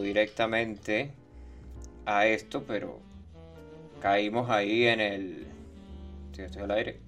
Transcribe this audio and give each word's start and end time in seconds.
directamente 0.00 1.12
a 2.06 2.26
esto, 2.26 2.64
pero 2.66 3.00
caímos 4.00 4.50
ahí 4.50 4.86
en 4.86 5.00
el... 5.00 5.46
Sí, 6.32 6.42
estoy 6.42 6.62
al 6.62 6.70
aire. 6.72 7.00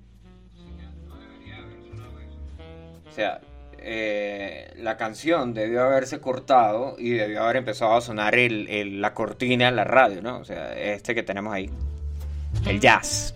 O 3.09 3.13
sea, 3.13 3.41
eh, 3.79 4.73
la 4.77 4.97
canción 4.97 5.55
debió 5.55 5.85
haberse 5.85 6.21
cortado 6.21 6.97
y 6.99 7.11
debió 7.11 7.43
haber 7.45 7.57
empezado 7.57 7.95
a 7.95 8.01
sonar 8.01 8.35
el, 8.35 9.01
la 9.01 9.15
cortina 9.15 9.69
en 9.69 9.77
la 9.77 9.85
radio, 9.85 10.23
¿no? 10.23 10.39
O 10.39 10.45
sea, 10.45 10.73
este 10.77 11.15
que 11.15 11.23
tenemos 11.23 11.53
ahí. 11.53 11.71
El 12.67 12.81
jazz. 12.81 13.35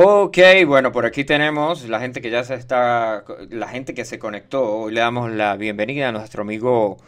Ok, 0.00 0.38
bueno, 0.64 0.92
por 0.92 1.06
aquí 1.06 1.24
tenemos 1.24 1.88
la 1.88 1.98
gente 1.98 2.20
que 2.20 2.30
ya 2.30 2.44
se 2.44 2.54
está, 2.54 3.24
la 3.50 3.66
gente 3.66 3.94
que 3.94 4.04
se 4.04 4.16
conectó. 4.20 4.82
Hoy 4.82 4.92
le 4.94 5.00
damos 5.00 5.28
la 5.32 5.56
bienvenida 5.56 6.10
a 6.10 6.12
nuestro 6.12 6.42
amigo 6.42 6.98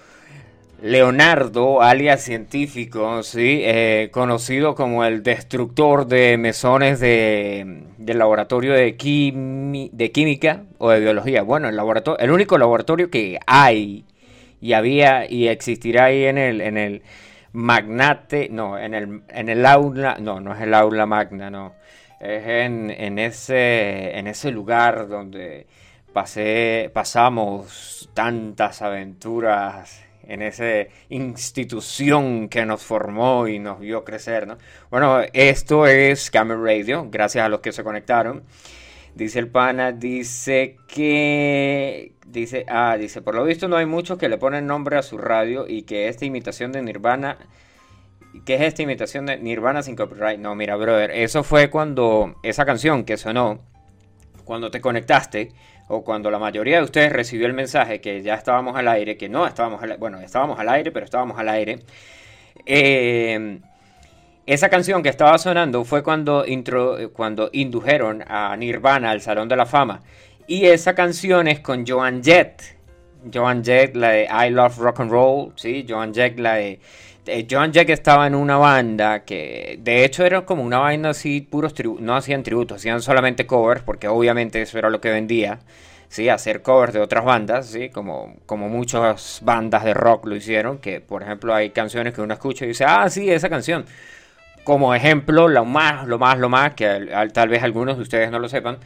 Leonardo, 0.83 1.83
alias 1.83 2.21
científico, 2.21 3.23
¿sí? 3.23 3.61
Eh, 3.63 4.09
conocido 4.11 4.75
como 4.75 5.05
el 5.05 5.23
destructor 5.23 6.09
de 6.09 6.37
mesones 6.37 6.99
de, 6.99 7.85
del 7.97 8.19
laboratorio 8.19 8.73
de, 8.73 8.97
de 9.93 10.11
química 10.11 10.65
o 10.79 10.91
de 10.91 10.99
biología. 10.99 11.43
Bueno, 11.43 11.69
el, 11.69 11.77
laboratorio, 11.77 12.19
el 12.19 12.33
único 12.33 12.59
laboratorio 12.59 13.09
que 13.09 13.39
hay 13.47 14.05
y 14.61 14.73
había 14.73 15.31
y 15.31 15.47
existirá 15.47 16.07
ahí 16.07 16.25
en 16.25 16.39
el, 16.39 16.61
en 16.61 16.77
el 16.77 17.03
magnate, 17.53 18.49
no, 18.51 18.77
en 18.77 18.95
el, 18.95 19.23
en 19.29 19.49
el 19.49 19.65
aula, 19.65 20.17
no, 20.21 20.41
no 20.41 20.53
es 20.53 20.61
el 20.61 20.75
aula 20.75 21.07
magna, 21.07 21.51
no. 21.51 21.79
Es 22.21 22.47
en, 22.47 22.91
en, 22.91 23.19
ese, 23.19 24.19
en 24.19 24.27
ese 24.27 24.51
lugar 24.51 25.09
donde 25.09 25.67
pasé, 26.13 26.91
pasamos 26.93 28.11
tantas 28.13 28.83
aventuras 28.83 30.03
en 30.25 30.43
esa 30.43 30.87
institución 31.09 32.49
que 32.49 32.67
nos 32.67 32.83
formó 32.83 33.49
y 33.49 33.59
nos 33.59 33.81
vio 33.81 34.05
crecer, 34.05 34.47
¿no? 34.47 34.59
Bueno, 34.91 35.23
esto 35.33 35.87
es 35.87 36.31
Camera 36.31 36.61
Radio, 36.61 37.09
gracias 37.11 37.45
a 37.45 37.49
los 37.49 37.61
que 37.61 37.73
se 37.73 37.83
conectaron. 37.83 38.45
Dice 39.15 39.39
el 39.39 39.49
pana, 39.49 39.93
dice 39.93 40.77
que... 40.87 42.13
Dice, 42.27 42.65
ah, 42.69 42.97
dice, 42.99 43.23
por 43.23 43.35
lo 43.35 43.45
visto 43.45 43.67
no 43.67 43.77
hay 43.77 43.87
muchos 43.87 44.19
que 44.19 44.29
le 44.29 44.39
ponen 44.39 44.67
nombre 44.67 44.97
a 44.99 45.03
su 45.03 45.19
radio 45.19 45.67
y 45.67 45.83
que 45.83 46.09
esta 46.09 46.27
imitación 46.27 46.71
de 46.71 46.83
Nirvana... 46.83 47.39
¿Qué 48.45 48.55
es 48.55 48.61
esta 48.63 48.83
imitación 48.83 49.27
de 49.27 49.39
Nirvana 49.39 49.83
sin 49.83 49.97
copyright? 49.97 50.39
No, 50.39 50.55
mira, 50.55 50.77
brother, 50.77 51.11
eso 51.11 51.43
fue 51.43 51.71
cuando 51.71 52.37
esa 52.43 52.65
canción 52.65 53.05
que 53.05 53.17
sonó, 53.17 53.61
cuando 54.45 54.71
te 54.71 54.81
conectaste, 54.81 55.53
o 55.89 56.05
cuando 56.05 56.31
la 56.31 56.39
mayoría 56.39 56.77
de 56.79 56.85
ustedes 56.85 57.13
recibió 57.13 57.47
el 57.47 57.53
mensaje 57.53 58.01
que 58.01 58.23
ya 58.23 58.35
estábamos 58.35 58.77
al 58.77 58.87
aire, 58.87 59.17
que 59.17 59.29
no 59.29 59.47
estábamos 59.47 59.83
al 59.83 59.97
bueno, 59.99 60.21
estábamos 60.21 60.59
al 60.61 60.69
aire, 60.69 60.93
pero 60.93 61.05
estábamos 61.05 61.39
al 61.39 61.49
aire. 61.49 61.81
Eh, 62.65 63.61
esa 64.47 64.69
canción 64.69 65.03
que 65.03 65.09
estaba 65.09 65.37
sonando 65.39 65.85
fue 65.85 66.03
cuando, 66.03 66.47
intro, 66.47 67.13
cuando 67.13 67.51
indujeron 67.53 68.25
a 68.27 68.57
Nirvana 68.57 69.11
al 69.11 69.21
Salón 69.21 69.49
de 69.49 69.57
la 69.57 69.67
Fama. 69.67 70.03
Y 70.47 70.67
esa 70.67 70.95
canción 70.95 71.47
es 71.47 71.61
con 71.61 71.87
Joan 71.87 72.23
Jett. 72.23 72.63
Joan 73.33 73.63
Jett, 73.63 73.95
la 73.95 74.09
de 74.11 74.25
I 74.25 74.51
Love 74.51 74.79
Rock 74.79 75.01
and 75.01 75.11
Roll, 75.11 75.53
¿sí? 75.57 75.87
Joan 75.89 76.15
Jett, 76.15 76.39
la 76.39 76.55
de... 76.55 76.81
Joan 77.49 77.73
Jett 77.73 77.91
estaba 77.91 78.27
en 78.27 78.35
una 78.35 78.57
banda 78.57 79.25
que 79.25 79.79
de 79.83 80.05
hecho 80.05 80.25
era 80.25 80.45
como 80.47 80.63
una 80.63 80.79
banda 80.79 81.11
así, 81.11 81.41
puros 81.43 81.75
tributos, 81.75 82.03
no 82.03 82.17
hacían 82.17 82.43
tributos, 82.43 82.77
hacían 82.77 83.03
solamente 83.03 83.47
covers, 83.47 83.83
porque 83.83 84.09
obviamente 84.09 84.63
eso 84.63 84.79
era 84.79 84.91
lo 84.91 85.01
que 85.01 85.11
vendía, 85.11 85.61
¿sí? 86.09 86.29
Hacer 86.29 86.63
covers 86.63 86.93
de 86.95 87.01
otras 87.01 87.25
bandas, 87.25 87.67
¿sí? 87.67 87.91
Como, 87.91 88.37
como 88.47 88.69
muchas 88.69 89.41
bandas 89.45 89.85
de 89.85 89.95
rock 89.95 90.27
lo 90.27 90.37
hicieron, 90.37 90.79
que 90.79 91.01
por 91.01 91.23
ejemplo 91.23 91.55
hay 91.55 91.71
canciones 91.71 92.15
que 92.15 92.23
uno 92.23 92.35
escucha 92.35 92.65
y 92.65 92.69
dice, 92.69 92.85
ah, 92.87 93.09
sí, 93.11 93.31
esa 93.31 93.49
canción. 93.49 93.85
Como 94.65 94.95
ejemplo, 94.95 95.49
lo 95.49 95.65
más, 95.65 96.07
lo 96.07 96.19
más, 96.19 96.39
lo 96.39 96.49
más, 96.49 96.75
que 96.75 97.09
tal 97.33 97.49
vez 97.49 97.63
algunos 97.63 97.97
de 97.97 98.03
ustedes 98.03 98.31
no 98.31 98.39
lo 98.39 98.49
sepan, 98.49 98.79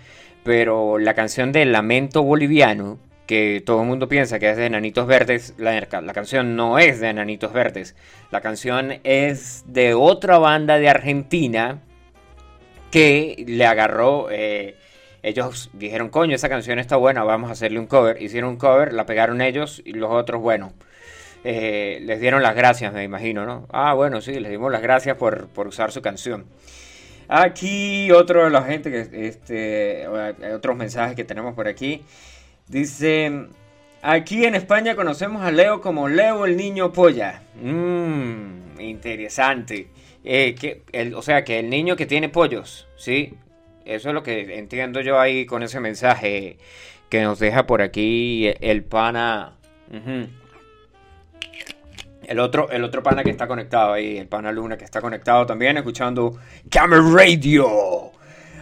pero 0.45 0.99
la 0.99 1.15
canción 1.15 1.53
de 1.53 1.65
Lamento 1.65 2.23
Boliviano, 2.23 2.99
que 3.27 3.63
todo 3.65 3.83
el 3.83 3.89
mundo 3.89 4.09
piensa 4.09 4.39
que 4.39 4.51
es 4.51 4.57
de 4.57 4.67
Enanitos 4.67 5.07
Verdes, 5.07 5.55
la, 5.57 5.87
canción 6.13 6.57
no 6.57 6.79
es 6.79 7.01
de 7.01 7.09
Enanitos 7.09 7.53
Verdes. 7.53 7.97
La 8.31 8.41
canción 8.41 9.01
es 9.05 9.65
de 9.67 9.95
otra 9.95 10.39
banda 10.39 10.79
de 10.79 10.89
Argentina 10.89 11.81
que 12.91 13.45
le 13.47 13.67
agarró. 13.67 14.29
Eh, 14.31 14.77
ellos 15.23 15.71
dijeron, 15.73 16.11
coño, 16.11 16.35
esa 16.35 16.51
canción 16.51 16.79
está 16.79 16.97
buena, 16.97 17.25
vamos 17.25 17.49
a 17.49 17.55
hacerle 17.55 17.79
un 17.79 17.87
cover. 17.87 18.21
Hicieron 18.21 18.51
un 18.51 18.57
cover, 18.57 18.93
la 18.93 19.07
pegaron 19.07 19.41
ellos 19.41 19.81
y 19.85 19.95
los 19.95 20.11
otros, 20.13 20.43
bueno, 20.43 20.75
eh, 21.45 22.01
les 22.03 22.21
dieron 22.21 22.43
las 22.43 22.55
gracias, 22.55 22.93
me 22.93 23.05
imagino, 23.05 23.47
¿no? 23.47 23.67
Ah, 23.71 23.95
bueno, 23.95 24.21
sí, 24.21 24.39
les 24.39 24.51
dimos 24.51 24.71
las 24.71 24.83
gracias 24.83 25.17
por, 25.17 25.49
por 25.49 25.67
usar 25.67 25.93
su 25.93 26.03
canción. 26.03 26.45
Aquí 27.29 28.11
otro 28.11 28.45
de 28.45 28.51
la 28.51 28.63
gente 28.63 28.91
que 28.91 29.27
este 29.29 30.07
otros 30.55 30.77
mensajes 30.77 31.17
que 31.17 31.25
tenemos 31.25 31.55
por 31.55 31.69
aquí. 31.69 32.05
Dice, 32.69 33.49
aquí 34.03 34.45
en 34.45 34.55
España 34.55 34.97
conocemos 34.97 35.43
a 35.43 35.51
Leo 35.51 35.81
como 35.81 36.09
Leo 36.09 36.45
el 36.47 36.57
niño 36.57 36.93
polla. 36.93 37.43
Mmm, 37.63 38.81
interesante. 38.81 39.89
Eh, 40.25 40.55
que 40.55 40.83
o 41.15 41.21
sea, 41.21 41.45
que 41.45 41.59
el 41.59 41.69
niño 41.69 41.97
que 41.97 42.07
tiene 42.07 42.31
pollos, 42.31 42.89
¿sí? 42.97 43.35
Eso 43.85 44.09
es 44.09 44.15
lo 44.15 44.23
que 44.23 44.59
entiendo 44.59 45.03
yo 45.03 45.21
ahí 45.21 45.45
con 45.45 45.63
ese 45.63 45.81
mensaje 45.81 46.57
que 47.11 47.23
nos 47.23 47.39
deja 47.39 47.67
por 47.67 47.83
aquí 47.83 48.51
el 48.61 48.83
pana. 48.85 49.59
El 52.27 52.39
otro, 52.41 52.71
el 52.71 52.83
otro 52.83 53.03
pana 53.03 53.23
que 53.23 53.31
está 53.31 53.47
conectado 53.47 53.93
ahí, 53.93 54.17
el 54.17 54.27
pana 54.27 54.51
Luna 54.51 54.79
que 54.79 54.85
está 54.85 55.03
conectado 55.03 55.45
también, 55.45 55.77
escuchando 55.77 56.39
Camera 56.71 57.03
Radio. 57.03 58.14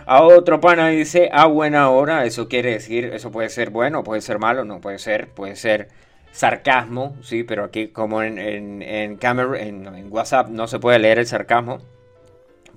A 0.06 0.22
otro 0.22 0.60
pana 0.60 0.88
dice, 0.88 1.30
a 1.32 1.46
buena 1.46 1.90
hora, 1.90 2.24
eso 2.24 2.48
quiere 2.48 2.72
decir, 2.72 3.06
eso 3.14 3.30
puede 3.30 3.48
ser 3.48 3.70
bueno, 3.70 4.02
puede 4.02 4.20
ser 4.20 4.38
malo, 4.38 4.64
no 4.64 4.80
puede 4.80 4.98
ser, 4.98 5.28
puede 5.28 5.56
ser 5.56 5.88
sarcasmo, 6.32 7.16
sí, 7.22 7.44
pero 7.44 7.64
aquí 7.64 7.88
como 7.88 8.22
en, 8.22 8.38
en, 8.38 8.82
en, 8.82 9.18
en, 9.22 10.12
WhatsApp 10.12 10.48
no 10.48 10.66
se 10.66 10.78
puede 10.78 10.98
leer 10.98 11.18
el 11.18 11.26
sarcasmo. 11.26 11.78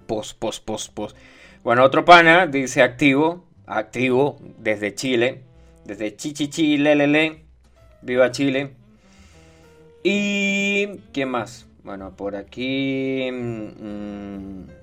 Post, 0.08 0.38
post, 0.38 0.64
post, 0.66 0.94
post. 0.94 1.18
Bueno, 1.64 1.84
otro 1.84 2.06
pana 2.06 2.46
dice 2.46 2.84
activo, 2.84 3.46
activo 3.66 4.38
desde 4.60 4.94
Chile, 4.94 5.42
desde 5.84 6.16
Chichichi, 6.16 6.78
lelele, 6.78 7.46
viva 8.02 8.30
Chile. 8.30 8.74
Y, 10.04 11.00
¿qué 11.12 11.26
más? 11.26 11.66
Bueno, 11.84 12.16
por 12.16 12.36
aquí... 12.36 13.30
Mmm, 13.32 14.75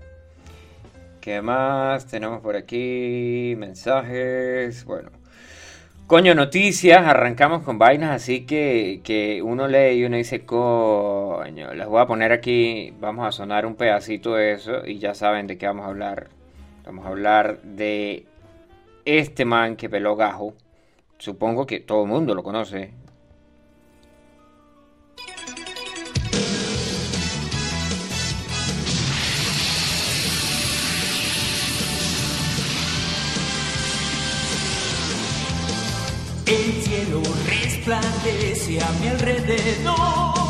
¿Qué 1.23 1.41
más 1.41 2.07
tenemos 2.09 2.41
por 2.41 2.57
aquí? 2.57 3.55
Mensajes. 3.57 4.85
Bueno. 4.85 5.11
Coño, 6.09 6.35
noticias. 6.35 7.07
Arrancamos 7.07 7.63
con 7.63 7.79
vainas 7.79 8.11
así 8.11 8.45
que, 8.45 9.03
que 9.05 9.41
uno 9.41 9.69
lee 9.69 10.01
y 10.01 10.05
uno 10.05 10.17
dice, 10.17 10.45
coño, 10.45 11.75
les 11.75 11.87
voy 11.87 12.01
a 12.01 12.07
poner 12.07 12.33
aquí, 12.33 12.93
vamos 12.99 13.25
a 13.25 13.31
sonar 13.31 13.67
un 13.67 13.77
pedacito 13.77 14.35
de 14.35 14.55
eso 14.55 14.85
y 14.85 14.99
ya 14.99 15.15
saben 15.15 15.47
de 15.47 15.59
qué 15.59 15.67
vamos 15.69 15.87
a 15.87 15.91
hablar. 15.91 16.27
Vamos 16.85 17.07
a 17.07 17.11
hablar 17.11 17.63
de 17.63 18.27
este 19.05 19.45
man 19.45 19.77
que 19.77 19.89
peló 19.89 20.17
gajo. 20.17 20.55
Supongo 21.19 21.67
que 21.67 21.79
todo 21.79 22.03
el 22.03 22.09
mundo 22.09 22.35
lo 22.35 22.43
conoce. 22.43 22.91
El 36.53 36.73
cielo 36.83 37.23
resplandece 37.47 38.79
a 38.79 38.93
mi 39.01 39.09
alrededor. 39.09 40.43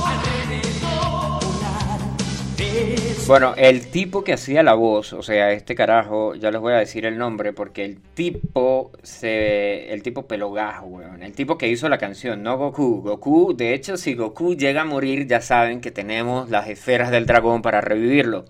Bueno, 3.29 3.55
el 3.57 3.87
tipo 3.87 4.25
que 4.25 4.33
hacía 4.33 4.65
la 4.65 4.75
voz, 4.75 5.13
o 5.13 5.23
sea, 5.23 5.53
este 5.53 5.77
carajo, 5.77 6.35
ya 6.35 6.51
les 6.51 6.61
voy 6.61 6.73
a 6.73 6.79
decir 6.79 7.07
el 7.07 7.17
nombre 7.17 7.53
porque 7.53 7.85
el 7.85 7.99
tipo 8.15 8.91
se 9.05 9.93
el 9.93 10.03
tipo 10.03 10.27
pelogajo, 10.27 10.87
weón, 10.87 11.23
el 11.23 11.33
tipo 11.33 11.57
que 11.57 11.69
hizo 11.69 11.89
la 11.89 11.99
canción, 11.99 12.43
no 12.43 12.59
Goku. 12.59 13.01
Goku, 13.03 13.55
de 13.57 13.73
hecho, 13.75 13.97
si 13.97 14.15
Goku 14.15 14.57
llega 14.57 14.83
a 14.83 14.85
morir, 14.85 15.29
ya 15.29 15.41
saben 15.41 15.81
que 15.81 15.93
tenemos 15.93 16.51
las 16.51 16.69
esferas 16.69 17.13
del 17.13 17.27
dragón 17.27 17.63
para 17.63 17.81
revivirlo. 17.81 18.45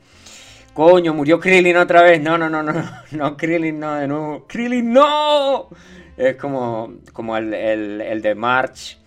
Coño, 0.72 1.12
murió 1.12 1.38
Krillin 1.38 1.76
otra 1.76 2.00
vez. 2.00 2.22
No, 2.22 2.38
no, 2.38 2.48
no, 2.48 2.62
no, 2.62 2.72
no, 3.10 3.36
Krillin 3.36 3.78
no, 3.78 3.94
de 3.96 4.08
nuevo. 4.08 4.46
Krillin 4.48 4.90
no. 4.90 5.68
Es 6.16 6.36
como, 6.36 6.94
como 7.12 7.36
el, 7.36 7.54
el 7.54 8.22
de 8.22 8.34
March. 8.34 8.98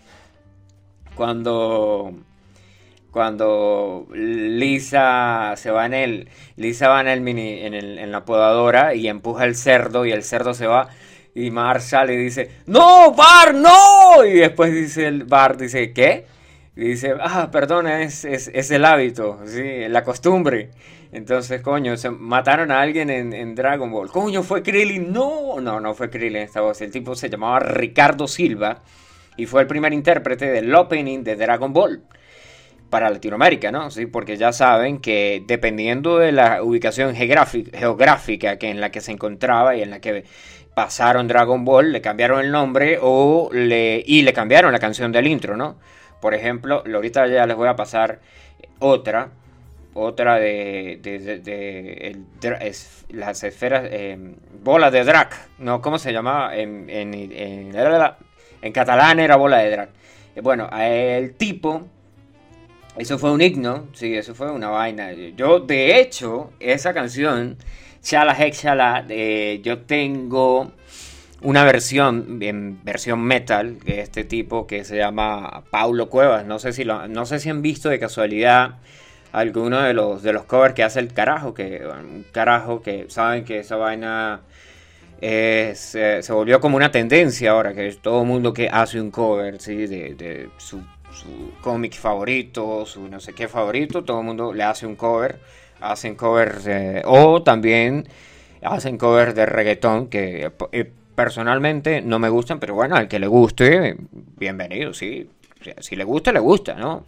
Cuando 1.16 2.14
cuando 3.16 4.08
Lisa 4.14 5.54
se 5.56 5.72
va 5.72 5.86
en 5.86 5.94
el 5.94 6.30
Lisa 6.58 6.90
va 6.90 7.00
en 7.00 7.08
el 7.08 7.22
mini 7.22 7.62
en, 7.62 7.74
el, 7.74 7.98
en 7.98 8.12
la 8.12 8.26
podadora 8.26 8.94
y 8.94 9.08
empuja 9.08 9.46
el 9.46 9.56
cerdo 9.56 10.06
y 10.06 10.12
el 10.12 10.22
cerdo 10.22 10.54
se 10.54 10.68
va 10.68 10.90
Y 11.34 11.50
Mar 11.50 11.80
sale 11.80 12.16
y 12.16 12.18
dice, 12.18 12.52
no, 12.66 13.14
Bar, 13.14 13.54
no. 13.54 14.26
Y 14.26 14.34
después 14.34 14.74
dice 14.74 15.08
el 15.08 15.24
Bar, 15.24 15.56
dice, 15.56 15.94
¿qué? 15.94 16.26
Y 16.76 16.82
dice, 16.82 17.14
ah, 17.22 17.50
perdona, 17.52 18.02
es, 18.04 18.26
es, 18.26 18.52
es 18.54 18.70
el 18.72 18.84
hábito, 18.84 19.40
¿sí? 19.46 19.88
la 19.88 20.04
costumbre. 20.04 20.72
Entonces, 21.16 21.62
coño, 21.62 21.96
se 21.96 22.10
mataron 22.10 22.72
a 22.72 22.82
alguien 22.82 23.10
en, 23.10 23.56
Dragon 23.56 23.90
Ball. 23.90 24.12
Coño, 24.12 24.44
fue 24.44 24.62
Krillin. 24.62 25.14
No, 25.14 25.62
no, 25.62 25.80
no 25.80 25.94
fue 25.94 26.10
Krillin 26.10 26.42
esta 26.42 26.60
voz. 26.60 26.82
El 26.82 26.92
tipo 26.92 27.16
se 27.16 27.30
llamaba 27.30 27.60
Ricardo 27.60 28.28
Silva 28.28 28.82
y 29.38 29.46
fue 29.46 29.62
el 29.62 29.68
primer 29.68 29.94
intérprete 29.94 30.52
del 30.52 30.76
opening 30.76 31.24
de 31.24 31.38
Dragon 31.38 31.72
Ball 31.72 32.04
para 32.90 33.10
Latinoamérica, 33.10 33.72
¿no? 33.72 33.92
Sí, 33.92 34.08
porque 34.08 34.36
ya 34.36 34.52
saben 34.52 35.00
que 35.00 35.42
dependiendo 35.48 36.18
de 36.18 36.34
la 36.34 36.62
ubicación 36.62 37.16
geográfica 37.16 38.58
que 38.58 38.70
en 38.70 38.82
la 38.82 38.92
que 38.92 39.00
se 39.00 39.14
encontraba 39.14 39.74
y 39.78 39.84
en 39.84 39.92
la 39.92 40.02
que 40.02 40.26
pasaron 40.76 41.30
Dragon 41.30 41.64
Ball, 41.64 41.94
le 41.94 42.02
cambiaron 42.02 42.42
el 42.42 42.52
nombre 42.52 43.00
o 43.02 43.50
le, 43.54 44.04
y 44.06 44.24
le 44.24 44.34
cambiaron 44.34 44.74
la 44.74 44.80
canción 44.80 45.14
del 45.14 45.28
intro, 45.28 45.56
¿no? 45.56 45.78
Por 46.20 46.34
ejemplo, 46.34 46.84
ahorita 46.86 47.28
ya 47.28 47.46
les 47.46 47.56
voy 47.56 47.70
a 47.70 47.78
pasar 47.78 48.20
otra, 48.80 49.30
otra 49.96 50.36
de, 50.40 51.00
las 53.10 53.44
esferas, 53.44 53.88
eh, 53.90 54.18
bola 54.62 54.92
de 54.92 55.04
drag, 55.06 55.30
¿no? 55.58 55.82
¿Cómo 55.82 55.98
se 55.98 56.12
llamaba? 56.12 56.56
En, 56.56 56.90
en, 56.90 57.14
en, 57.14 58.72
catalán 58.74 59.20
era 59.20 59.38
bola 59.38 59.60
de 59.60 59.72
drag. 59.72 59.90
Bueno, 60.44 60.70
el 60.78 61.36
tipo, 61.36 61.88
eso 62.98 63.18
fue 63.18 63.32
un 63.32 63.42
himno, 63.42 63.88
sí, 63.94 64.14
eso 64.16 64.36
fue 64.36 64.52
una 64.52 64.68
vaina. 64.68 65.14
Yo, 65.14 65.62
de 65.62 65.98
hecho, 65.98 66.52
esa 66.60 66.94
canción 66.94 67.58
Chala 68.02 68.36
Hex 68.38 68.66
eh, 69.10 69.62
yo 69.64 69.80
tengo 69.80 70.74
una 71.42 71.64
versión, 71.64 72.40
en 72.42 72.84
versión 72.84 73.22
metal, 73.22 73.80
de 73.80 74.02
este 74.02 74.26
tipo 74.26 74.68
que 74.68 74.84
se 74.84 74.98
llama 74.98 75.64
Paulo 75.72 76.10
Cuevas. 76.10 76.46
No 76.46 76.60
sé 76.60 76.74
si, 76.74 76.84
no 76.84 77.26
sé 77.26 77.40
si 77.40 77.50
han 77.50 77.62
visto 77.62 77.88
de 77.88 77.98
casualidad 77.98 78.80
alguno 79.40 79.82
de 79.82 79.94
los, 79.94 80.24
de 80.24 80.34
los 80.34 80.44
covers 80.46 80.74
que 80.74 80.84
hace 80.84 81.00
el 81.00 81.14
carajo, 81.14 81.54
que 81.54 81.82
carajo 82.32 82.82
que 82.82 83.06
saben 83.10 83.44
que 83.44 83.60
esa 83.60 83.76
vaina 83.76 84.42
se 85.20 86.28
volvió 86.30 86.60
como 86.60 86.78
una 86.78 86.92
tendencia 86.92 87.52
ahora, 87.52 87.74
que 87.74 87.88
es 87.88 88.00
todo 88.00 88.24
mundo 88.24 88.54
que 88.54 88.70
hace 88.70 89.00
un 89.02 89.12
cover 89.12 89.60
¿sí? 89.60 89.88
de, 89.88 90.50
su, 90.58 90.82
su 91.12 91.54
cómic 91.62 91.94
favorito, 91.94 92.86
su 92.86 93.08
no 93.08 93.20
sé 93.20 93.34
qué 93.34 93.48
favorito, 93.48 94.04
todo 94.04 94.20
el 94.20 94.26
mundo 94.26 94.54
le 94.54 94.64
hace 94.64 94.86
un 94.86 94.96
cover 94.96 95.40
hacen 95.80 96.16
covers 96.16 96.68
o 97.06 97.44
también 97.44 98.08
hacen 98.62 98.98
covers 98.98 99.36
de 99.36 99.46
reggaetón 99.46 100.08
que 100.08 100.52
eh, 100.72 100.92
personalmente 101.16 102.02
no 102.02 102.20
me 102.20 102.30
gustan, 102.30 102.60
pero 102.60 102.76
bueno, 102.76 102.96
al 102.96 103.08
que 103.08 103.20
le 103.20 103.28
guste, 103.28 103.96
bienvenido, 104.38 104.94
sí. 104.94 105.30
Si 105.80 105.96
le 105.96 106.04
gusta, 106.04 106.32
le 106.32 106.40
gusta, 106.40 106.76
¿no? 106.76 107.04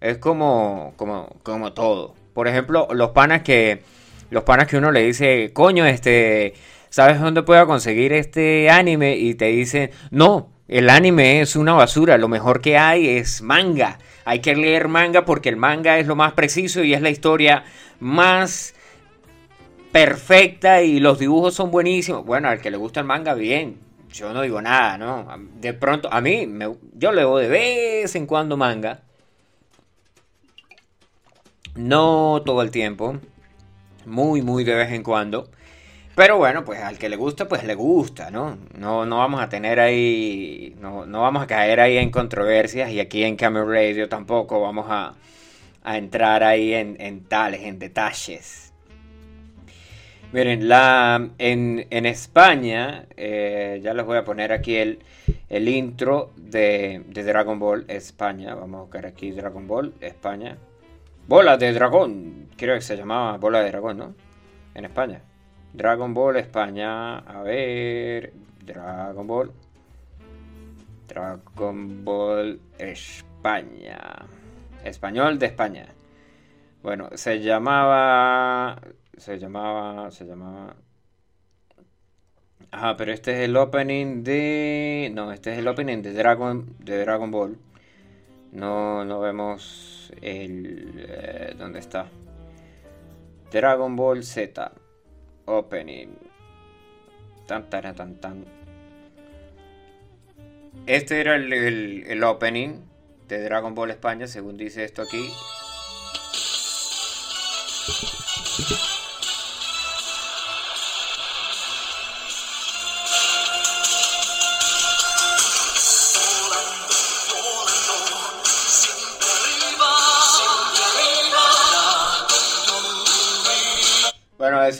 Es 0.00 0.18
como, 0.18 0.94
como, 0.96 1.36
como 1.42 1.72
todo. 1.72 2.14
Por 2.32 2.48
ejemplo, 2.48 2.88
los 2.92 3.10
panas 3.10 3.42
que 3.42 3.82
los 4.30 4.44
panas 4.44 4.68
que 4.68 4.76
uno 4.76 4.92
le 4.92 5.02
dice, 5.02 5.50
coño, 5.52 5.84
este, 5.86 6.54
¿sabes 6.88 7.20
dónde 7.20 7.42
puedo 7.42 7.66
conseguir 7.66 8.12
este 8.12 8.70
anime? 8.70 9.16
Y 9.16 9.34
te 9.34 9.46
dicen, 9.46 9.90
no, 10.10 10.50
el 10.68 10.88
anime 10.88 11.40
es 11.40 11.56
una 11.56 11.72
basura, 11.72 12.16
lo 12.16 12.28
mejor 12.28 12.60
que 12.60 12.78
hay 12.78 13.08
es 13.08 13.42
manga. 13.42 13.98
Hay 14.24 14.38
que 14.38 14.54
leer 14.54 14.86
manga 14.86 15.24
porque 15.24 15.48
el 15.48 15.56
manga 15.56 15.98
es 15.98 16.06
lo 16.06 16.14
más 16.14 16.34
preciso 16.34 16.84
y 16.84 16.94
es 16.94 17.02
la 17.02 17.10
historia 17.10 17.64
más 17.98 18.74
perfecta 19.90 20.82
y 20.82 21.00
los 21.00 21.18
dibujos 21.18 21.54
son 21.54 21.72
buenísimos. 21.72 22.24
Bueno, 22.24 22.48
al 22.48 22.60
que 22.60 22.70
le 22.70 22.76
gusta 22.76 23.00
el 23.00 23.06
manga, 23.06 23.34
bien. 23.34 23.78
Yo 24.12 24.32
no 24.32 24.42
digo 24.42 24.62
nada, 24.62 24.96
¿no? 24.98 25.26
De 25.60 25.72
pronto, 25.72 26.08
a 26.12 26.20
mí, 26.20 26.46
me, 26.46 26.72
yo 26.94 27.12
leo 27.12 27.36
de 27.38 27.48
vez 27.48 28.14
en 28.14 28.26
cuando 28.26 28.56
manga. 28.56 29.02
No 31.74 32.42
todo 32.44 32.62
el 32.62 32.70
tiempo. 32.70 33.18
Muy, 34.06 34.42
muy 34.42 34.64
de 34.64 34.74
vez 34.74 34.92
en 34.92 35.02
cuando. 35.02 35.48
Pero 36.14 36.36
bueno, 36.36 36.64
pues 36.64 36.80
al 36.82 36.98
que 36.98 37.08
le 37.08 37.16
gusta, 37.16 37.48
pues 37.48 37.64
le 37.64 37.74
gusta, 37.74 38.30
¿no? 38.30 38.58
No, 38.76 39.06
no 39.06 39.18
vamos 39.18 39.40
a 39.40 39.48
tener 39.48 39.80
ahí, 39.80 40.76
no, 40.80 41.06
no 41.06 41.22
vamos 41.22 41.42
a 41.42 41.46
caer 41.46 41.80
ahí 41.80 41.96
en 41.96 42.10
controversias 42.10 42.90
y 42.90 43.00
aquí 43.00 43.22
en 43.24 43.36
Camera 43.36 43.64
Radio 43.64 44.08
tampoco 44.08 44.60
vamos 44.60 44.86
a, 44.90 45.14
a 45.82 45.96
entrar 45.96 46.42
ahí 46.42 46.74
en, 46.74 47.24
tales, 47.24 47.62
en 47.62 47.78
detalles. 47.78 48.72
Miren, 50.32 50.68
la, 50.68 51.30
en, 51.38 52.06
España, 52.06 53.06
eh, 53.16 53.80
ya 53.82 53.94
les 53.94 54.04
voy 54.04 54.18
a 54.18 54.24
poner 54.24 54.52
aquí 54.52 54.76
el, 54.76 55.00
el 55.48 55.68
intro 55.68 56.32
de, 56.36 57.02
Dragon 57.08 57.58
Ball 57.58 57.84
España. 57.88 58.54
Vamos 58.54 58.78
a 58.78 58.82
buscar 58.82 59.06
aquí 59.06 59.30
Dragon 59.30 59.66
Ball 59.66 59.94
España. 60.00 60.58
Bola 61.26 61.56
de 61.56 61.72
dragón, 61.72 62.48
creo 62.56 62.74
que 62.74 62.82
se 62.82 62.96
llamaba 62.96 63.36
Bola 63.38 63.60
de 63.60 63.70
dragón, 63.70 63.98
¿no? 63.98 64.14
En 64.74 64.84
España. 64.84 65.22
Dragon 65.72 66.12
Ball 66.12 66.36
España, 66.36 67.18
a 67.18 67.42
ver, 67.42 68.32
Dragon 68.64 69.26
Ball. 69.26 69.52
Dragon 71.06 72.04
Ball 72.04 72.60
España. 72.78 73.98
Español 74.84 75.38
de 75.38 75.46
España. 75.46 75.86
Bueno, 76.82 77.10
se 77.14 77.40
llamaba. 77.40 78.80
Se 79.16 79.38
llamaba. 79.38 80.10
Se 80.10 80.24
llamaba. 80.24 80.76
Ajá, 82.70 82.96
pero 82.96 83.12
este 83.12 83.32
es 83.32 83.48
el 83.48 83.56
opening 83.56 84.22
de. 84.22 85.10
No, 85.12 85.32
este 85.32 85.52
es 85.52 85.58
el 85.58 85.68
opening 85.68 86.02
de 86.02 86.12
Dragon, 86.12 86.76
de 86.78 86.98
Dragon 86.98 87.30
Ball. 87.30 87.58
No, 88.52 89.04
no 89.04 89.20
vemos 89.20 89.99
el. 90.20 91.06
Eh, 91.08 91.54
¿Dónde 91.58 91.78
está? 91.78 92.08
Dragon 93.50 93.96
Ball 93.96 94.22
Z. 94.24 94.72
Opening. 95.46 96.16
Tan. 97.46 98.44
Este 100.86 101.20
era 101.20 101.34
el, 101.36 101.52
el 101.52 102.22
opening 102.22 102.82
de 103.28 103.42
Dragon 103.42 103.74
Ball 103.74 103.90
España, 103.90 104.26
según 104.26 104.56
dice 104.56 104.84
esto 104.84 105.02
aquí. 105.02 105.28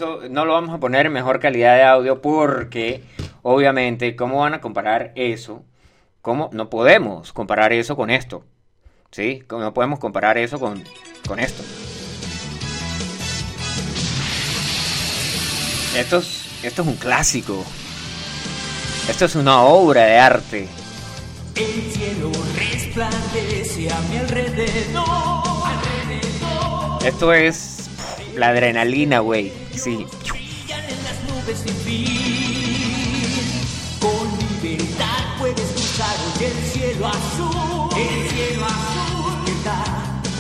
Eso 0.01 0.21
no 0.31 0.47
lo 0.47 0.55
vamos 0.55 0.75
a 0.75 0.79
poner 0.79 1.07
en 1.07 1.13
mejor 1.13 1.41
calidad 1.41 1.77
de 1.77 1.83
audio 1.83 2.23
porque, 2.23 3.05
obviamente, 3.43 4.17
¿cómo 4.17 4.39
van 4.39 4.55
a 4.55 4.61
comparar 4.61 5.13
eso 5.15 5.65
¿Cómo? 6.23 6.51
No 6.53 6.69
podemos 6.69 7.33
comparar 7.33 7.73
eso 7.73 7.97
con 7.97 8.11
esto. 8.11 8.45
¿Sí? 9.11 9.43
No 9.51 9.73
podemos 9.73 9.99
comparar 9.99 10.37
eso 10.37 10.59
con, 10.61 10.83
con 11.27 11.41
esto. 11.41 11.63
Esto 15.97 16.19
es, 16.19 16.63
esto 16.63 16.83
es 16.83 16.89
un 16.89 16.97
clásico. 16.97 17.65
Esto 19.09 19.25
es 19.25 19.35
una 19.35 19.63
obra 19.63 20.05
de 20.05 20.19
arte. 20.19 20.69
El 21.57 21.91
cielo 21.91 22.31
resplandece 22.55 23.91
a 23.91 24.01
mi 24.03 24.19
alrededor. 24.19 25.41
Esto 27.03 27.33
es 27.33 27.70
la 28.41 28.49
adrenalina, 28.49 29.21
güey. 29.21 29.53
Sí. 29.71 30.07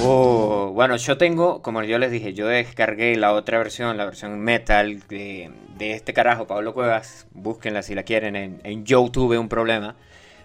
Oh, 0.02 0.70
bueno, 0.72 0.96
yo 0.96 1.18
tengo, 1.18 1.60
como 1.60 1.82
yo 1.82 1.98
les 1.98 2.10
dije, 2.10 2.32
yo 2.32 2.46
descargué 2.46 3.16
la 3.16 3.34
otra 3.34 3.58
versión, 3.58 3.98
la 3.98 4.06
versión 4.06 4.40
metal 4.40 5.02
de, 5.08 5.50
este 5.78 6.14
carajo, 6.14 6.46
Pablo 6.46 6.72
Cuevas. 6.72 7.26
Búsquenla 7.32 7.82
si 7.82 7.94
la 7.94 8.04
quieren 8.04 8.34
en, 8.64 8.84
YouTube, 8.86 9.38
un 9.38 9.50
problema. 9.50 9.96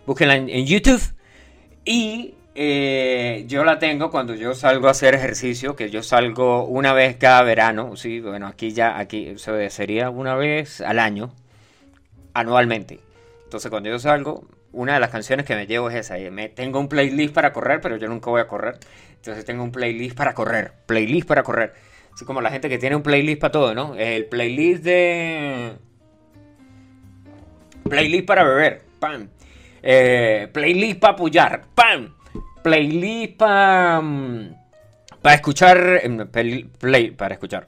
Búsquenla 0.06 0.36
en, 0.36 0.66
YouTube. 0.66 1.02
Y 1.86 2.34
eh, 2.56 3.44
yo 3.48 3.66
la 3.66 3.80
tengo 3.80 4.10
cuando 4.10 4.34
yo 4.34 4.56
salgo 4.56 4.88
a 4.88 4.92
hacer 4.92 5.14
ejercicio, 5.14 5.76
que 5.76 5.90
yo 5.90 6.02
salgo 6.02 6.66
una 6.66 6.94
vez 6.94 7.18
cada 7.18 7.44
verano. 7.44 7.98
Sí, 7.98 8.22
bueno, 8.22 8.48
aquí 8.48 8.72
ya, 8.72 8.98
aquí 8.98 9.36
sería 9.70 10.10
una 10.10 10.36
vez 10.36 10.80
al 10.80 11.00
año, 11.00 11.34
anualmente. 12.34 13.00
Entonces, 13.44 13.70
cuando 13.70 13.90
yo 13.90 14.00
salgo, 14.00 14.48
una 14.72 14.94
de 14.94 15.00
las 15.02 15.10
canciones 15.10 15.46
que 15.46 15.56
me 15.56 15.68
llevo 15.68 15.90
es 15.90 15.96
esa. 15.96 16.16
Me, 16.32 16.50
tengo 16.50 16.80
un 16.80 16.88
playlist 16.88 17.34
para 17.34 17.52
correr, 17.52 17.82
pero 17.82 17.98
yo 17.98 18.08
nunca 18.08 18.30
voy 18.30 18.42
a 18.42 18.48
correr. 18.48 18.78
Entonces 19.16 19.44
tengo 19.44 19.64
un 19.64 19.72
playlist 19.72 20.16
para 20.16 20.34
correr. 20.34 20.72
Playlist 20.86 21.28
para 21.28 21.44
correr. 21.44 21.74
Así 22.14 22.24
como 22.24 22.40
la 22.40 22.52
gente 22.52 22.70
que 22.70 22.78
tiene 22.78 22.96
un 22.96 23.04
playlist 23.04 23.42
para 23.42 23.52
todo, 23.52 23.76
¿no? 23.76 23.96
El 23.96 24.26
playlist 24.28 24.84
de... 24.84 25.74
Playlist 27.90 28.26
para 28.26 28.44
beber, 28.44 28.82
¡pam! 29.00 29.28
Eh, 29.84 30.48
playlist 30.52 31.00
para 31.00 31.14
apoyar, 31.14 31.64
¡pam! 31.76 32.16
Playlist 32.66 33.38
para... 33.38 34.02
Mm, 34.02 34.56
para 35.22 35.36
escuchar... 35.36 36.00
Em, 36.02 36.28
play, 36.28 37.12
para 37.12 37.36
escuchar. 37.36 37.68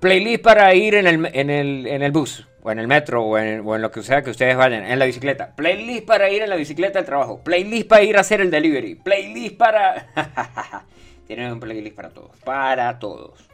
Playlist 0.00 0.42
para 0.42 0.74
ir 0.74 0.94
en 0.94 1.06
el, 1.06 1.26
en 1.34 1.50
el, 1.50 1.86
en 1.86 2.02
el 2.02 2.10
bus, 2.10 2.48
o 2.62 2.70
en 2.70 2.78
el 2.78 2.88
metro, 2.88 3.22
o 3.22 3.36
en, 3.36 3.60
o 3.60 3.76
en, 3.76 3.82
lo 3.82 3.90
que 3.90 4.02
sea 4.02 4.22
que 4.22 4.30
ustedes 4.30 4.56
vayan, 4.56 4.82
en 4.82 4.98
la 4.98 5.04
bicicleta. 5.04 5.54
Playlist 5.54 6.06
para 6.06 6.30
ir 6.30 6.40
en 6.40 6.48
la 6.48 6.56
bicicleta 6.56 6.98
al 6.98 7.04
trabajo. 7.04 7.44
Playlist 7.44 7.86
para 7.86 8.02
ir 8.02 8.16
a 8.16 8.20
hacer 8.20 8.40
el 8.40 8.50
delivery. 8.50 8.94
Playlist 8.94 9.58
para... 9.58 10.06
Tienen 11.26 11.52
un 11.52 11.60
playlist 11.60 11.94
para 11.94 12.08
todos. 12.08 12.34
Para 12.42 12.98
todos. 12.98 13.46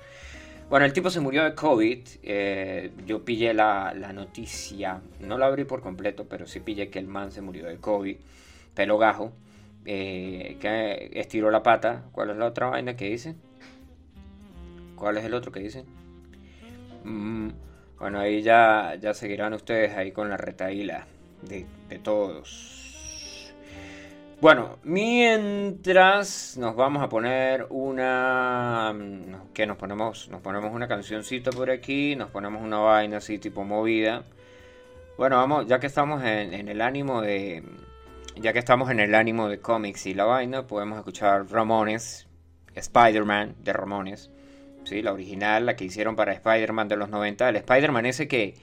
Bueno, 0.70 0.86
el 0.86 0.92
tipo 0.92 1.10
se 1.10 1.18
murió 1.18 1.42
de 1.42 1.56
COVID. 1.56 1.98
Eh, 2.22 2.92
yo 3.04 3.24
pillé 3.24 3.54
la, 3.54 3.92
la, 3.92 4.12
noticia. 4.12 5.00
No 5.18 5.36
la 5.36 5.46
abrí 5.46 5.64
por 5.64 5.80
completo, 5.80 6.26
pero 6.30 6.46
sí 6.46 6.60
pillé 6.60 6.90
que 6.90 7.00
el 7.00 7.08
man 7.08 7.32
se 7.32 7.40
murió 7.40 7.66
de 7.66 7.78
COVID. 7.78 8.18
Pelo 8.72 8.98
gajo. 8.98 9.32
Eh, 9.86 10.56
que 10.60 11.10
estiró 11.14 11.50
la 11.50 11.62
pata. 11.62 12.02
¿Cuál 12.12 12.30
es 12.30 12.36
la 12.36 12.46
otra 12.46 12.66
vaina 12.66 12.96
que 12.96 13.06
dice? 13.06 13.36
¿Cuál 14.96 15.18
es 15.18 15.24
el 15.24 15.34
otro 15.34 15.52
que 15.52 15.60
dice? 15.60 15.84
Mm, 17.04 17.50
bueno, 18.00 18.18
ahí 18.18 18.42
ya, 18.42 18.96
ya 19.00 19.14
seguirán 19.14 19.52
ustedes 19.54 19.96
ahí 19.96 20.10
con 20.10 20.28
la 20.28 20.36
retaíla 20.36 21.06
de, 21.42 21.66
todos. 22.00 23.52
Bueno, 24.40 24.78
mientras 24.82 26.56
nos 26.58 26.74
vamos 26.74 27.02
a 27.02 27.08
poner 27.08 27.66
una... 27.70 28.92
Mm, 28.92 29.52
que 29.54 29.66
nos 29.66 29.76
ponemos? 29.76 30.28
Nos 30.30 30.40
ponemos 30.40 30.74
una 30.74 30.88
cancioncita 30.88 31.52
por 31.52 31.70
aquí, 31.70 32.16
nos 32.16 32.30
ponemos 32.30 32.60
una 32.60 32.78
vaina 32.78 33.18
así 33.18 33.38
tipo 33.38 33.62
movida. 33.62 34.24
Bueno, 35.16 35.36
vamos, 35.36 35.66
ya 35.68 35.78
que 35.78 35.86
estamos 35.86 36.24
en, 36.24 36.52
en 36.54 36.68
el 36.68 36.80
ánimo 36.80 37.22
de... 37.22 37.62
Ya 38.38 38.52
que 38.52 38.58
estamos 38.58 38.90
en 38.90 39.00
el 39.00 39.14
ánimo 39.14 39.48
de 39.48 39.60
cómics 39.60 40.04
y 40.04 40.12
la 40.12 40.26
vaina, 40.26 40.66
podemos 40.66 40.98
escuchar 40.98 41.50
Ramones, 41.50 42.28
Spider-Man 42.74 43.56
de 43.64 43.72
Ramones. 43.72 44.30
¿sí? 44.84 45.00
La 45.00 45.14
original, 45.14 45.64
la 45.64 45.74
que 45.74 45.86
hicieron 45.86 46.16
para 46.16 46.34
Spider-Man 46.34 46.86
de 46.86 46.96
los 46.96 47.08
90. 47.08 47.48
El 47.48 47.56
Spider-Man 47.56 48.04
ese 48.04 48.28
que 48.28 48.54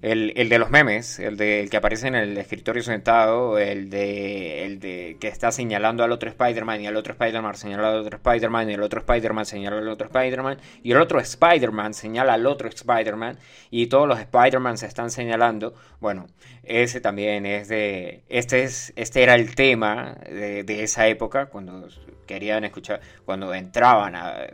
el, 0.00 0.32
el, 0.36 0.48
de 0.48 0.58
los 0.58 0.70
memes, 0.70 1.18
el, 1.18 1.36
de, 1.36 1.60
el 1.60 1.70
que 1.70 1.76
aparece 1.76 2.06
en 2.06 2.14
el 2.14 2.38
escritorio 2.38 2.82
sentado, 2.82 3.58
el 3.58 3.90
de, 3.90 4.64
el 4.64 4.78
de 4.78 5.16
que 5.20 5.26
está 5.26 5.50
señalando 5.50 6.04
al 6.04 6.12
otro 6.12 6.28
Spider-Man 6.28 6.80
y 6.80 6.86
al 6.86 6.96
otro 6.96 7.12
Spider-Man 7.14 7.56
señala 7.56 7.88
al 7.88 7.98
otro 7.98 8.16
Spider-Man 8.16 8.70
y 8.70 8.74
el 8.74 8.82
otro 8.82 9.00
Spider-Man 9.00 9.44
señala 9.44 9.78
al 9.78 9.88
otro 9.88 10.06
Spider-Man 10.06 10.58
y 10.84 10.92
el 10.92 10.98
otro 10.98 11.18
Spider-Man 11.18 11.94
señala 11.94 12.34
al 12.34 12.46
otro 12.46 12.68
Spider-Man 12.68 13.38
y 13.70 13.86
todos 13.88 14.06
los 14.06 14.20
Spider-Man 14.20 14.78
se 14.78 14.86
están 14.86 15.10
señalando. 15.10 15.74
Bueno, 16.00 16.28
ese 16.62 17.00
también 17.00 17.44
es 17.44 17.66
de... 17.66 18.22
Este, 18.28 18.62
es, 18.62 18.92
este 18.94 19.24
era 19.24 19.34
el 19.34 19.54
tema 19.56 20.16
de, 20.30 20.62
de 20.62 20.84
esa 20.84 21.08
época 21.08 21.46
cuando 21.46 21.88
querían 22.26 22.62
escuchar, 22.64 23.00
cuando 23.24 23.52
entraban 23.52 24.14
a... 24.14 24.46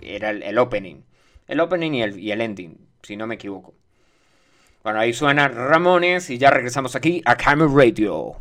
Era 0.00 0.30
el, 0.30 0.42
el 0.42 0.58
opening. 0.58 1.02
El 1.46 1.60
opening 1.60 1.92
y 1.92 2.02
el, 2.02 2.18
y 2.18 2.32
el 2.32 2.40
ending, 2.40 2.78
si 3.02 3.16
no 3.16 3.26
me 3.26 3.34
equivoco. 3.34 3.74
Bueno, 4.82 4.98
ahí 4.98 5.12
suena 5.12 5.46
Ramones 5.46 6.28
y 6.30 6.38
ya 6.38 6.50
regresamos 6.50 6.96
aquí 6.96 7.22
a 7.24 7.36
Camera 7.36 7.70
Radio. 7.72 8.36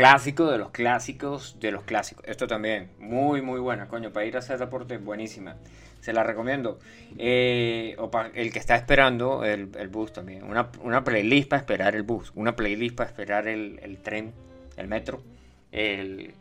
Clásico 0.00 0.50
de 0.50 0.56
los 0.56 0.70
clásicos 0.70 1.56
de 1.60 1.72
los 1.72 1.84
clásicos. 1.84 2.24
Esto 2.26 2.46
también, 2.46 2.88
muy, 2.98 3.42
muy 3.42 3.60
buena, 3.60 3.86
coño. 3.86 4.10
Para 4.10 4.24
ir 4.24 4.34
a 4.36 4.38
hacer 4.38 4.58
deporte, 4.58 4.96
buenísima. 4.96 5.56
Se 6.00 6.14
la 6.14 6.22
recomiendo. 6.22 6.78
Eh, 7.18 7.94
o 7.98 8.10
para 8.10 8.30
el 8.30 8.50
que 8.50 8.58
está 8.58 8.76
esperando 8.76 9.44
el, 9.44 9.66
bus 9.88 10.14
también. 10.14 10.44
Una, 10.44 10.70
una, 10.82 11.04
playlist 11.04 11.50
para 11.50 11.60
esperar 11.60 11.96
el 11.96 12.02
bus. 12.02 12.32
Una 12.34 12.56
playlist 12.56 12.96
para 12.96 13.10
esperar 13.10 13.46
el, 13.46 13.98
tren, 14.02 14.32
el 14.78 14.88
metro. 14.88 15.22
El, 15.70 16.32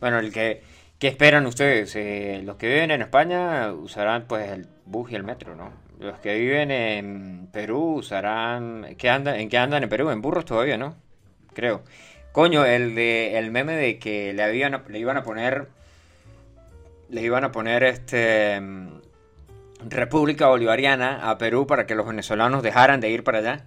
bueno, 0.00 0.18
el 0.18 0.32
que, 0.32 0.62
¿qué 0.98 1.06
esperan 1.06 1.46
ustedes? 1.46 1.94
Eh, 1.94 2.42
los 2.44 2.56
que 2.56 2.66
viven 2.66 2.90
en 2.90 3.02
España 3.02 3.72
usarán 3.72 4.24
pues 4.26 4.50
el 4.50 4.66
bus 4.84 5.12
y 5.12 5.14
el 5.14 5.22
metro, 5.22 5.54
¿no? 5.54 5.70
Los 6.00 6.18
que 6.18 6.36
viven 6.36 6.72
en 6.72 7.48
Perú 7.52 7.98
usarán. 7.98 8.96
¿qué 8.98 9.10
andan, 9.10 9.36
¿En 9.36 9.48
qué 9.48 9.58
andan 9.58 9.84
en 9.84 9.88
Perú? 9.88 10.10
En 10.10 10.20
burros 10.20 10.44
todavía, 10.44 10.76
¿no? 10.76 10.96
Creo. 11.54 11.84
Coño, 12.36 12.66
el 12.66 12.94
de 12.94 13.38
el 13.38 13.50
meme 13.50 13.76
de 13.76 13.98
que 13.98 14.34
le 14.34 14.42
habían 14.42 14.82
le 14.88 14.98
iban 14.98 15.16
a 15.16 15.22
poner. 15.22 15.68
Le 17.08 17.22
iban 17.22 17.44
a 17.44 17.50
poner 17.50 17.82
este. 17.82 18.60
República 19.88 20.48
Bolivariana 20.48 21.30
a 21.30 21.38
Perú 21.38 21.66
para 21.66 21.86
que 21.86 21.94
los 21.94 22.06
venezolanos 22.06 22.62
dejaran 22.62 23.00
de 23.00 23.08
ir 23.08 23.24
para 23.24 23.38
allá. 23.38 23.64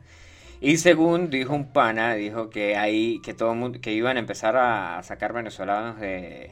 Y 0.62 0.78
según 0.78 1.32
dijo 1.32 1.56
un 1.56 1.74
pana, 1.74 2.14
dijo 2.14 2.52
que 2.52 2.78
ahí, 2.78 3.20
que 3.24 3.34
todo 3.34 3.56
mundo, 3.56 3.80
que 3.82 3.92
iban 3.92 4.18
a 4.18 4.20
empezar 4.20 4.56
a 4.56 5.02
sacar 5.02 5.34
venezolanos 5.34 6.00
de. 6.00 6.52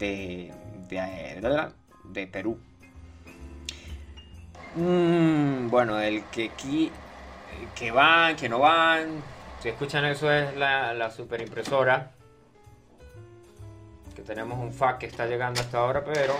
de. 0.00 0.52
de, 0.88 2.26
Perú. 2.26 2.58
Mm, 4.74 5.68
bueno, 5.68 6.00
el 6.00 6.24
que 6.32 6.50
aquí, 6.52 6.90
que 7.76 7.92
van, 7.92 8.34
que 8.34 8.48
no 8.48 8.58
van, 8.58 9.22
Si 9.60 9.68
escuchan 9.68 10.04
eso 10.04 10.30
es 10.32 10.56
la, 10.56 10.94
la 10.94 11.10
super 11.10 11.40
impresora. 11.40 12.12
Que 14.14 14.22
tenemos 14.22 14.58
un 14.58 14.72
fax 14.72 14.98
que 14.98 15.06
está 15.06 15.26
llegando 15.26 15.60
hasta 15.60 15.78
ahora, 15.78 16.04
pero... 16.04 16.34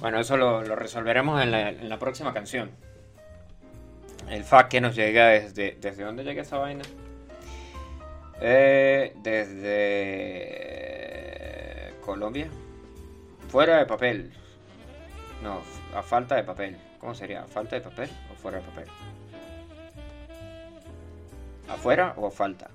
Bueno, 0.00 0.20
eso 0.20 0.36
lo, 0.36 0.62
lo 0.62 0.76
resolveremos 0.76 1.42
en 1.42 1.50
la, 1.50 1.70
en 1.70 1.88
la, 1.88 1.98
próxima 1.98 2.32
canción. 2.32 2.70
El 4.28 4.44
fax 4.44 4.68
que 4.68 4.80
nos 4.80 4.94
llega 4.94 5.26
desde... 5.28 5.76
¿Desde 5.80 6.04
dónde 6.04 6.22
llega 6.22 6.42
esa 6.42 6.58
vaina? 6.58 6.84
Eh, 8.40 9.12
desde 9.16 10.78
Colombia. 12.04 12.48
Fuera 13.48 13.78
de 13.78 13.86
papel. 13.86 14.32
No, 15.42 15.62
a 15.94 16.02
falta 16.02 16.36
de 16.36 16.44
papel. 16.44 16.76
¿Cómo 17.00 17.14
sería? 17.14 17.42
¿A 17.42 17.46
falta 17.46 17.76
de 17.76 17.82
papel 17.82 18.10
o 18.32 18.34
fuera 18.34 18.58
de 18.58 18.64
papel? 18.64 18.88
¿Afuera 21.68 22.14
o 22.16 22.30
falta? 22.30 22.70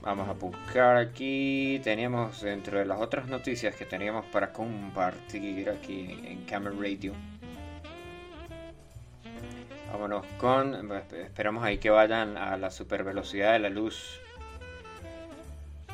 Vamos 0.00 0.28
a 0.28 0.32
buscar 0.32 0.96
aquí. 0.96 1.80
Teníamos 1.84 2.40
dentro 2.40 2.78
de 2.78 2.84
las 2.84 3.00
otras 3.00 3.28
noticias 3.28 3.74
que 3.76 3.84
teníamos 3.84 4.24
para 4.26 4.52
compartir 4.52 5.70
aquí 5.70 6.10
en 6.24 6.44
Camera 6.44 6.74
Radio. 6.76 7.12
Vámonos 9.92 10.24
con. 10.38 10.90
Esperamos 11.12 11.62
ahí 11.64 11.78
que 11.78 11.90
vayan 11.90 12.36
a 12.36 12.56
la 12.56 12.70
super 12.70 13.04
velocidad 13.04 13.52
de 13.52 13.58
la 13.58 13.68
luz 13.68 14.20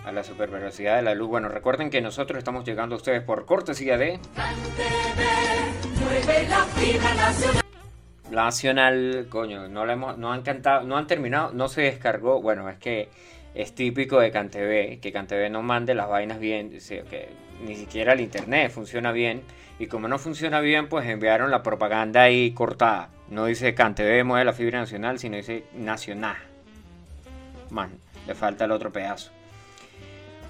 a 0.04 0.12
la 0.12 0.24
super 0.24 0.50
velocidad 0.50 0.96
de 0.96 1.02
la 1.02 1.14
luz. 1.14 1.28
Bueno, 1.28 1.48
recuerden 1.48 1.90
que 1.90 2.00
nosotros 2.00 2.38
estamos 2.38 2.64
llegando 2.64 2.94
a 2.94 2.98
ustedes 2.98 3.22
por 3.22 3.44
cortesía 3.44 3.98
de... 3.98 4.18
Nacional, 8.30 9.26
coño, 9.28 9.68
no, 9.68 9.88
hemos, 9.90 10.18
no 10.18 10.32
han 10.32 10.42
cantado, 10.42 10.86
no 10.86 10.96
han 10.96 11.06
terminado, 11.06 11.52
no 11.52 11.68
se 11.68 11.82
descargó. 11.82 12.42
Bueno, 12.42 12.68
es 12.68 12.76
que 12.78 13.08
es 13.54 13.74
típico 13.74 14.20
de 14.20 14.30
CanTV, 14.30 15.00
que 15.00 15.12
CanTV 15.12 15.50
no 15.50 15.62
mande 15.62 15.94
las 15.94 16.08
vainas 16.08 16.38
bien, 16.38 16.70
que 16.70 17.28
ni 17.64 17.74
siquiera 17.74 18.12
el 18.12 18.20
internet 18.20 18.70
funciona 18.70 19.12
bien. 19.12 19.42
Y 19.78 19.86
como 19.86 20.08
no 20.08 20.18
funciona 20.18 20.60
bien, 20.60 20.88
pues 20.88 21.06
enviaron 21.06 21.50
la 21.50 21.62
propaganda 21.62 22.22
ahí 22.22 22.52
cortada. 22.52 23.10
No 23.30 23.46
dice 23.46 23.74
CanTV 23.74 24.24
mueve 24.24 24.44
la 24.44 24.52
fibra 24.52 24.80
nacional, 24.80 25.18
sino 25.18 25.36
dice 25.36 25.64
nacional. 25.74 26.36
Man, 27.70 27.90
le 28.26 28.34
falta 28.34 28.64
el 28.64 28.72
otro 28.72 28.92
pedazo. 28.92 29.30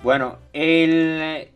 Bueno, 0.03 0.39
el... 0.53 1.49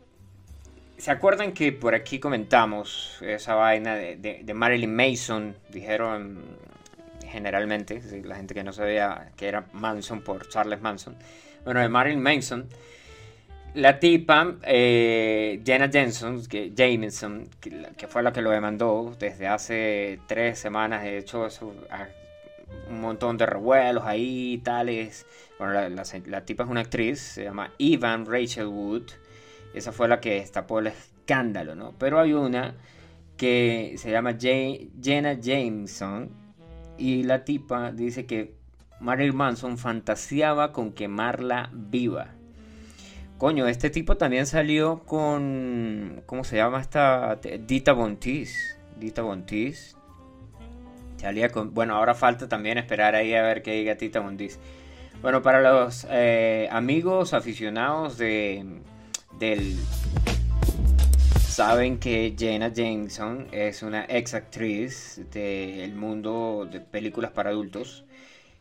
¿Se 0.97 1.11
acuerdan 1.11 1.53
que 1.53 1.71
por 1.71 1.95
aquí 1.95 2.19
comentamos 2.19 3.17
esa 3.21 3.55
vaina 3.55 3.95
de, 3.95 4.53
Marilyn 4.53 4.95
Mason? 4.95 5.55
Dijeron 5.69 6.43
generalmente, 7.27 8.01
la 8.23 8.35
gente 8.35 8.53
que 8.53 8.63
no 8.63 8.71
sabía 8.73 9.31
que 9.35 9.47
era 9.47 9.65
Manson 9.73 10.21
por 10.21 10.47
Charles 10.49 10.81
Manson. 10.81 11.15
Bueno, 11.65 11.81
de 11.81 11.89
Marilyn 11.89 12.21
Manson. 12.21 12.67
La 13.73 13.99
tipa, 13.99 14.57
eh, 14.61 15.59
Jenna 15.65 15.89
Jensen, 15.89 16.45
que, 16.45 16.71
Jameson, 16.75 17.49
que, 17.97 18.07
fue 18.07 18.21
la 18.21 18.31
que 18.31 18.43
lo 18.43 18.51
demandó 18.51 19.15
desde 19.17 19.47
hace 19.47 20.19
tres 20.27 20.59
semanas, 20.59 21.01
de 21.01 21.17
hecho, 21.17 21.47
eso, 21.47 21.73
un 22.87 23.01
montón 23.01 23.35
de 23.37 23.47
revuelos 23.47 24.03
ahí, 24.05 24.61
tales. 24.63 25.25
Bueno, 25.57 25.89
la, 25.89 26.45
tipa 26.45 26.63
es 26.63 26.69
una 26.69 26.81
actriz, 26.81 27.19
se 27.19 27.45
llama 27.45 27.71
Evan 27.79 28.27
Rachel 28.27 28.67
Wood. 28.67 29.09
Esa 29.73 29.91
fue 29.91 30.07
la 30.07 30.19
que 30.19 30.35
destapó 30.35 30.79
el 30.79 30.87
escándalo, 30.87 31.75
¿no? 31.75 31.93
Pero 31.97 32.19
hay 32.19 32.33
una 32.33 32.75
que 33.37 33.95
se 33.97 34.11
llama 34.11 34.37
Jenna 34.39 35.33
Jameson. 35.39 36.29
Y 36.97 37.23
la 37.23 37.43
tipa 37.43 37.91
dice 37.91 38.25
que 38.25 38.55
Marilyn 38.99 39.35
Manson 39.35 39.77
fantaseaba 39.77 40.71
con 40.71 40.93
quemarla 40.93 41.69
viva. 41.73 42.35
Coño, 43.37 43.67
este 43.67 43.89
tipo 43.89 44.15
también 44.15 44.45
salió 44.45 45.03
con. 45.05 46.21
¿Cómo 46.25 46.43
se 46.43 46.57
llama 46.57 46.79
esta? 46.79 47.39
Dita 47.65 47.93
Bontis. 47.93 48.77
Dita 48.99 49.21
Bontis 49.23 49.97
bueno, 51.71 51.95
ahora 51.95 52.13
falta 52.13 52.47
también 52.49 52.77
esperar 52.77 53.15
ahí 53.15 53.33
a 53.33 53.41
ver 53.41 53.61
qué 53.61 53.71
diga 53.73 53.95
Tita 53.95 54.21
Mundis. 54.21 54.59
Bueno, 55.21 55.41
para 55.41 55.61
los 55.61 56.05
eh, 56.09 56.67
amigos 56.71 57.33
aficionados 57.33 58.17
de 58.17 58.81
del 59.39 59.77
saben 61.53 61.99
que 61.99 62.35
Jenna 62.37 62.73
Jameson 62.73 63.47
es 63.51 63.83
una 63.83 64.05
ex 64.09 64.33
actriz 64.33 65.21
del 65.31 65.93
mundo 65.93 66.67
de 66.71 66.79
películas 66.79 67.29
para 67.29 67.51
adultos, 67.51 68.05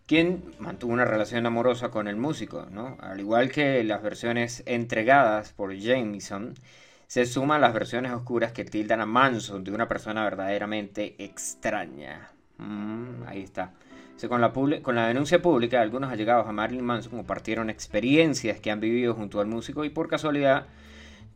quien 0.07 0.45
mantuvo 0.59 0.93
una 0.93 1.07
relación 1.07 1.47
amorosa 1.47 1.91
con 1.91 2.07
el 2.07 2.17
músico, 2.17 2.67
¿no? 2.71 2.99
Al 3.01 3.19
igual 3.19 3.51
que 3.51 3.83
las 3.83 4.03
versiones 4.03 4.63
entregadas 4.67 5.53
por 5.55 5.75
Jameson, 5.75 6.55
se 7.07 7.25
suman 7.25 7.63
las 7.63 7.73
versiones 7.73 8.13
oscuras 8.13 8.53
que 8.53 8.67
tildan 8.67 9.01
a 9.01 9.07
Manson 9.07 9.65
de 9.65 9.73
una 9.73 9.89
persona 9.89 10.25
verdaderamente 10.25 11.15
extraña. 11.19 12.31
Mm, 12.59 13.23
ahí 13.27 13.43
está. 13.43 13.73
Con, 14.29 14.41
la 14.41 14.53
con 14.53 14.95
la 14.95 15.09
denuncia 15.09 15.43
pública, 15.43 15.81
algunos 15.81 16.13
allegados 16.13 16.47
a 16.47 16.53
Marilyn 16.53 16.85
Manson 16.85 17.13
compartieron 17.13 17.71
experiencias 17.71 18.61
que 18.61 18.71
han 18.71 18.81
vivido 18.81 19.15
junto 19.15 19.41
al 19.41 19.47
músico 19.47 19.85
y 19.85 19.91
por 19.91 20.09
casualidad 20.09 20.67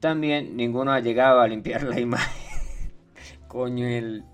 también 0.00 0.56
ninguno 0.56 0.92
ha 0.92 1.00
llegado 1.00 1.40
a 1.40 1.48
limpiar 1.48 1.82
la 1.82 1.98
imagen. 2.00 2.42
coño, 3.48 3.86
el... 3.86 4.24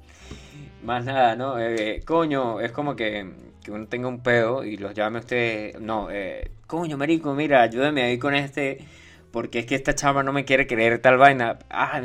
Más 0.83 1.05
nada, 1.05 1.37
¿no? 1.37 1.61
Eh, 1.61 2.03
coño, 2.05 2.61
es 2.61 2.73
como 2.73 2.97
que, 2.97 3.31
que, 3.63 3.71
uno 3.71 3.87
tenga 3.87 4.09
un 4.09 4.21
pedo 4.23 4.65
y 4.65 4.77
los 4.77 4.95
llame 4.95 5.19
a 5.19 5.21
usted. 5.21 5.79
No, 5.79 6.09
eh, 6.11 6.51
coño, 6.67 6.97
marico, 6.97 7.35
mira, 7.35 7.63
ayúdeme 7.63 8.03
ahí 8.03 8.19
con 8.19 8.35
este. 8.35 8.85
Porque 9.31 9.61
es 9.61 9.67
que 9.67 9.77
esta 9.77 9.95
chava 9.95 10.25
no 10.25 10.33
me 10.33 10.45
quiere 10.45 10.67
creer 10.67 10.99
tal 10.99 11.19
vaina. 11.19 11.59
Ah, 11.71 12.03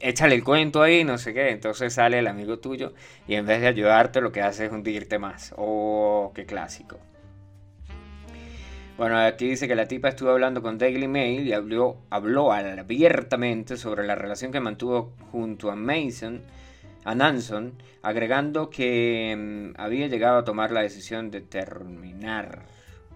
échale 0.00 0.34
el 0.34 0.44
cuento 0.44 0.82
ahí, 0.82 1.04
no 1.04 1.18
sé 1.18 1.34
qué. 1.34 1.50
Entonces 1.50 1.94
sale 1.94 2.18
el 2.18 2.26
amigo 2.26 2.58
tuyo 2.58 2.94
y 3.26 3.34
en 3.34 3.46
vez 3.46 3.60
de 3.60 3.68
ayudarte 3.68 4.20
lo 4.20 4.32
que 4.32 4.42
hace 4.42 4.66
es 4.66 4.72
hundirte 4.72 5.18
más. 5.18 5.54
Oh, 5.56 6.32
qué 6.34 6.46
clásico. 6.46 6.98
Bueno, 8.96 9.18
aquí 9.18 9.46
dice 9.46 9.68
que 9.68 9.74
la 9.74 9.86
tipa 9.86 10.08
estuvo 10.08 10.30
hablando 10.30 10.62
con 10.62 10.78
Daily 10.78 11.06
Mail 11.06 11.46
y 11.46 11.52
habló, 11.52 11.98
habló 12.08 12.50
abiertamente 12.50 13.76
sobre 13.76 14.06
la 14.06 14.14
relación 14.14 14.52
que 14.52 14.60
mantuvo 14.60 15.12
junto 15.32 15.70
a 15.70 15.76
Mason, 15.76 16.40
a 17.04 17.14
Nanson, 17.14 17.74
agregando 18.02 18.70
que 18.70 19.36
mm, 19.36 19.78
había 19.78 20.06
llegado 20.06 20.38
a 20.38 20.44
tomar 20.44 20.70
la 20.70 20.80
decisión 20.80 21.30
de 21.30 21.42
terminar 21.42 22.62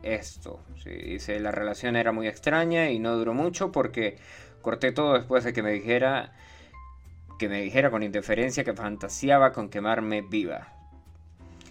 esto. 0.02 0.60
dice, 0.84 1.40
la 1.40 1.50
relación 1.50 1.96
era 1.96 2.12
muy 2.12 2.28
extraña 2.28 2.90
y 2.90 2.98
no 2.98 3.16
duró 3.16 3.32
mucho 3.32 3.72
porque 3.72 4.18
corté 4.60 4.92
todo 4.92 5.14
después 5.14 5.44
de 5.44 5.54
que 5.54 5.62
me 5.62 5.72
dijera 5.72 6.34
que 7.40 7.48
me 7.48 7.62
dijera 7.62 7.90
con 7.90 8.02
indiferencia 8.02 8.64
que 8.64 8.74
fantaseaba 8.74 9.50
con 9.52 9.70
quemarme 9.70 10.20
viva. 10.20 10.74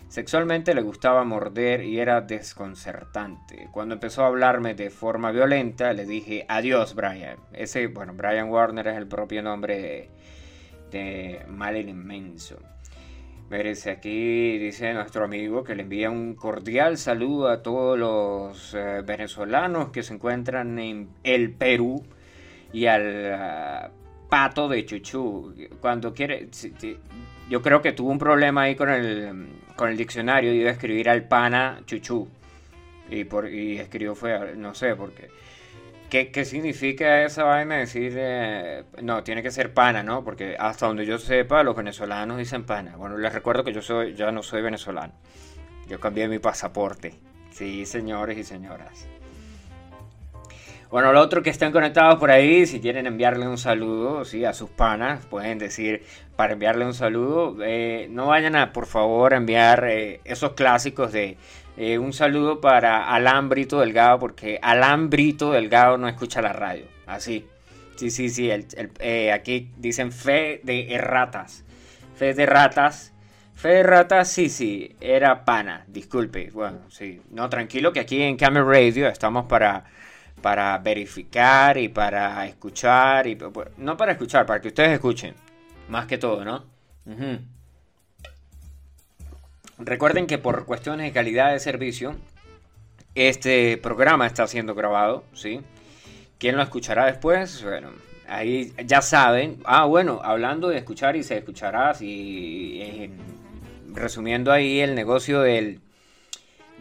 Sexualmente 0.07 0.73
le 0.73 0.81
gustaba 0.81 1.23
morder 1.23 1.83
y 1.83 1.99
era 1.99 2.21
desconcertante. 2.21 3.67
Cuando 3.71 3.93
empezó 3.93 4.23
a 4.23 4.27
hablarme 4.27 4.73
de 4.73 4.89
forma 4.89 5.29
violenta, 5.29 5.93
le 5.93 6.07
dije 6.07 6.43
adiós, 6.49 6.95
Brian. 6.95 7.37
Ese, 7.53 7.85
bueno, 7.85 8.15
Brian 8.15 8.49
Warner 8.49 8.87
es 8.87 8.97
el 8.97 9.07
propio 9.07 9.43
nombre 9.43 10.09
de, 10.89 11.45
Marilyn 11.47 12.03
Manson. 12.03 12.63
Merece 13.51 13.91
aquí, 13.91 14.57
dice 14.57 14.91
nuestro 14.95 15.25
amigo, 15.25 15.63
que 15.63 15.75
le 15.75 15.83
envía 15.83 16.09
un 16.09 16.33
cordial 16.33 16.97
saludo 16.97 17.47
a 17.47 17.61
todos 17.61 17.95
los 17.95 18.73
eh, 18.73 19.03
venezolanos 19.05 19.91
que 19.91 20.01
se 20.01 20.15
encuentran 20.15 20.79
en 20.79 21.09
el 21.23 21.53
Perú 21.53 22.03
y 22.73 22.87
al 22.87 23.91
pato 24.29 24.67
de 24.69 24.85
chuchu. 24.85 25.53
Cuando 25.81 26.13
quiere, 26.13 26.49
yo 27.49 27.61
creo 27.61 27.81
que 27.81 27.91
tuvo 27.91 28.11
un 28.11 28.19
problema 28.19 28.63
ahí 28.63 28.75
con 28.75 28.89
el, 28.89 29.47
con 29.75 29.89
el 29.89 29.97
diccionario 29.97 30.53
iba 30.53 30.69
a 30.69 30.73
escribir 30.73 31.09
al 31.09 31.27
pana 31.27 31.81
chuchu. 31.85 32.27
Y, 33.09 33.23
por, 33.23 33.49
y 33.49 33.79
escribió 33.79 34.15
fue, 34.15 34.55
no 34.55 34.73
sé, 34.75 34.95
porque... 34.95 35.29
¿Qué, 36.09 36.31
¿Qué, 36.31 36.43
significa 36.43 37.23
esa 37.23 37.43
vaina 37.43 37.77
decir, 37.77 38.13
eh, 38.17 38.83
no, 39.03 39.23
tiene 39.23 39.43
que 39.43 39.51
ser 39.51 39.75
pana, 39.75 40.01
¿no? 40.01 40.23
Porque 40.23 40.55
hasta 40.57 40.87
donde 40.87 41.05
yo 41.05 41.19
sepa, 41.19 41.61
los 41.61 41.75
venezolanos 41.75 42.39
dicen 42.39 42.63
pana. 42.63 42.95
Bueno, 42.97 43.15
les 43.15 43.31
recuerdo 43.31 43.63
que 43.63 43.71
yo 43.71 43.83
soy, 43.83 44.15
ya 44.15 44.31
no 44.31 44.41
soy 44.41 44.63
venezolano. 44.63 45.13
Yo 45.87 45.99
cambié 45.99 46.27
mi 46.27 46.39
pasaporte. 46.39 47.13
Sí, 47.51 47.85
señores 47.85 48.39
y 48.39 48.43
señoras. 48.43 49.07
Bueno, 50.91 51.13
lo 51.13 51.21
otro 51.21 51.43
que 51.43 51.51
están 51.51 51.71
conectados 51.71 52.17
por 52.17 52.31
ahí, 52.31 52.65
si 52.65 52.79
quieren 52.79 53.05
enviarle 53.05 53.47
un 53.47 53.59
saludo 53.59 54.25
¿sí? 54.25 54.43
a 54.43 54.53
sus 54.53 54.71
panas, 54.71 55.23
pueden 55.27 55.59
decir 55.59 56.03
para 56.35 56.53
enviarle 56.53 56.83
un 56.83 56.95
saludo. 56.95 57.57
Eh, 57.61 58.07
no 58.09 58.25
vayan 58.25 58.55
a, 58.55 58.73
por 58.73 58.87
favor, 58.87 59.33
enviar 59.33 59.85
eh, 59.87 60.19
esos 60.23 60.53
clásicos 60.53 61.11
de 61.11 61.37
eh, 61.77 61.99
un 61.99 62.11
saludo 62.11 62.59
para 62.59 63.13
Alambrito 63.13 63.79
Delgado, 63.79 64.17
porque 64.17 64.57
Alambrito 64.63 65.51
Delgado 65.51 65.99
no 65.99 66.07
escucha 66.07 66.41
la 66.41 66.53
radio. 66.53 66.85
Así. 67.05 67.45
Sí, 67.95 68.09
sí, 68.09 68.29
sí. 68.29 68.49
aquí 69.31 69.69
dicen 69.77 70.11
fe 70.11 70.59
de 70.63 70.97
ratas. 70.99 71.65
Fe 72.15 72.33
de 72.33 72.47
ratas. 72.47 73.13
Ferrata, 73.59 74.23
sí, 74.23 74.47
sí, 74.47 74.95
era 75.01 75.43
pana, 75.43 75.83
disculpe. 75.85 76.49
Bueno, 76.53 76.79
sí, 76.87 77.21
no, 77.29 77.49
tranquilo 77.49 77.91
que 77.91 77.99
aquí 77.99 78.21
en 78.21 78.37
Camel 78.37 78.65
Radio 78.65 79.09
estamos 79.09 79.47
para, 79.47 79.83
para 80.41 80.77
verificar 80.79 81.77
y 81.77 81.89
para 81.89 82.45
escuchar, 82.45 83.27
y 83.27 83.37
no 83.77 83.97
para 83.97 84.13
escuchar, 84.13 84.45
para 84.45 84.61
que 84.61 84.69
ustedes 84.69 84.91
escuchen, 84.91 85.35
más 85.87 86.05
que 86.05 86.17
todo, 86.17 86.43
¿no? 86.45 86.65
Recuerden 89.77 90.27
que 90.27 90.37
por 90.37 90.65
cuestiones 90.65 91.07
de 91.07 91.13
calidad 91.13 91.51
de 91.51 91.59
servicio, 91.59 92.15
este 93.15 93.77
programa 93.77 94.27
está 94.27 94.47
siendo 94.47 94.75
grabado, 94.75 95.23
¿sí? 95.33 95.61
¿Quién 96.37 96.55
lo 96.55 96.63
escuchará 96.63 97.05
después? 97.05 97.63
Bueno, 97.63 97.91
ahí 98.27 98.73
ya 98.85 99.01
saben. 99.01 99.61
Ah, 99.65 99.85
bueno, 99.85 100.21
hablando 100.23 100.69
de 100.69 100.77
escuchar 100.77 101.15
y 101.15 101.23
se 101.23 101.37
escuchará, 101.37 101.93
si, 101.93 103.11
resumiendo 103.93 104.51
ahí 104.51 104.79
el 104.79 104.95
negocio 104.95 105.41
del, 105.41 105.81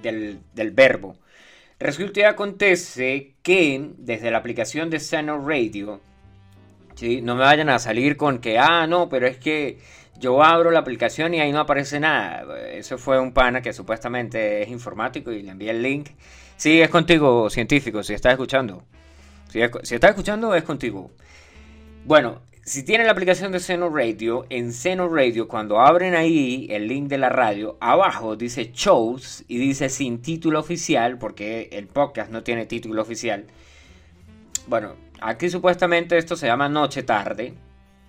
del, 0.03 0.71
verbo. 0.73 1.17
Resulta 1.81 2.21
y 2.21 2.23
acontece 2.25 3.35
que 3.43 3.93
desde 3.99 4.31
la 4.31 4.39
aplicación 4.39 4.91
de 4.91 4.99
Seno 4.99 5.47
Radio, 5.47 6.01
¿sí? 6.97 7.23
no 7.23 7.37
me 7.37 7.43
vayan 7.43 7.69
a 7.69 7.79
salir 7.79 8.17
con 8.17 8.41
que, 8.41 8.59
ah, 8.59 8.87
no, 8.89 9.09
pero 9.09 9.29
es 9.29 9.37
que 9.37 9.79
yo 10.19 10.43
abro 10.43 10.73
la 10.73 10.81
aplicación 10.81 11.35
y 11.35 11.41
ahí 11.41 11.53
no 11.53 11.61
aparece 11.61 12.01
nada. 12.01 12.59
Eso 12.71 12.99
fue 12.99 13.21
un 13.21 13.33
pana 13.33 13.63
que 13.63 13.73
supuestamente 13.73 14.63
es 14.63 14.69
informático 14.69 15.31
y 15.31 15.43
le 15.43 15.53
envié 15.53 15.71
el 15.71 15.83
link. 15.83 16.11
Sí, 16.57 16.81
es 16.81 16.91
contigo, 16.91 17.49
científico, 17.49 18.03
si 18.03 18.15
estás 18.15 18.33
escuchando. 18.33 18.83
Si, 19.49 19.61
estás 19.61 20.11
escuchando, 20.11 20.55
es 20.57 20.65
contigo. 20.65 21.13
Bueno, 22.05 22.43
si 22.69 22.83
tienen 22.83 23.07
la 23.07 23.13
aplicación 23.13 23.51
de 23.51 23.61
Seno 23.61 23.89
Radio, 23.89 24.45
en 24.51 24.75
Seno 24.75 25.09
Radio, 25.09 25.49
cuando 25.49 25.81
abren 25.81 26.15
ahí 26.15 26.67
el 26.69 26.87
link 26.87 27.09
de 27.09 27.17
la 27.17 27.31
radio, 27.31 27.79
abajo 27.81 28.37
dice 28.37 28.73
shows 28.75 29.43
y 29.49 29.57
dice 29.57 29.89
sin 29.89 30.21
título 30.21 30.61
oficial, 30.61 31.17
porque 31.17 31.71
el 31.73 31.87
podcast 31.87 32.31
no 32.31 32.43
tiene 32.43 32.67
título 32.67 33.01
oficial. 33.01 33.47
Bueno, 34.67 34.97
aquí 35.19 35.49
supuestamente 35.49 36.19
esto 36.19 36.37
se 36.37 36.47
llama 36.47 36.69
Noche 36.69 37.05
Tarde. 37.05 37.55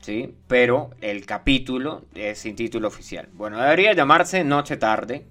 ¿sí? 0.02 0.36
Pero 0.48 0.90
el 1.00 1.26
capítulo 1.26 2.04
es 2.14 2.40
sin 2.40 2.58
título 2.58 2.90
oficial. 2.90 3.30
Bueno, 3.32 3.62
debería 3.62 3.94
llamarse 3.94 4.44
Noche 4.44 4.76
Tarde. 4.76 5.26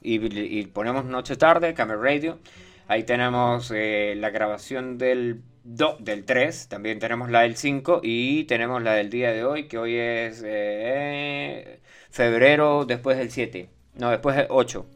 Y, 0.00 0.66
ponemos 0.66 1.04
Noche 1.04 1.34
Tarde, 1.34 1.74
Camera 1.74 2.00
Radio. 2.00 2.38
Ahí 2.86 3.02
tenemos 3.02 3.72
eh, 3.74 4.14
la 4.16 4.30
grabación 4.30 4.96
del, 4.96 5.42
del 5.64 6.24
3, 6.24 6.68
también 6.68 6.98
tenemos 6.98 7.30
la 7.30 7.42
del 7.42 7.56
5 7.56 8.00
y 8.02 8.44
tenemos 8.44 8.82
la 8.82 8.94
del 8.94 9.10
día 9.10 9.32
de 9.32 9.44
hoy, 9.44 9.68
que 9.68 9.78
hoy 9.78 9.96
es 9.96 10.42
eh, 10.44 11.80
febrero 12.10 12.84
después 12.84 13.18
del 13.18 13.30
7. 13.30 13.68
No, 13.94 14.10
después 14.10 14.36
del 14.36 14.46
8. 14.48 14.86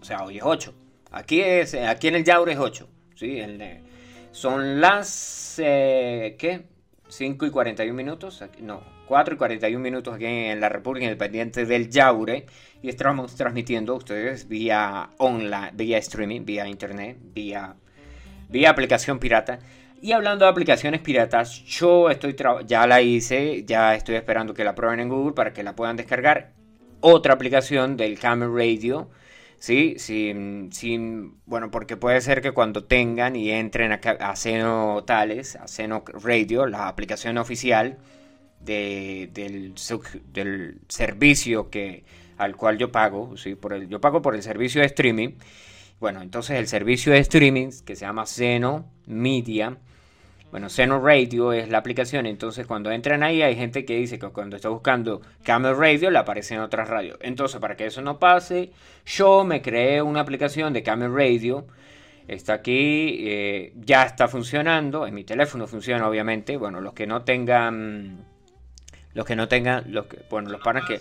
O 0.00 0.04
sea, 0.04 0.24
hoy 0.24 0.38
es 0.38 0.42
8. 0.44 0.74
Aquí, 1.12 1.40
es, 1.40 1.74
aquí 1.74 2.08
en 2.08 2.16
el 2.16 2.24
Yaure 2.24 2.52
es 2.52 2.58
8. 2.58 2.88
¿sí? 3.14 3.42
son 4.32 4.80
las... 4.80 5.60
Eh, 5.62 6.36
¿Qué? 6.38 6.64
5 7.10 7.46
y 7.46 7.50
41 7.50 7.92
minutos, 7.92 8.42
no, 8.60 8.82
4 9.06 9.34
y 9.34 9.36
41 9.36 9.82
minutos 9.82 10.14
aquí 10.14 10.26
en 10.26 10.60
la 10.60 10.68
República 10.68 11.06
Independiente 11.06 11.66
del 11.66 11.90
Yaure 11.90 12.46
y 12.82 12.88
estamos 12.88 13.34
transmitiendo 13.34 13.94
a 13.94 13.96
ustedes 13.96 14.48
vía 14.48 15.10
online, 15.18 15.72
vía 15.74 15.98
streaming, 15.98 16.44
vía 16.44 16.68
internet, 16.68 17.18
vía, 17.20 17.74
vía 18.50 18.70
aplicación 18.70 19.18
pirata. 19.18 19.58
Y 20.02 20.12
hablando 20.12 20.44
de 20.44 20.50
aplicaciones 20.50 21.00
piratas, 21.00 21.62
yo 21.64 22.10
estoy 22.10 22.34
ya 22.66 22.86
la 22.86 23.02
hice, 23.02 23.64
ya 23.64 23.94
estoy 23.94 24.16
esperando 24.16 24.54
que 24.54 24.64
la 24.64 24.74
prueben 24.74 25.00
en 25.00 25.08
Google 25.08 25.34
para 25.34 25.52
que 25.52 25.62
la 25.62 25.76
puedan 25.76 25.96
descargar. 25.96 26.52
Otra 27.00 27.34
aplicación 27.34 27.96
del 27.96 28.18
Camel 28.18 28.54
Radio 28.54 29.10
¿sí? 29.60 29.94
Sin, 29.98 30.72
sin, 30.72 31.36
bueno, 31.46 31.70
porque 31.70 31.96
puede 31.96 32.20
ser 32.22 32.42
que 32.42 32.52
cuando 32.52 32.84
tengan 32.84 33.36
y 33.36 33.50
entren 33.50 33.92
a, 33.92 33.96
a 33.96 34.34
Seno 34.36 35.04
Tales, 35.06 35.54
a 35.56 35.68
Seno 35.68 36.02
Radio, 36.24 36.66
la 36.66 36.88
aplicación 36.88 37.38
oficial 37.38 37.98
del, 38.60 39.32
del, 39.32 40.80
servicio 40.88 41.70
que, 41.70 42.04
al 42.38 42.56
cual 42.56 42.78
yo 42.78 42.90
pago, 42.90 43.36
¿sí? 43.36 43.54
Por 43.54 43.74
el, 43.74 43.88
yo 43.88 44.00
pago 44.00 44.22
por 44.22 44.34
el 44.34 44.42
servicio 44.42 44.80
de 44.80 44.88
streaming. 44.88 45.30
Bueno, 46.00 46.22
entonces 46.22 46.58
el 46.58 46.66
servicio 46.66 47.12
de 47.12 47.18
streaming 47.18 47.68
que 47.84 47.94
se 47.94 48.06
llama 48.06 48.24
Seno 48.24 48.90
Media, 49.06 49.76
bueno, 50.50 50.70
Seno 50.70 50.98
Radio 50.98 51.52
es 51.52 51.68
la 51.68 51.76
aplicación, 51.76 52.24
entonces 52.24 52.66
cuando 52.66 52.90
entran 52.90 53.22
ahí 53.22 53.42
hay 53.42 53.54
gente 53.54 53.84
que 53.84 53.96
dice 53.96 54.18
que 54.18 54.28
cuando 54.30 54.56
está 54.56 54.70
buscando 54.70 55.20
Camel 55.44 55.76
Radio 55.76 56.10
le 56.10 56.18
aparecen 56.18 56.58
otras 56.60 56.88
radios. 56.88 57.18
Entonces, 57.20 57.60
para 57.60 57.76
que 57.76 57.86
eso 57.86 58.00
no 58.00 58.18
pase, 58.18 58.72
yo 59.04 59.44
me 59.44 59.60
creé 59.60 60.00
una 60.00 60.20
aplicación 60.20 60.72
de 60.72 60.82
Camel 60.82 61.14
Radio. 61.14 61.66
Está 62.26 62.54
aquí, 62.54 63.18
eh, 63.28 63.72
ya 63.76 64.04
está 64.04 64.26
funcionando, 64.26 65.06
en 65.06 65.14
mi 65.14 65.24
teléfono 65.24 65.66
funciona 65.66 66.08
obviamente. 66.08 66.56
Bueno, 66.56 66.80
los 66.80 66.94
que 66.94 67.06
no 67.06 67.22
tengan, 67.22 68.24
los 69.12 69.26
que 69.26 69.36
no 69.36 69.48
tengan, 69.48 69.92
los 69.92 70.06
que, 70.06 70.18
bueno, 70.30 70.48
los 70.48 70.62
panas 70.62 70.84
que... 70.86 71.00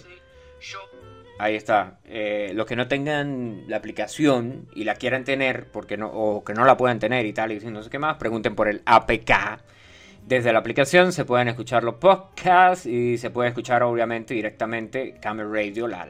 Ahí 1.39 1.55
está. 1.55 1.99
Eh, 2.03 2.51
los 2.53 2.65
que 2.65 2.75
no 2.75 2.89
tengan 2.89 3.63
la 3.67 3.77
aplicación 3.77 4.67
y 4.75 4.83
la 4.83 4.95
quieran 4.95 5.23
tener, 5.23 5.71
porque 5.71 5.95
no, 5.95 6.07
o 6.09 6.43
que 6.43 6.53
no 6.53 6.65
la 6.65 6.75
puedan 6.75 6.99
tener 6.99 7.25
y 7.25 7.31
tal, 7.31 7.53
y 7.53 7.59
no 7.59 7.81
sé 7.81 7.89
qué 7.89 7.97
más, 7.97 8.17
pregunten 8.17 8.55
por 8.55 8.67
el 8.67 8.81
APK. 8.85 9.61
Desde 10.27 10.51
la 10.51 10.59
aplicación 10.59 11.13
se 11.13 11.23
pueden 11.23 11.47
escuchar 11.47 11.85
los 11.85 11.95
podcasts 11.95 12.85
y 12.85 13.17
se 13.17 13.29
puede 13.29 13.47
escuchar 13.47 13.83
obviamente 13.83 14.33
directamente 14.33 15.15
Camel 15.21 15.49
Radio, 15.49 15.87
la, 15.87 16.05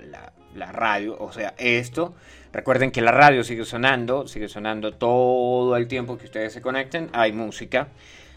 la 0.55 0.71
radio, 0.71 1.15
o 1.19 1.31
sea, 1.31 1.53
esto. 1.59 2.15
Recuerden 2.51 2.89
que 2.89 3.01
la 3.01 3.11
radio 3.11 3.43
sigue 3.43 3.65
sonando, 3.65 4.27
sigue 4.27 4.47
sonando 4.47 4.93
todo 4.93 5.77
el 5.77 5.87
tiempo 5.87 6.17
que 6.17 6.25
ustedes 6.25 6.53
se 6.53 6.61
conecten. 6.61 7.11
Hay 7.13 7.33
música, 7.33 7.89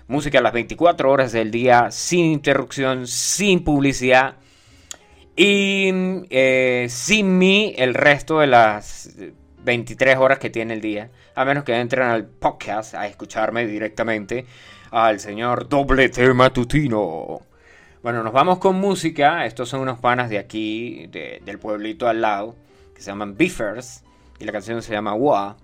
música 0.08 0.40
a 0.40 0.42
las 0.42 0.52
24 0.52 1.10
horas 1.10 1.32
del 1.32 1.50
día, 1.50 1.90
sin 1.90 2.26
interrupción, 2.26 3.06
sin 3.06 3.64
publicidad 3.64 4.36
y 5.36 5.90
eh, 6.30 6.86
sin 6.90 7.38
mí, 7.38 7.74
el 7.78 7.94
resto 7.94 8.40
de 8.40 8.46
las 8.46 9.16
23 9.64 10.18
horas 10.18 10.38
que 10.38 10.50
tiene 10.50 10.74
el 10.74 10.80
día, 10.80 11.10
a 11.34 11.44
menos 11.44 11.64
que 11.64 11.78
entren 11.78 12.08
al 12.08 12.26
podcast 12.26 12.94
a 12.94 13.06
escucharme 13.06 13.66
directamente 13.66 14.46
al 14.90 15.20
señor 15.20 15.68
Doblete 15.68 16.32
Matutino. 16.34 17.40
Bueno, 18.02 18.22
nos 18.22 18.32
vamos 18.32 18.58
con 18.58 18.76
música. 18.76 19.46
Estos 19.46 19.68
son 19.68 19.80
unos 19.80 19.98
panas 20.00 20.28
de 20.28 20.38
aquí, 20.38 21.06
del 21.06 21.58
pueblito 21.58 22.08
al 22.08 22.20
lado, 22.20 22.56
que 22.94 23.00
se 23.00 23.10
llaman 23.10 23.36
Beefers. 23.36 24.02
Y 24.38 24.44
la 24.44 24.52
canción 24.52 24.82
se 24.82 24.92
llama 24.92 25.14
Wa. 25.14 25.56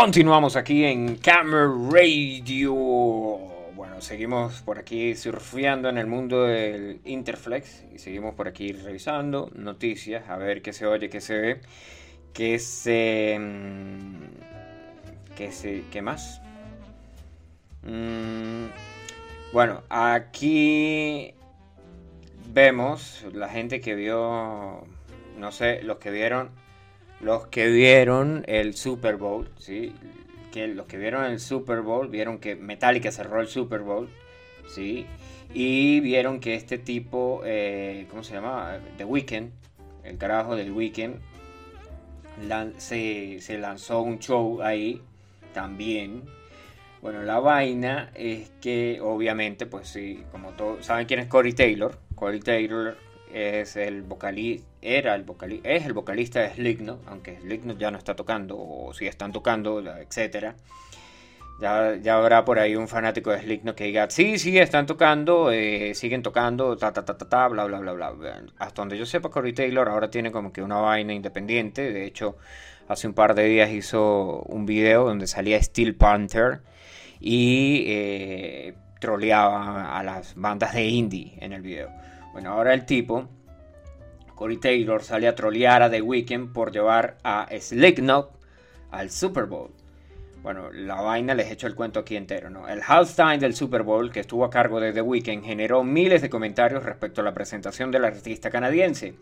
Continuamos 0.00 0.56
aquí 0.56 0.82
en 0.86 1.16
Camera 1.16 1.70
Radio. 1.90 2.74
Bueno, 2.74 4.00
seguimos 4.00 4.62
por 4.62 4.78
aquí 4.78 5.14
surfeando 5.14 5.90
en 5.90 5.98
el 5.98 6.06
mundo 6.06 6.44
del 6.44 7.02
Interflex 7.04 7.84
y 7.94 7.98
seguimos 7.98 8.34
por 8.34 8.48
aquí 8.48 8.72
revisando 8.72 9.50
noticias, 9.54 10.26
a 10.30 10.38
ver 10.38 10.62
qué 10.62 10.72
se 10.72 10.86
oye, 10.86 11.10
qué 11.10 11.20
se 11.20 11.38
ve, 11.38 11.60
qué 12.32 12.58
se... 12.58 13.36
Mm, 13.38 15.34
qué 15.36 15.52
se... 15.52 15.84
¿Qué 15.92 16.00
más? 16.00 16.40
Mm, 17.82 18.68
bueno, 19.52 19.82
aquí 19.90 21.34
vemos 22.54 23.26
la 23.34 23.50
gente 23.50 23.82
que 23.82 23.94
vio, 23.94 24.82
no 25.36 25.52
sé, 25.52 25.82
los 25.82 25.98
que 25.98 26.10
vieron 26.10 26.48
los 27.20 27.46
que 27.48 27.68
vieron 27.68 28.44
el 28.46 28.74
Super 28.74 29.16
Bowl, 29.16 29.48
¿sí? 29.58 29.92
Que 30.52 30.68
los 30.68 30.86
que 30.86 30.96
vieron 30.96 31.24
el 31.24 31.40
Super 31.40 31.80
Bowl 31.80 32.08
vieron 32.08 32.38
que 32.38 32.56
Metallica 32.56 33.12
cerró 33.12 33.40
el 33.40 33.48
Super 33.48 33.80
Bowl, 33.80 34.08
¿sí? 34.68 35.06
Y 35.52 36.00
vieron 36.00 36.40
que 36.40 36.54
este 36.54 36.78
tipo, 36.78 37.42
eh, 37.44 38.06
¿cómo 38.10 38.22
se 38.22 38.34
llama? 38.34 38.78
The 38.96 39.04
Weeknd, 39.04 39.50
el 40.04 40.16
carajo 40.16 40.56
del 40.56 40.72
Weeknd, 40.72 41.16
se, 42.78 43.40
se 43.40 43.58
lanzó 43.58 44.00
un 44.02 44.18
show 44.18 44.62
ahí 44.62 45.02
también. 45.52 46.22
Bueno, 47.02 47.22
la 47.22 47.40
vaina 47.40 48.10
es 48.14 48.50
que 48.60 49.00
obviamente, 49.00 49.66
pues 49.66 49.88
sí, 49.88 50.22
como 50.32 50.50
todos, 50.50 50.84
¿saben 50.86 51.06
quién 51.06 51.20
es 51.20 51.26
Corey 51.26 51.52
Taylor? 51.52 51.98
Corey 52.14 52.40
Taylor 52.40 52.96
es 53.32 53.76
el 53.76 54.02
vocalista, 54.02 54.66
era 54.82 55.14
el 55.14 55.22
vocalista, 55.24 55.68
es 55.68 55.86
el 55.86 55.92
vocalista 55.92 56.40
de 56.40 56.54
Slipknot, 56.54 57.06
aunque 57.06 57.38
Slipknot 57.40 57.78
ya 57.78 57.90
no 57.90 57.98
está 57.98 58.16
tocando, 58.16 58.56
o 58.58 58.92
si 58.94 59.06
están 59.06 59.32
tocando, 59.32 59.80
etcétera. 59.80 60.54
Ya, 61.60 61.96
ya, 61.96 62.16
habrá 62.16 62.44
por 62.44 62.58
ahí 62.58 62.74
un 62.74 62.88
fanático 62.88 63.30
de 63.30 63.40
Slipknot 63.40 63.76
que 63.76 63.84
diga, 63.84 64.08
sí, 64.08 64.38
sí, 64.38 64.56
están 64.58 64.86
tocando, 64.86 65.50
eh, 65.52 65.94
siguen 65.94 66.22
tocando, 66.22 66.76
ta, 66.78 66.92
ta, 66.92 67.04
ta, 67.04 67.18
ta, 67.18 67.28
ta, 67.28 67.48
bla, 67.48 67.66
bla, 67.66 67.80
bla, 67.80 67.92
bla. 67.92 68.42
Hasta 68.58 68.80
donde 68.80 68.96
yo 68.96 69.04
sepa, 69.04 69.28
Corey 69.28 69.52
Taylor 69.52 69.88
ahora 69.88 70.10
tiene 70.10 70.32
como 70.32 70.52
que 70.52 70.62
una 70.62 70.78
vaina 70.78 71.12
independiente. 71.12 71.92
De 71.92 72.06
hecho, 72.06 72.38
hace 72.88 73.06
un 73.06 73.12
par 73.14 73.34
de 73.34 73.44
días 73.44 73.70
hizo 73.70 74.42
un 74.46 74.64
video 74.64 75.04
donde 75.04 75.26
salía 75.26 75.62
Steel 75.62 75.94
Panther 75.96 76.62
y 77.20 77.84
eh, 77.88 78.74
troleaba 78.98 79.98
a 79.98 80.02
las 80.02 80.34
bandas 80.36 80.72
de 80.74 80.84
indie 80.86 81.36
en 81.40 81.52
el 81.52 81.60
video. 81.60 81.90
Bueno, 82.40 82.54
ahora 82.54 82.72
el 82.72 82.86
tipo, 82.86 83.28
Corey 84.34 84.56
Taylor, 84.56 85.02
sale 85.04 85.28
a 85.28 85.34
trolear 85.34 85.82
a 85.82 85.90
The 85.90 86.00
Weeknd 86.00 86.54
por 86.54 86.72
llevar 86.72 87.18
a 87.22 87.46
Slipknot 87.50 88.30
al 88.92 89.10
Super 89.10 89.44
Bowl. 89.44 89.70
Bueno, 90.42 90.72
la 90.72 91.02
vaina 91.02 91.34
les 91.34 91.48
he 91.48 91.52
hecho 91.52 91.66
el 91.66 91.74
cuento 91.74 92.00
aquí 92.00 92.16
entero, 92.16 92.48
¿no? 92.48 92.66
El 92.66 92.80
halftime 92.80 93.36
del 93.36 93.54
Super 93.54 93.82
Bowl, 93.82 94.10
que 94.10 94.20
estuvo 94.20 94.46
a 94.46 94.48
cargo 94.48 94.80
de 94.80 94.94
The 94.94 95.02
Weeknd, 95.02 95.44
generó 95.44 95.84
miles 95.84 96.22
de 96.22 96.30
comentarios 96.30 96.82
respecto 96.82 97.20
a 97.20 97.24
la 97.24 97.34
presentación 97.34 97.90
del 97.90 98.06
artista 98.06 98.48
canadiense 98.48 99.12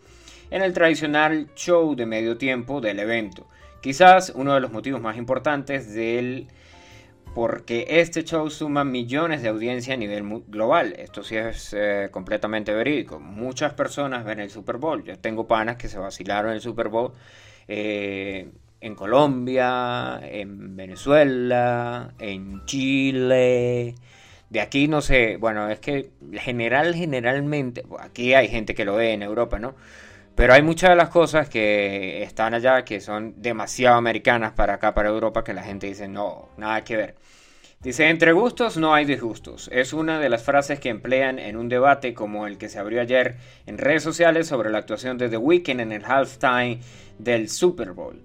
en 0.49 0.61
el 0.61 0.71
tradicional 0.71 1.49
show 1.55 1.95
de 1.97 2.05
medio 2.05 2.37
tiempo 2.37 2.79
del 2.79 2.99
evento. 2.99 3.49
Quizás 3.81 4.31
uno 4.33 4.53
de 4.53 4.61
los 4.61 4.71
motivos 4.71 5.01
más 5.01 5.17
importantes 5.17 5.93
del 5.93 6.47
porque 7.33 7.85
este 7.87 8.23
show 8.23 8.49
suma 8.49 8.83
millones 8.83 9.41
de 9.41 9.49
audiencia 9.49 9.93
a 9.93 9.97
nivel 9.97 10.43
global. 10.47 10.93
Esto 10.97 11.23
sí 11.23 11.37
es 11.37 11.73
eh, 11.77 12.09
completamente 12.11 12.73
verídico. 12.73 13.19
Muchas 13.19 13.73
personas 13.73 14.25
ven 14.25 14.39
el 14.39 14.49
Super 14.49 14.77
Bowl. 14.77 15.03
Yo 15.03 15.17
tengo 15.19 15.47
panas 15.47 15.77
que 15.77 15.87
se 15.87 15.99
vacilaron 15.99 16.53
el 16.53 16.61
Super 16.61 16.89
Bowl 16.89 17.13
eh, 17.67 18.49
en 18.81 18.95
Colombia, 18.95 20.19
en 20.23 20.75
Venezuela, 20.75 22.13
en 22.19 22.65
Chile. 22.65 23.95
De 24.49 24.61
aquí 24.61 24.87
no 24.87 25.01
sé, 25.01 25.37
bueno, 25.37 25.69
es 25.69 25.79
que 25.79 26.09
general, 26.33 26.95
generalmente, 26.95 27.83
aquí 27.99 28.33
hay 28.33 28.47
gente 28.47 28.73
que 28.73 28.85
lo 28.85 28.95
ve 28.95 29.13
en 29.13 29.21
Europa, 29.21 29.59
¿no? 29.59 29.75
Pero 30.35 30.53
hay 30.53 30.61
muchas 30.61 30.91
de 30.91 30.95
las 30.95 31.09
cosas 31.09 31.49
que 31.49 32.23
están 32.23 32.53
allá 32.53 32.85
que 32.85 33.01
son 33.01 33.41
demasiado 33.41 33.97
americanas 33.97 34.53
para 34.53 34.75
acá, 34.75 34.93
para 34.93 35.09
Europa, 35.09 35.43
que 35.43 35.53
la 35.53 35.63
gente 35.63 35.87
dice, 35.87 36.07
no, 36.07 36.49
nada 36.57 36.83
que 36.83 36.95
ver. 36.95 37.15
Dice, 37.81 38.09
entre 38.09 38.33
gustos 38.33 38.75
no 38.75 38.93
hay 38.93 39.05
disgustos. 39.05 39.69
Es 39.71 39.93
una 39.93 40.19
de 40.19 40.27
las 40.27 40.43
frases 40.43 40.81
que 40.81 40.89
emplean 40.89 41.39
en 41.39 41.55
un 41.55 41.69
debate 41.69 42.13
como 42.13 42.45
el 42.45 42.57
que 42.57 42.67
se 42.67 42.77
abrió 42.77 42.99
ayer 42.99 43.37
en 43.65 43.77
redes 43.77 44.03
sociales 44.03 44.47
sobre 44.47 44.69
la 44.69 44.79
actuación 44.79 45.17
de 45.17 45.29
The 45.29 45.37
Weeknd 45.37 45.79
en 45.79 45.93
el 45.93 46.03
halftime 46.03 46.81
del 47.19 47.47
Super 47.47 47.91
Bowl. 47.91 48.21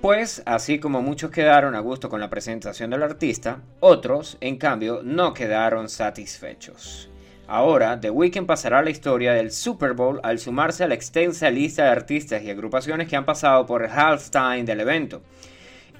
Pues, 0.00 0.42
así 0.46 0.78
como 0.78 1.02
muchos 1.02 1.30
quedaron 1.30 1.74
a 1.74 1.80
gusto 1.80 2.08
con 2.08 2.20
la 2.20 2.30
presentación 2.30 2.88
del 2.88 3.02
artista, 3.02 3.60
otros, 3.80 4.38
en 4.40 4.56
cambio, 4.56 5.02
no 5.04 5.34
quedaron 5.34 5.90
satisfechos. 5.90 7.09
Ahora, 7.52 7.98
The 8.00 8.10
Weeknd 8.10 8.46
pasará 8.46 8.78
a 8.78 8.82
la 8.82 8.90
historia 8.90 9.32
del 9.32 9.50
Super 9.50 9.94
Bowl 9.94 10.20
al 10.22 10.38
sumarse 10.38 10.84
a 10.84 10.86
la 10.86 10.94
extensa 10.94 11.50
lista 11.50 11.82
de 11.82 11.88
artistas 11.88 12.44
y 12.44 12.50
agrupaciones 12.50 13.08
que 13.08 13.16
han 13.16 13.24
pasado 13.24 13.66
por 13.66 13.82
el 13.82 13.90
halftime 13.90 14.62
del 14.62 14.78
evento. 14.78 15.20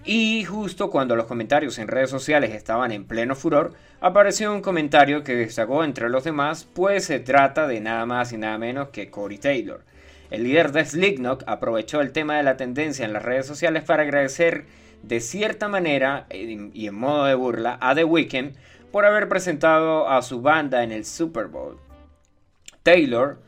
Y 0.05 0.45
justo 0.45 0.91
cuando 0.91 1.17
los 1.17 1.27
comentarios 1.27 1.81
en 1.81 1.89
redes 1.89 2.09
sociales 2.09 2.55
estaban 2.55 2.93
en 2.93 3.05
pleno 3.05 3.35
furor, 3.35 3.73
apareció 4.01 4.53
un 4.53 4.63
comentario 4.63 5.25
que 5.25 5.35
destacó 5.35 5.83
entre 5.83 6.09
los 6.09 6.23
demás, 6.23 6.69
pues 6.73 7.07
se 7.07 7.19
trata 7.19 7.67
de 7.67 7.81
nada 7.81 8.07
más 8.07 8.33
y 8.33 8.37
nada 8.37 8.57
menos 8.57 8.91
que 8.91 9.11
Corey 9.11 9.39
Taylor. 9.39 9.83
El 10.31 10.45
líder 10.45 10.71
de 10.71 10.85
Slipknot 10.85 11.43
aprovechó 11.49 12.01
el 12.01 12.13
tema 12.13 12.37
de 12.37 12.45
la 12.45 12.57
tendencia 12.57 13.05
en 13.05 13.13
las 13.13 13.25
redes 13.25 13.47
sociales 13.47 13.83
para 13.83 14.05
agradecer 14.05 14.67
de 15.03 15.19
cierta 15.19 15.67
manera 15.67 16.27
y 16.31 16.87
en 16.87 16.95
modo 16.95 17.25
de 17.25 17.35
burla 17.35 17.77
a 17.81 17.93
The 17.97 18.05
Weeknd 18.05 18.55
por 18.93 19.05
haber 19.05 19.29
presentado 19.29 20.09
a 20.09 20.23
su 20.23 20.43
banda 20.43 20.83
en 20.83 20.93
el 20.93 21.05
Super 21.05 21.47
Bowl. 21.47 21.79
Taylor 22.83 23.39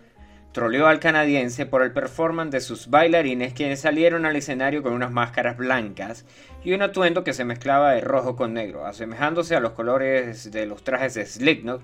troleó 0.52 0.86
al 0.86 1.00
canadiense 1.00 1.66
por 1.66 1.82
el 1.82 1.92
performance 1.92 2.52
de 2.52 2.60
sus 2.60 2.90
bailarines 2.90 3.54
quienes 3.54 3.80
salieron 3.80 4.26
al 4.26 4.36
escenario 4.36 4.82
con 4.82 4.92
unas 4.92 5.10
máscaras 5.10 5.56
blancas 5.56 6.26
y 6.62 6.74
un 6.74 6.82
atuendo 6.82 7.24
que 7.24 7.32
se 7.32 7.44
mezclaba 7.44 7.92
de 7.92 8.02
rojo 8.02 8.36
con 8.36 8.54
negro, 8.54 8.86
asemejándose 8.86 9.56
a 9.56 9.60
los 9.60 9.72
colores 9.72 10.50
de 10.52 10.66
los 10.66 10.84
trajes 10.84 11.14
de 11.14 11.26
Slipknot, 11.26 11.82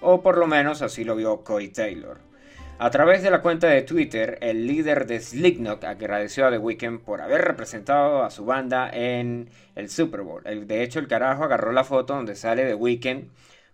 o 0.00 0.22
por 0.22 0.38
lo 0.38 0.46
menos 0.46 0.82
así 0.82 1.04
lo 1.04 1.16
vio 1.16 1.42
Corey 1.42 1.68
Taylor. 1.68 2.29
A 2.82 2.90
través 2.90 3.22
de 3.22 3.30
la 3.30 3.42
cuenta 3.42 3.66
de 3.66 3.82
Twitter, 3.82 4.38
el 4.40 4.66
líder 4.66 5.06
de 5.06 5.20
Slipknot 5.20 5.84
agradeció 5.84 6.46
a 6.46 6.50
The 6.50 6.56
Weeknd 6.56 7.00
por 7.00 7.20
haber 7.20 7.42
representado 7.42 8.24
a 8.24 8.30
su 8.30 8.46
banda 8.46 8.88
en 8.90 9.50
el 9.74 9.90
Super 9.90 10.22
Bowl. 10.22 10.42
de 10.44 10.82
hecho, 10.82 10.98
el 10.98 11.06
carajo 11.06 11.44
agarró 11.44 11.72
la 11.72 11.84
foto 11.84 12.14
donde 12.14 12.34
sale 12.34 12.64
The 12.64 12.74
Weeknd 12.74 13.28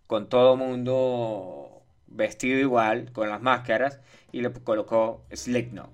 con 0.08 0.28
todo 0.28 0.56
mundo 0.56 1.84
vestido 2.08 2.58
igual, 2.58 3.12
con 3.12 3.28
las 3.28 3.40
máscaras, 3.40 4.00
y 4.32 4.40
le 4.40 4.50
colocó 4.52 5.24
Slipknot. 5.32 5.90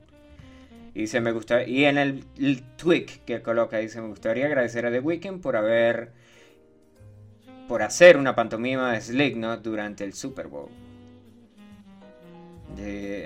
Y 0.94 1.00
dice, 1.00 1.20
me 1.20 1.32
gusta, 1.32 1.64
y 1.64 1.84
en 1.84 1.98
el, 1.98 2.24
tweet 2.78 3.08
que 3.26 3.42
coloca, 3.42 3.76
dice, 3.76 4.00
me 4.00 4.08
gustaría 4.08 4.46
agradecer 4.46 4.86
a 4.86 4.90
The 4.90 5.00
Weeknd 5.00 5.42
por 5.42 5.56
haber, 5.56 6.12
por 7.68 7.82
hacer 7.82 8.16
una 8.16 8.34
pantomima 8.34 8.90
de 8.90 9.02
Slipknot 9.02 9.60
durante 9.60 10.02
el 10.02 10.14
Super 10.14 10.46
Bowl 10.46 10.70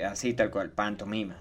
así 0.07 0.35
tal 0.35 0.51
cual, 0.51 0.70
pantomima. 0.70 1.37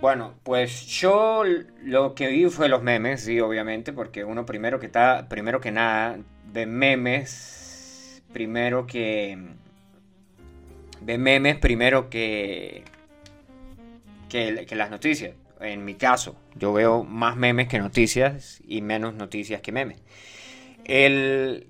Bueno, 0.00 0.34
pues 0.42 0.86
yo 0.86 1.44
lo 1.84 2.14
que 2.14 2.26
vi 2.26 2.46
fue 2.46 2.68
los 2.68 2.82
memes, 2.82 3.20
sí, 3.20 3.38
obviamente, 3.38 3.92
porque 3.92 4.24
uno 4.24 4.44
primero 4.44 4.80
que 4.80 4.86
está, 4.86 5.28
primero 5.28 5.60
que 5.60 5.70
nada, 5.70 6.18
ve 6.52 6.66
memes, 6.66 8.22
primero 8.32 8.86
que 8.86 9.38
ve 11.04 11.18
memes 11.18 11.56
primero 11.58 12.08
que, 12.10 12.84
que 14.28 14.66
las 14.74 14.90
noticias. 14.90 15.34
En 15.60 15.84
mi 15.84 15.94
caso, 15.94 16.36
yo 16.56 16.72
veo 16.72 17.04
más 17.04 17.36
memes 17.36 17.68
que 17.68 17.78
noticias 17.78 18.60
y 18.66 18.82
menos 18.82 19.14
noticias 19.14 19.60
que 19.60 19.70
memes. 19.70 19.98
El, 20.84 21.66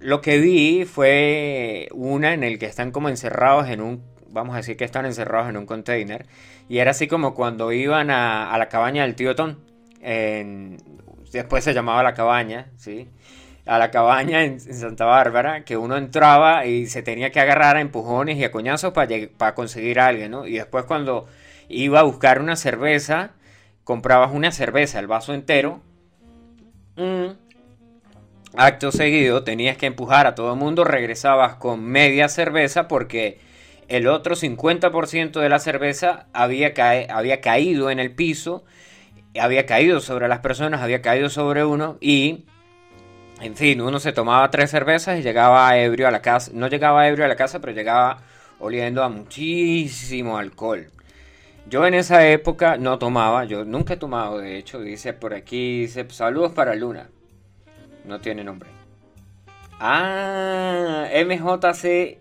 lo 0.00 0.20
que 0.20 0.38
vi 0.38 0.84
fue 0.84 1.88
una 1.92 2.34
en 2.34 2.44
el 2.44 2.58
que 2.58 2.66
están 2.66 2.90
como 2.90 3.08
encerrados 3.08 3.68
en 3.68 3.80
un, 3.80 4.02
vamos 4.28 4.54
a 4.54 4.58
decir 4.58 4.76
que 4.76 4.84
están 4.84 5.06
encerrados 5.06 5.48
en 5.48 5.56
un 5.56 5.66
container. 5.66 6.26
Y 6.68 6.78
era 6.78 6.90
así 6.90 7.06
como 7.08 7.34
cuando 7.34 7.72
iban 7.72 8.10
a, 8.10 8.54
la 8.58 8.68
cabaña 8.68 9.02
del 9.02 9.14
tío 9.14 9.34
Tom. 9.34 9.56
después 11.32 11.64
se 11.64 11.74
llamaba 11.74 12.02
la 12.02 12.14
cabaña, 12.14 12.70
¿sí? 12.76 13.08
A 13.66 13.78
la 13.78 13.90
cabaña 13.90 14.44
en, 14.44 14.60
Santa 14.60 15.06
Bárbara, 15.06 15.64
que 15.64 15.76
uno 15.76 15.96
entraba 15.96 16.66
y 16.66 16.86
se 16.86 17.02
tenía 17.02 17.30
que 17.30 17.40
agarrar 17.40 17.76
a 17.76 17.80
empujones 17.80 18.36
y 18.36 18.44
a 18.44 18.50
coñazos 18.50 18.92
para 18.92 19.54
conseguir 19.54 20.00
a 20.00 20.08
alguien, 20.08 20.32
¿no? 20.32 20.46
Y 20.46 20.54
después 20.54 20.84
cuando 20.84 21.26
iba 21.68 22.00
a 22.00 22.02
buscar 22.02 22.40
una 22.40 22.56
cerveza, 22.56 23.32
comprabas 23.84 24.32
una 24.32 24.52
cerveza, 24.52 24.98
el 24.98 25.06
vaso 25.06 25.32
entero. 25.32 25.80
Mm, 26.96 27.43
Acto 28.56 28.92
seguido 28.92 29.42
tenías 29.42 29.76
que 29.76 29.86
empujar 29.86 30.26
a 30.26 30.34
todo 30.34 30.52
el 30.52 30.58
mundo, 30.58 30.84
regresabas 30.84 31.56
con 31.56 31.84
media 31.84 32.28
cerveza 32.28 32.88
porque 32.88 33.38
el 33.88 34.06
otro 34.06 34.36
50% 34.36 35.40
de 35.40 35.48
la 35.48 35.58
cerveza 35.58 36.26
había, 36.32 36.72
había 37.10 37.40
caído 37.40 37.90
en 37.90 37.98
el 37.98 38.14
piso 38.14 38.64
había 39.40 39.66
caído 39.66 40.00
sobre 40.00 40.28
las 40.28 40.40
personas, 40.40 40.80
había 40.80 41.02
caído 41.02 41.28
sobre 41.28 41.64
uno 41.64 41.98
y, 42.00 42.44
en 43.40 43.56
fin, 43.56 43.80
uno 43.80 43.98
se 44.00 44.12
tomaba 44.12 44.50
tres 44.50 44.70
cervezas 44.70 45.18
y 45.18 45.22
llegaba 45.22 45.76
ebrio 45.76 46.08
a 46.08 46.10
la 46.10 46.22
casa. 46.22 46.50
No 46.54 46.68
llegaba 46.68 47.08
ebrio 47.08 47.24
a 47.24 47.28
la 47.28 47.36
casa, 47.36 47.60
pero 47.60 47.72
llegaba 47.72 48.22
oliendo 48.58 49.02
a 49.02 49.08
muchísimo 49.08 50.38
alcohol. 50.38 50.86
Yo 51.66 51.86
en 51.86 51.94
esa 51.94 52.26
época 52.28 52.76
no 52.76 52.98
tomaba, 52.98 53.44
yo 53.44 53.64
nunca 53.64 53.94
he 53.94 53.96
tomado, 53.96 54.38
de 54.38 54.58
hecho, 54.58 54.80
dice 54.80 55.14
por 55.14 55.34
aquí, 55.34 55.80
dice 55.82 56.06
saludos 56.10 56.52
para 56.52 56.74
Luna. 56.74 57.08
No 58.04 58.20
tiene 58.20 58.44
nombre. 58.44 58.70
Ah, 59.80 61.08
MJC, 61.12 62.18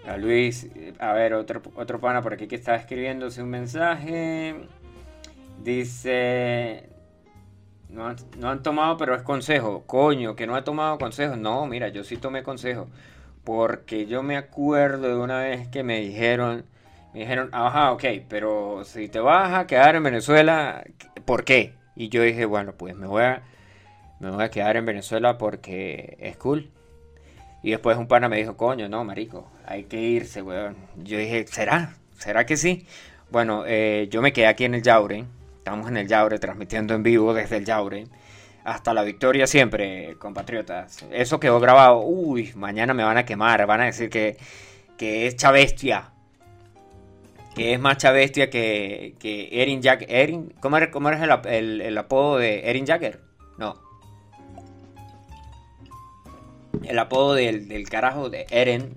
A 0.05 0.17
Luis, 0.17 0.67
a 0.99 1.13
ver, 1.13 1.33
otro, 1.33 1.61
otro 1.75 1.99
pana 1.99 2.21
por 2.21 2.33
aquí 2.33 2.47
que 2.47 2.55
está 2.55 2.75
escribiéndose 2.75 3.41
un 3.41 3.49
mensaje. 3.49 4.55
Dice, 5.63 6.90
no 7.91 8.08
han, 8.08 8.15
no 8.38 8.49
han 8.49 8.63
tomado, 8.63 8.97
pero 8.97 9.15
es 9.15 9.21
consejo. 9.21 9.84
Coño, 9.86 10.36
que 10.36 10.47
no 10.47 10.56
ha 10.56 10.63
tomado 10.63 10.97
consejo. 10.97 11.36
No, 11.36 11.65
mira, 11.65 11.89
yo 11.89 12.04
sí 12.04 12.17
tomé 12.17 12.43
consejo. 12.43 12.88
Porque 13.43 14.06
yo 14.06 14.23
me 14.23 14.38
acuerdo 14.38 15.08
de 15.10 15.15
una 15.15 15.39
vez 15.39 15.67
que 15.67 15.84
me 15.84 15.99
dijeron, 15.99 16.65
me 17.13 17.21
dijeron, 17.21 17.49
ajá, 17.51 17.91
ok, 17.91 18.04
pero 18.30 18.84
si 18.86 19.10
te 19.10 19.19
vas 19.19 19.54
a 19.54 19.67
quedar 19.67 19.95
en 19.95 20.04
Venezuela, 20.04 20.84
¿por 21.25 21.43
qué? 21.43 21.73
Y 21.95 22.10
yo 22.10 22.21
dije, 22.21 22.45
bueno, 22.45 22.73
pues 22.73 22.95
me 22.95 23.08
voy 23.08 23.23
a, 23.23 23.41
me 24.19 24.30
voy 24.32 24.43
a 24.43 24.49
quedar 24.49 24.77
en 24.77 24.86
Venezuela 24.86 25.38
porque 25.38 26.17
es 26.19 26.38
cool. 26.38 26.69
Y 27.63 27.71
después 27.71 27.97
un 27.97 28.08
pana 28.08 28.30
me 28.30 28.38
dijo, 28.38 28.58
coño, 28.58 28.89
no, 28.89 29.04
marico, 29.04 29.47
hay 29.65 29.84
que 29.84 29.99
irse, 30.01 30.41
weón. 30.41 30.75
Yo 31.04 31.17
dije, 31.17 31.45
¿será? 31.47 31.95
¿Será 32.17 32.45
que 32.45 32.58
sí? 32.58 32.86
Bueno, 33.30 33.63
eh, 33.67 34.08
yo 34.10 34.21
me 34.21 34.34
quedé 34.34 34.47
aquí 34.47 34.65
en 34.65 34.75
el 34.75 34.84
Yaure. 34.84 35.25
Estamos 35.62 35.88
en 35.89 35.97
el 35.97 36.08
Yaure 36.08 36.39
transmitiendo 36.39 36.95
en 36.95 37.04
vivo 37.04 37.36
desde 37.36 37.58
el 37.58 37.65
Yaure. 37.65 38.08
Hasta 38.63 38.95
la 38.95 39.04
victoria 39.04 39.45
siempre, 39.45 40.15
compatriotas. 40.17 41.06
Eso 41.12 41.39
quedó 41.39 41.60
grabado. 41.60 42.00
Uy, 42.02 42.52
mañana 42.56 42.95
me 42.95 43.04
van 43.04 43.17
a 43.17 43.26
quemar. 43.26 43.63
Van 43.67 43.82
a 43.82 43.86
decir 43.86 44.10
que, 44.10 44.38
que 44.97 45.28
es 45.28 45.36
chavestia. 45.36 46.13
Que 47.54 47.74
es 47.74 47.80
más 47.80 47.97
chavestia 47.97 48.50
que, 48.50 49.13
que 49.19 49.50
Erin 49.62 49.84
Jagger. 49.84 50.12
Erin, 50.12 50.52
¿Cómo 50.60 50.78
era, 50.78 50.89
cómo 50.89 51.10
el- 51.10 51.82
el 51.82 51.97
apodo 52.00 52.38
de 52.39 52.67
Erin 52.67 52.88
Jagger? 52.88 53.19
No. 53.60 53.76
El 56.84 56.97
apodo 56.97 57.36
del, 57.36 57.67
del 57.67 57.88
carajo 57.88 58.32
de 58.32 58.47
Eren. 58.50 58.95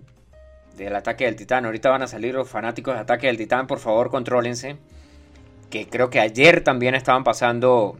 Del 0.79 0.96
ataque 0.96 1.27
del 1.27 1.37
titán. 1.37 1.66
Ahorita 1.66 1.90
van 1.90 2.00
a 2.03 2.07
salir 2.07 2.33
los 2.35 2.48
fanáticos 2.48 2.94
de 2.94 3.00
ataque 3.00 3.27
del 3.27 3.37
titán. 3.37 3.66
Por 3.66 3.81
favor, 3.81 4.09
contrólense. 4.11 4.79
Que 5.70 5.88
creo 5.88 6.11
que 6.11 6.20
ayer 6.20 6.62
también 6.62 6.94
estaban 6.94 7.24
pasando 7.24 7.98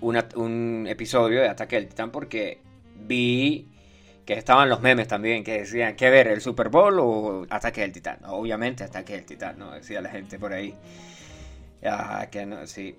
un 0.00 0.86
episodio 0.88 1.40
de 1.40 1.48
Ataque 1.48 1.76
del 1.76 1.88
Titán 1.88 2.10
porque 2.10 2.60
vi 3.06 3.68
que 4.24 4.34
estaban 4.34 4.68
los 4.68 4.80
memes 4.80 5.08
también 5.08 5.44
que 5.44 5.58
decían, 5.58 5.96
¿qué 5.96 6.10
ver? 6.10 6.28
¿El 6.28 6.40
Super 6.40 6.68
Bowl 6.68 6.98
o 6.98 7.46
Ataque 7.50 7.82
del 7.82 7.92
Titán? 7.92 8.18
Obviamente 8.26 8.84
Ataque 8.84 9.14
del 9.14 9.24
Titán, 9.24 9.58
¿no? 9.58 9.72
Decía 9.72 10.00
la 10.00 10.10
gente 10.10 10.38
por 10.38 10.52
ahí. 10.52 10.74
Ah, 11.84 12.28
que 12.30 12.46
no, 12.46 12.66
sí. 12.66 12.96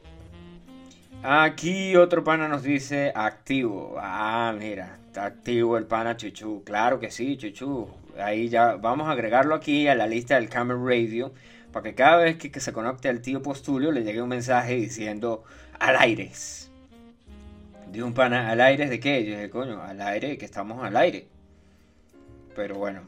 Aquí 1.24 1.96
otro 1.96 2.24
pana 2.24 2.48
nos 2.48 2.62
dice 2.62 3.12
activo. 3.16 3.96
Ah, 4.00 4.54
mira, 4.58 5.00
está 5.08 5.26
activo 5.26 5.78
el 5.78 5.86
pana 5.86 6.16
Chuchu. 6.16 6.64
Claro 6.64 7.00
que 7.00 7.10
sí, 7.10 7.38
Chuchu. 7.38 7.88
Ahí 8.20 8.48
ya 8.50 8.76
vamos 8.76 9.08
a 9.08 9.12
agregarlo 9.12 9.56
aquí 9.56 9.88
a 9.88 9.96
la 9.96 10.06
lista 10.06 10.36
del 10.36 10.50
Camera 10.50 10.80
Radio 10.80 11.34
para 11.76 11.84
que 11.90 11.94
cada 11.94 12.16
vez 12.24 12.38
que, 12.38 12.58
se 12.62 12.72
conecte 12.72 13.10
al 13.10 13.20
tío 13.20 13.42
Postulio 13.42 13.92
le 13.92 14.06
llegue 14.06 14.22
un 14.22 14.30
mensaje 14.30 14.76
diciendo 14.76 15.44
al 15.78 15.98
aire. 15.98 16.32
De 17.92 18.02
un 18.02 18.14
pana 18.14 18.50
al 18.50 18.62
aire 18.62 18.88
de 18.88 18.98
qué? 19.02 19.26
Yo 19.26 19.32
dije, 19.32 19.50
coño, 19.50 19.84
al 19.84 20.00
aire, 20.00 20.38
que 20.38 20.46
estamos 20.46 20.86
al 20.86 20.96
aire. 20.96 21.28
Pero 22.56 22.76
bueno. 22.76 23.02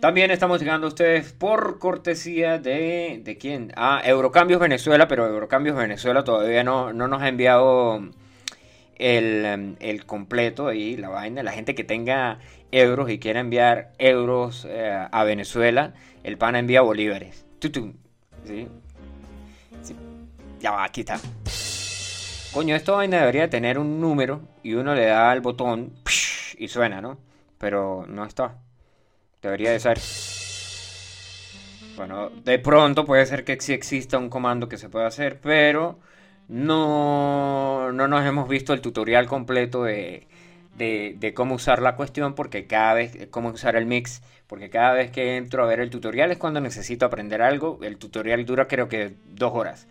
También 0.00 0.30
estamos 0.30 0.60
llegando 0.60 0.86
a 0.86 0.88
ustedes 0.88 1.34
por 1.34 1.78
cortesía 1.78 2.58
de. 2.58 3.20
¿De 3.22 3.36
quién? 3.36 3.70
Ah, 3.76 4.00
Eurocambios 4.02 4.60
Venezuela, 4.60 5.06
pero 5.06 5.26
Eurocambios 5.26 5.76
Venezuela 5.76 6.24
todavía 6.24 6.64
no, 6.64 6.94
no 6.94 7.06
nos 7.06 7.20
ha 7.20 7.28
enviado 7.28 8.00
el, 8.96 9.44
em, 9.44 9.76
el 9.80 10.06
completo 10.06 10.72
y 10.72 10.96
la 10.96 11.10
vaina. 11.10 11.42
La 11.42 11.52
gente 11.52 11.74
que 11.74 11.84
tenga 11.84 12.38
euros 12.72 13.10
y 13.10 13.18
quiera 13.18 13.40
enviar 13.40 13.92
euros 13.98 14.66
eh, 14.66 15.06
a 15.12 15.24
Venezuela, 15.24 15.92
el 16.24 16.38
pana 16.38 16.60
envía 16.60 16.80
bolívares. 16.80 17.44
¿Sí? 17.60 18.68
Sí. 19.82 19.96
Ya 20.60 20.70
va, 20.70 20.84
aquí 20.84 21.00
está. 21.00 21.20
Coño, 22.52 22.74
esta 22.74 22.92
vaina 22.92 23.18
debería 23.18 23.50
tener 23.50 23.78
un 23.78 24.00
número 24.00 24.40
y 24.62 24.74
uno 24.74 24.94
le 24.94 25.06
da 25.06 25.30
al 25.30 25.40
botón 25.40 25.92
y 26.56 26.68
suena, 26.68 27.00
¿no? 27.00 27.18
Pero 27.58 28.06
no 28.08 28.24
está. 28.24 28.58
Debería 29.42 29.72
de 29.72 29.80
ser. 29.80 29.98
Bueno, 31.96 32.30
de 32.30 32.58
pronto 32.58 33.04
puede 33.04 33.26
ser 33.26 33.44
que 33.44 33.60
sí 33.60 33.72
exista 33.72 34.18
un 34.18 34.30
comando 34.30 34.68
que 34.68 34.78
se 34.78 34.88
pueda 34.88 35.08
hacer, 35.08 35.40
pero 35.40 35.98
no, 36.48 37.92
no 37.92 38.08
nos 38.08 38.24
hemos 38.24 38.48
visto 38.48 38.72
el 38.72 38.80
tutorial 38.80 39.26
completo 39.26 39.82
de, 39.82 40.26
de, 40.78 41.32
cómo 41.34 41.56
usar 41.56 41.82
la 41.82 41.96
cuestión, 41.96 42.34
porque 42.34 42.66
cada 42.66 42.94
vez, 42.94 43.28
cómo 43.30 43.50
usar 43.50 43.76
el 43.76 43.86
mix, 43.86 44.22
porque 44.46 44.70
cada 44.70 44.92
vez 44.92 45.10
que 45.10 45.36
entro 45.36 45.62
a 45.62 45.66
ver 45.66 45.80
el 45.80 45.90
tutorial 45.90 46.30
es 46.30 46.38
cuando 46.38 46.60
necesito 46.60 47.04
aprender 47.04 47.42
algo. 47.42 47.78
El 47.82 47.98
tutorial 47.98 48.44
dura 48.46 48.66
creo 48.66 48.88
que 48.88 49.14
dos 49.26 49.52
horas. 49.54 49.86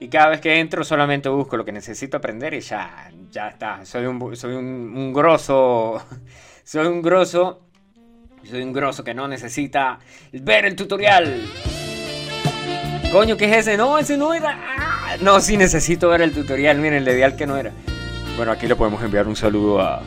Y 0.00 0.08
cada 0.08 0.28
vez 0.28 0.40
que 0.40 0.60
entro 0.60 0.84
solamente 0.84 1.28
busco 1.28 1.56
lo 1.56 1.64
que 1.64 1.72
necesito 1.72 2.16
aprender 2.16 2.54
y 2.54 2.60
ya, 2.60 3.10
ya 3.30 3.48
está. 3.48 3.84
Soy 3.84 4.06
un, 4.06 4.36
soy 4.36 4.54
un, 4.54 4.64
un 4.64 5.12
grosso, 5.12 6.00
soy 6.64 6.86
un 6.86 7.02
grosso, 7.02 7.60
soy 8.44 8.62
un 8.62 8.72
grosso 8.72 9.02
que 9.02 9.12
no 9.12 9.26
necesita 9.26 9.98
ver 10.32 10.64
el 10.66 10.76
tutorial. 10.76 11.42
Coño, 13.10 13.36
¿qué 13.36 13.46
es 13.46 13.56
ese? 13.58 13.76
No, 13.76 13.98
ese 13.98 14.16
no 14.16 14.34
era. 14.34 14.50
Ah, 14.52 15.16
No, 15.20 15.40
sí 15.40 15.56
necesito 15.56 16.10
ver 16.10 16.20
el 16.20 16.32
tutorial. 16.32 16.78
Miren, 16.78 17.04
le 17.04 17.14
di 17.14 17.22
al 17.22 17.36
que 17.36 17.46
no 17.46 17.56
era. 17.56 17.72
Bueno, 18.36 18.52
aquí 18.52 18.68
le 18.68 18.76
podemos 18.76 19.02
enviar 19.02 19.26
un 19.26 19.34
saludo 19.34 19.80
a 19.80 20.02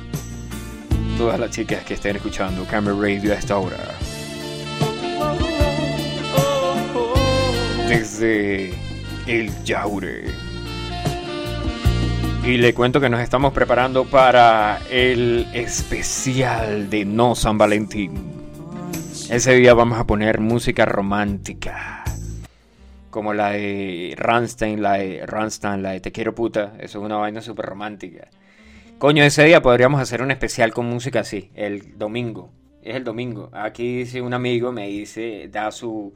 todas 1.18 1.40
las 1.40 1.52
chicas 1.52 1.84
que 1.84 1.94
estén 1.96 2.16
escuchando 2.16 2.66
Camera 2.66 2.96
Radio 2.96 3.34
a 3.34 3.36
esta 3.36 3.58
hora. 3.58 3.78
Desde 7.88 8.74
el 9.28 9.52
Yaure. 9.64 10.26
Y 12.44 12.58
le 12.58 12.74
cuento 12.74 13.00
que 13.00 13.10
nos 13.10 13.22
estamos 13.22 13.54
preparando 13.54 14.06
para 14.06 14.80
el 14.90 15.48
especial 15.54 16.90
de 16.90 17.06
No 17.06 17.36
San 17.36 17.58
Valentín. 17.58 18.14
Ese 19.30 19.54
día 19.54 19.74
vamos 19.74 20.00
a 20.00 20.08
poner 20.08 20.40
música 20.40 20.86
romántica. 20.86 22.04
Como 23.12 23.34
la 23.34 23.52
de 23.52 24.16
Rammstein, 24.18 24.82
la 24.82 24.94
de 24.94 25.26
Rammstein, 25.26 25.84
la 25.84 25.92
de 25.92 26.00
Te 26.00 26.12
quiero 26.12 26.34
puta. 26.34 26.74
Eso 26.80 27.00
es 27.00 27.06
una 27.06 27.18
vaina 27.18 27.42
súper 27.42 27.66
romántica. 27.66 28.28
Coño, 29.02 29.24
ese 29.24 29.44
día 29.46 29.64
podríamos 29.64 30.00
hacer 30.00 30.22
un 30.22 30.30
especial 30.30 30.74
con 30.76 30.86
música 30.86 31.22
así, 31.22 31.50
el 31.56 31.98
domingo. 31.98 32.52
Es 32.84 32.96
el 32.96 33.04
domingo. 33.04 33.50
Aquí 33.52 33.98
dice 33.98 34.22
un 34.22 34.32
amigo, 34.36 34.72
me 34.72 34.88
dice, 34.90 35.48
da 35.52 35.72
su, 35.72 36.14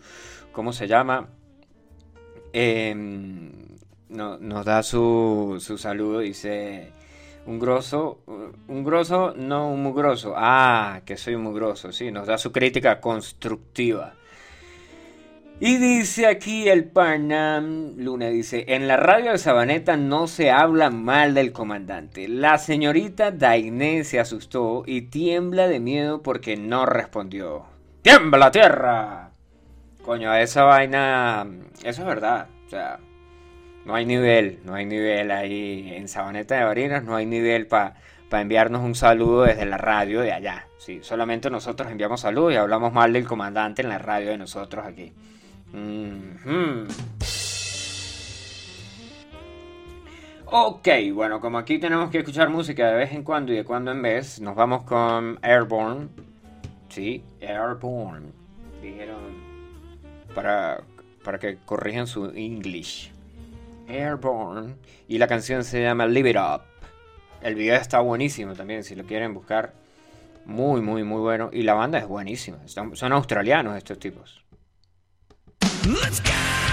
¿cómo 0.51 0.71
se 0.71 0.87
llama? 0.87 1.27
Em, 2.53 3.51
no- 4.09 4.37
nos 4.37 4.63
da 4.65 4.83
su, 4.83 5.57
su 5.59 5.79
saludo, 5.79 6.19
dice, 6.19 6.91
un 7.47 7.57
grosso, 7.57 8.19
un 8.67 8.83
grosso, 8.83 9.33
no 9.35 9.67
un 9.71 9.81
mugroso. 9.81 10.33
Ah, 10.37 11.01
que 11.05 11.17
soy 11.17 11.33
un 11.33 11.41
mugroso, 11.41 11.91
sí, 11.91 12.11
nos 12.11 12.27
da 12.27 12.37
su 12.37 12.51
crítica 12.51 13.01
constructiva. 13.01 14.13
Y 15.57 15.77
dice 15.77 16.27
aquí 16.27 16.67
el 16.67 16.83
Panam 16.83 17.93
Luna, 17.95 18.27
dice, 18.27 18.65
en 18.67 18.89
la 18.89 18.97
radio 18.97 19.31
de 19.31 19.37
Sabaneta 19.37 19.95
no 19.95 20.27
se 20.27 20.51
habla 20.51 20.89
mal 20.89 21.33
del 21.33 21.53
comandante. 21.53 22.27
La 22.27 22.57
señorita 22.57 23.31
Dainé 23.31 24.03
se 24.03 24.19
asustó 24.19 24.83
y 24.85 25.03
tiembla 25.03 25.69
de 25.69 25.79
miedo 25.79 26.21
porque 26.21 26.57
no 26.57 26.85
respondió. 26.85 27.67
¡Tiembla 28.01 28.51
tierra! 28.51 29.31
Coño, 30.03 30.35
esa 30.35 30.63
vaina, 30.63 31.47
eso 31.83 32.01
es 32.01 32.05
verdad. 32.05 32.47
O 32.67 32.69
sea, 32.69 32.99
no 33.85 33.95
hay 33.95 34.05
nivel, 34.05 34.59
no 34.65 34.75
hay 34.75 34.85
nivel 34.85 35.31
ahí 35.31 35.89
en 35.95 36.09
Sabaneta 36.09 36.55
de 36.55 36.65
Barinas, 36.65 37.05
no 37.05 37.15
hay 37.15 37.25
nivel 37.25 37.65
para 37.67 37.95
enviarnos 38.29 38.81
un 38.81 38.93
saludo 38.93 39.43
desde 39.43 39.65
la 39.65 39.77
radio 39.77 40.19
de 40.19 40.33
allá. 40.33 40.67
Sí, 40.79 40.99
solamente 41.01 41.49
nosotros 41.49 41.89
enviamos 41.89 42.19
saludos 42.19 42.51
y 42.51 42.57
hablamos 42.57 42.91
mal 42.91 43.13
del 43.13 43.25
comandante 43.25 43.81
en 43.83 43.87
la 43.87 43.99
radio 43.99 44.31
de 44.31 44.37
nosotros 44.37 44.85
aquí. 44.85 45.13
Mhm. 45.73 46.87
Ok, 50.47 50.87
bueno, 51.13 51.41
como 51.41 51.57
aquí 51.57 51.79
tenemos 51.79 52.11
que 52.11 52.19
escuchar 52.19 52.49
música 52.49 52.87
de 52.87 52.95
vez 52.95 53.11
en 53.13 53.23
cuando 53.23 53.51
y 53.51 53.57
de 53.57 53.65
cuando 53.65 53.91
en 53.91 54.01
vez, 54.01 54.39
nos 54.39 54.55
vamos 54.55 54.83
con 54.83 55.39
Airborne. 55.41 56.07
Sí, 56.89 57.23
Airborne. 57.41 58.27
Dijeron 58.81 59.17
para, 60.35 60.83
para 61.23 61.39
que 61.39 61.57
corrijan 61.65 62.05
su 62.05 62.25
English. 62.27 63.11
Airborne. 63.87 64.75
Y 65.07 65.17
la 65.17 65.27
canción 65.27 65.63
se 65.63 65.81
llama 65.81 66.05
Live 66.05 66.29
It 66.29 66.37
Up. 66.37 66.61
El 67.41 67.55
video 67.55 67.75
está 67.75 67.99
buenísimo 67.99 68.53
también, 68.53 68.83
si 68.83 68.95
lo 68.95 69.03
quieren 69.03 69.33
buscar. 69.33 69.73
Muy, 70.45 70.81
muy, 70.81 71.03
muy 71.03 71.21
bueno. 71.21 71.49
Y 71.51 71.63
la 71.63 71.73
banda 71.73 71.97
es 71.97 72.07
buenísima. 72.07 72.59
Son 72.67 73.13
australianos 73.13 73.75
estos 73.77 73.97
tipos. 73.97 74.44
Let's 75.85 76.19
go! 76.19 76.64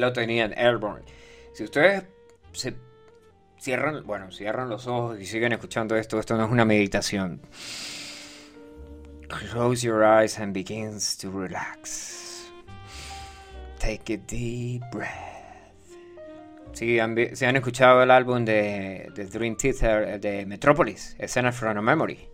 Lo 0.00 0.12
tenían, 0.12 0.52
Airborne. 0.56 1.04
Si 1.52 1.64
ustedes 1.64 2.04
se 2.52 2.74
cierran, 3.58 4.04
bueno, 4.06 4.32
cierran 4.32 4.68
los 4.68 4.86
ojos 4.86 5.20
y 5.20 5.26
siguen 5.26 5.52
escuchando 5.52 5.96
esto, 5.96 6.18
esto 6.18 6.36
no 6.36 6.44
es 6.44 6.50
una 6.50 6.64
meditación. 6.64 7.42
Close 9.28 9.86
your 9.86 10.02
eyes 10.02 10.38
and 10.38 10.52
begins 10.52 11.16
to 11.18 11.30
relax. 11.30 12.50
Take 13.78 14.14
a 14.14 14.16
deep 14.16 14.82
breath. 14.90 15.30
Si 16.72 16.98
han, 16.98 17.16
si 17.36 17.44
han 17.44 17.56
escuchado 17.56 18.02
el 18.02 18.10
álbum 18.10 18.44
de, 18.44 19.10
de 19.14 19.26
Dream 19.26 19.56
Theater 19.56 20.20
de 20.20 20.46
Metropolis, 20.46 21.16
Escena 21.18 21.52
from 21.52 21.78
Memory. 21.84 22.28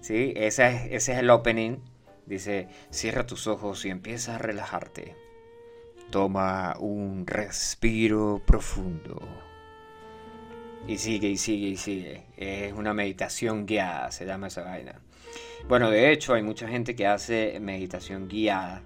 Sí, 0.00 0.32
ese 0.36 0.68
es, 0.68 0.82
ese 0.92 1.12
es 1.12 1.18
el 1.18 1.30
opening. 1.30 1.78
Dice, 2.26 2.68
cierra 2.90 3.26
tus 3.26 3.46
ojos 3.46 3.84
y 3.84 3.90
empieza 3.90 4.34
a 4.34 4.38
relajarte. 4.38 5.16
Toma 6.10 6.76
un 6.78 7.26
respiro 7.26 8.40
profundo. 8.44 9.20
Y 10.86 10.96
sigue, 10.96 11.28
y 11.28 11.36
sigue, 11.36 11.68
y 11.68 11.76
sigue. 11.76 12.22
Es 12.36 12.72
una 12.72 12.94
meditación 12.94 13.66
guiada, 13.66 14.10
se 14.10 14.24
llama 14.24 14.46
esa 14.46 14.62
vaina. 14.62 14.94
Bueno, 15.68 15.90
de 15.90 16.10
hecho, 16.12 16.32
hay 16.32 16.42
mucha 16.42 16.66
gente 16.66 16.96
que 16.96 17.06
hace 17.06 17.60
meditación 17.60 18.26
guiada. 18.28 18.82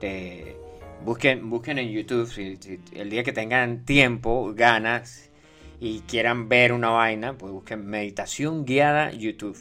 De- 0.00 0.56
busquen, 1.04 1.48
busquen 1.48 1.78
en 1.78 1.90
YouTube, 1.90 2.26
si- 2.28 2.58
el 2.94 3.10
día 3.10 3.22
que 3.22 3.32
tengan 3.32 3.84
tiempo, 3.84 4.52
ganas 4.54 5.30
y 5.78 6.00
quieran 6.00 6.48
ver 6.48 6.72
una 6.72 6.88
vaina, 6.88 7.38
pues 7.38 7.52
busquen 7.52 7.86
meditación 7.86 8.64
guiada 8.64 9.12
YouTube. 9.12 9.56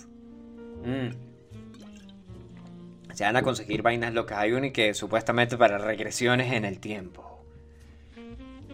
Mm. 0.83 1.24
Se 3.16 3.24
van 3.24 3.38
a 3.38 3.43
conseguir 3.43 3.82
vainas 3.82 4.13
locas. 4.13 4.39
Hay 4.39 4.51
una 4.51 4.72
que 4.72 4.93
supuestamente 4.93 5.55
para 5.55 5.78
regresiones 5.78 6.51
en 6.51 6.66
el 6.66 6.80
tiempo. 6.80 7.39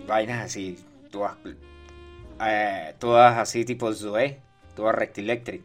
Vainas 0.07 0.43
así, 0.43 0.83
todas, 1.11 1.37
eh, 2.43 2.95
todas 2.97 3.37
así 3.37 3.65
tipo 3.65 3.93
Zoe, 3.93 4.39
todas 4.75 4.95
Rectilectric. 4.95 5.61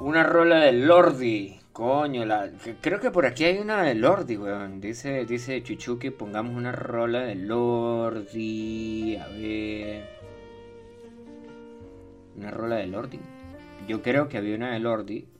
Una 0.00 0.22
rola 0.22 0.60
de 0.60 0.72
Lordi. 0.72 1.58
Coño, 1.72 2.24
la, 2.26 2.48
creo 2.80 3.00
que 3.00 3.10
por 3.10 3.26
aquí 3.26 3.44
hay 3.44 3.58
una 3.58 3.82
de 3.82 3.96
Lordi, 3.96 4.36
weón. 4.36 4.80
Dice, 4.80 5.24
dice 5.24 5.64
Chuchu 5.64 5.98
que 5.98 6.12
pongamos 6.12 6.54
una 6.54 6.70
rola 6.70 7.22
de 7.22 7.34
Lordi. 7.34 9.16
A 9.16 9.26
ver. 9.26 10.04
Una 12.36 12.52
rola 12.52 12.76
de 12.76 12.86
Lordi. 12.86 13.18
Yo 13.88 14.00
creo 14.00 14.28
que 14.28 14.38
había 14.38 14.54
una 14.54 14.72
de 14.72 14.78
Lordi. 14.78 15.31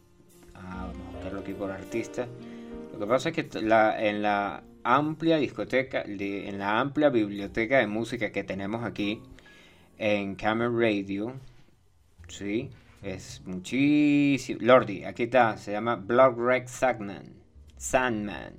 Vamos 0.62 0.94
a 0.94 1.12
buscarlo 1.12 1.40
aquí 1.40 1.52
por 1.52 1.70
artista. 1.70 2.26
Lo 2.92 2.98
que 2.98 3.06
pasa 3.06 3.28
es 3.30 3.34
que 3.34 3.48
en 3.58 4.22
la 4.22 4.62
amplia 4.84 5.36
discoteca, 5.36 6.02
en 6.02 6.58
la 6.58 6.80
amplia 6.80 7.08
biblioteca 7.08 7.78
de 7.78 7.86
música 7.86 8.32
que 8.32 8.44
tenemos 8.44 8.84
aquí 8.84 9.22
en 9.98 10.34
Camel 10.34 10.78
Radio, 10.78 11.34
sí, 12.28 12.70
es 13.02 13.42
muchísimo. 13.44 14.60
Lordi, 14.62 15.04
aquí 15.04 15.24
está, 15.24 15.56
se 15.56 15.72
llama 15.72 15.96
Blood 15.96 16.66
Sandman. 16.66 17.34
Sandman. 17.76 18.54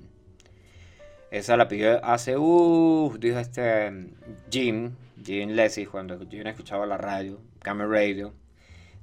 Esa 1.30 1.56
la 1.56 1.66
pidió 1.66 2.04
hace, 2.04 2.36
uh, 2.36 3.16
dijo 3.18 3.38
este 3.38 3.90
mm, 3.90 4.06
Jim, 4.50 4.92
Jim 5.24 5.50
Leslie, 5.50 5.86
cuando 5.86 6.18
Jim 6.28 6.46
escuchaba 6.46 6.86
la 6.86 6.96
radio, 6.96 7.40
Camel 7.60 7.90
Radio. 7.90 8.43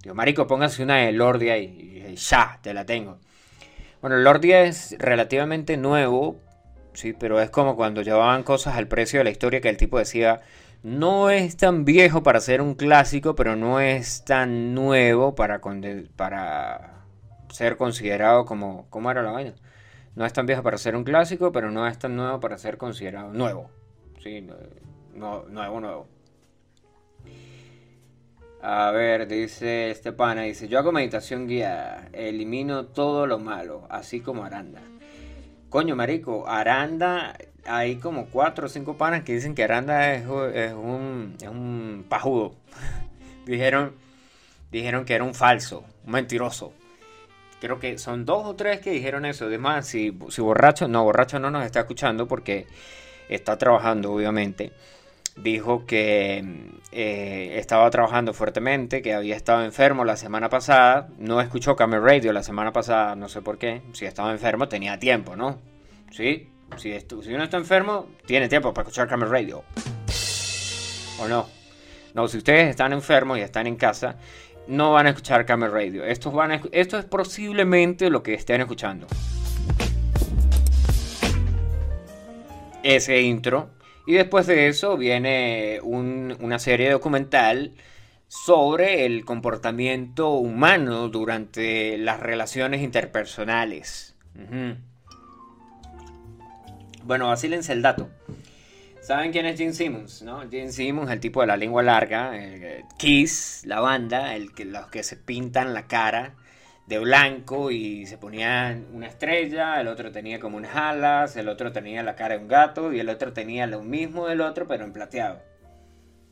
Digo, 0.01 0.15
marico, 0.15 0.47
póngase 0.47 0.83
una 0.83 0.97
de 0.97 1.11
Lordi 1.11 1.49
ahí. 1.49 2.03
Y 2.09 2.15
ya, 2.15 2.59
te 2.61 2.73
la 2.73 2.85
tengo. 2.85 3.19
Bueno, 4.01 4.17
Lordi 4.17 4.51
es 4.53 4.95
relativamente 4.99 5.77
nuevo, 5.77 6.37
sí, 6.93 7.13
pero 7.13 7.39
es 7.39 7.49
como 7.51 7.75
cuando 7.75 8.01
llevaban 8.01 8.43
cosas 8.43 8.75
al 8.75 8.87
precio 8.87 9.19
de 9.19 9.25
la 9.25 9.29
historia 9.29 9.61
que 9.61 9.69
el 9.69 9.77
tipo 9.77 9.99
decía, 9.99 10.41
no 10.81 11.29
es 11.29 11.55
tan 11.57 11.85
viejo 11.85 12.23
para 12.23 12.39
ser 12.39 12.61
un 12.61 12.73
clásico, 12.73 13.35
pero 13.35 13.55
no 13.55 13.79
es 13.79 14.25
tan 14.25 14.73
nuevo 14.73 15.35
para, 15.35 15.61
para 16.15 17.03
ser 17.49 17.77
considerado 17.77 18.45
como... 18.45 18.87
¿Cómo 18.89 19.11
era 19.11 19.21
la 19.21 19.31
vaina? 19.31 19.53
No 20.15 20.25
es 20.25 20.33
tan 20.33 20.47
viejo 20.47 20.63
para 20.63 20.77
ser 20.79 20.95
un 20.95 21.03
clásico, 21.03 21.51
pero 21.51 21.69
no 21.71 21.87
es 21.87 21.99
tan 21.99 22.15
nuevo 22.15 22.39
para 22.39 22.57
ser 22.57 22.77
considerado 22.77 23.31
nuevo. 23.31 23.69
Sí, 24.23 24.41
no- 24.41 25.43
nuevo, 25.43 25.79
nuevo. 25.79 26.07
A 28.63 28.91
ver, 28.91 29.27
dice 29.27 29.89
este 29.89 30.11
pana, 30.11 30.43
dice, 30.43 30.67
yo 30.67 30.77
hago 30.77 30.91
meditación 30.91 31.47
guiada, 31.47 32.07
elimino 32.13 32.85
todo 32.85 33.25
lo 33.25 33.39
malo, 33.39 33.87
así 33.89 34.19
como 34.19 34.43
Aranda. 34.45 34.81
Coño, 35.69 35.95
marico, 35.95 36.47
Aranda, 36.47 37.35
hay 37.65 37.95
como 37.95 38.27
cuatro 38.27 38.67
o 38.67 38.69
cinco 38.69 38.97
panas 38.97 39.23
que 39.23 39.33
dicen 39.33 39.55
que 39.55 39.63
Aranda 39.63 40.13
es, 40.13 40.27
un, 40.27 41.35
es 41.41 41.47
un 41.47 42.05
pajudo. 42.07 42.53
dijeron, 43.47 43.95
dijeron 44.71 45.05
que 45.05 45.15
era 45.15 45.23
un 45.23 45.33
falso, 45.33 45.83
un 46.05 46.11
mentiroso. 46.11 46.71
Creo 47.59 47.79
que 47.79 47.97
son 47.97 48.25
dos 48.25 48.45
o 48.45 48.55
tres 48.55 48.79
que 48.79 48.91
dijeron 48.91 49.25
eso. 49.25 49.45
Además, 49.45 49.87
si, 49.87 50.15
si 50.29 50.41
borracho, 50.41 50.87
no, 50.87 51.03
borracho 51.03 51.39
no 51.39 51.49
nos 51.49 51.65
está 51.65 51.79
escuchando 51.79 52.27
porque 52.27 52.67
está 53.27 53.57
trabajando, 53.57 54.11
obviamente. 54.11 54.71
Dijo 55.37 55.85
que 55.85 56.43
eh, 56.91 57.55
estaba 57.57 57.89
trabajando 57.89 58.33
fuertemente, 58.33 59.01
que 59.01 59.13
había 59.13 59.35
estado 59.35 59.63
enfermo 59.63 60.03
la 60.03 60.17
semana 60.17 60.49
pasada. 60.49 61.07
No 61.17 61.39
escuchó 61.39 61.75
Camel 61.75 62.03
Radio 62.03 62.33
la 62.33 62.43
semana 62.43 62.73
pasada, 62.73 63.15
no 63.15 63.29
sé 63.29 63.41
por 63.41 63.57
qué. 63.57 63.81
Si 63.93 64.05
estaba 64.05 64.31
enfermo, 64.31 64.67
tenía 64.67 64.99
tiempo, 64.99 65.35
¿no? 65.35 65.59
¿Sí? 66.11 66.49
Si, 66.77 66.91
uno 67.29 67.43
está 67.43 67.57
enfermo, 67.57 68.07
tiene 68.25 68.49
tiempo 68.49 68.73
para 68.73 68.87
escuchar 68.87 69.07
Camel 69.07 69.29
Radio. 69.29 69.63
¿O 71.19 71.27
no? 71.27 71.47
No, 72.13 72.27
si 72.27 72.37
ustedes 72.37 72.69
están 72.69 72.91
enfermos 72.91 73.37
y 73.37 73.41
están 73.41 73.67
en 73.67 73.75
casa, 73.75 74.17
no 74.67 74.91
van 74.91 75.07
a 75.07 75.09
escuchar 75.09 75.45
Camel 75.45 75.71
Radio. 75.71 76.03
Esto 76.03 76.97
es 76.97 77.05
posiblemente 77.05 78.09
lo 78.09 78.21
que 78.21 78.33
estén 78.33 78.61
escuchando. 78.61 79.07
Ese 82.83 83.21
intro. 83.21 83.69
Y 84.11 84.15
después 84.15 84.45
de 84.45 84.67
eso 84.67 84.97
viene 84.97 85.79
un- 85.83 86.35
una 86.41 86.59
serie 86.59 86.91
documental 86.91 87.75
sobre 88.27 89.05
el 89.05 89.23
comportamiento 89.23 90.31
humano 90.31 91.07
durante 91.07 91.97
las 91.97 92.19
relaciones 92.19 92.81
interpersonales. 92.81 94.17
Bueno, 97.05 97.29
vacílense 97.29 97.71
el 97.71 97.81
dato. 97.81 98.09
¿Saben 98.99 99.31
quién 99.31 99.45
es 99.45 99.57
Gene 99.57 99.71
Simmons? 99.73 100.23
¿no? 100.23 100.41
Gene 100.49 100.73
Simmons, 100.73 101.09
el 101.09 101.21
tipo 101.21 101.39
de 101.39 101.47
la 101.47 101.55
lengua 101.55 101.81
larga, 101.81 102.33
Kiss, 102.97 103.61
la 103.65 103.79
banda, 103.79 104.35
el 104.35 104.53
que, 104.53 104.65
los 104.65 104.87
que 104.87 105.03
se 105.03 105.15
pintan 105.15 105.73
la 105.73 105.87
cara 105.87 106.35
de 106.91 106.99
blanco 106.99 107.71
y 107.71 108.05
se 108.05 108.17
ponían 108.17 108.85
una 108.91 109.07
estrella, 109.07 109.79
el 109.79 109.87
otro 109.87 110.11
tenía 110.11 110.41
como 110.41 110.57
unas 110.57 110.75
alas, 110.75 111.37
el 111.37 111.47
otro 111.47 111.71
tenía 111.71 112.03
la 112.03 112.17
cara 112.17 112.35
de 112.35 112.41
un 112.41 112.49
gato 112.49 112.91
y 112.91 112.99
el 112.99 113.07
otro 113.07 113.31
tenía 113.31 113.65
lo 113.65 113.81
mismo 113.81 114.27
del 114.27 114.41
otro 114.41 114.67
pero 114.67 114.83
en 114.83 114.91
plateado. 114.91 115.41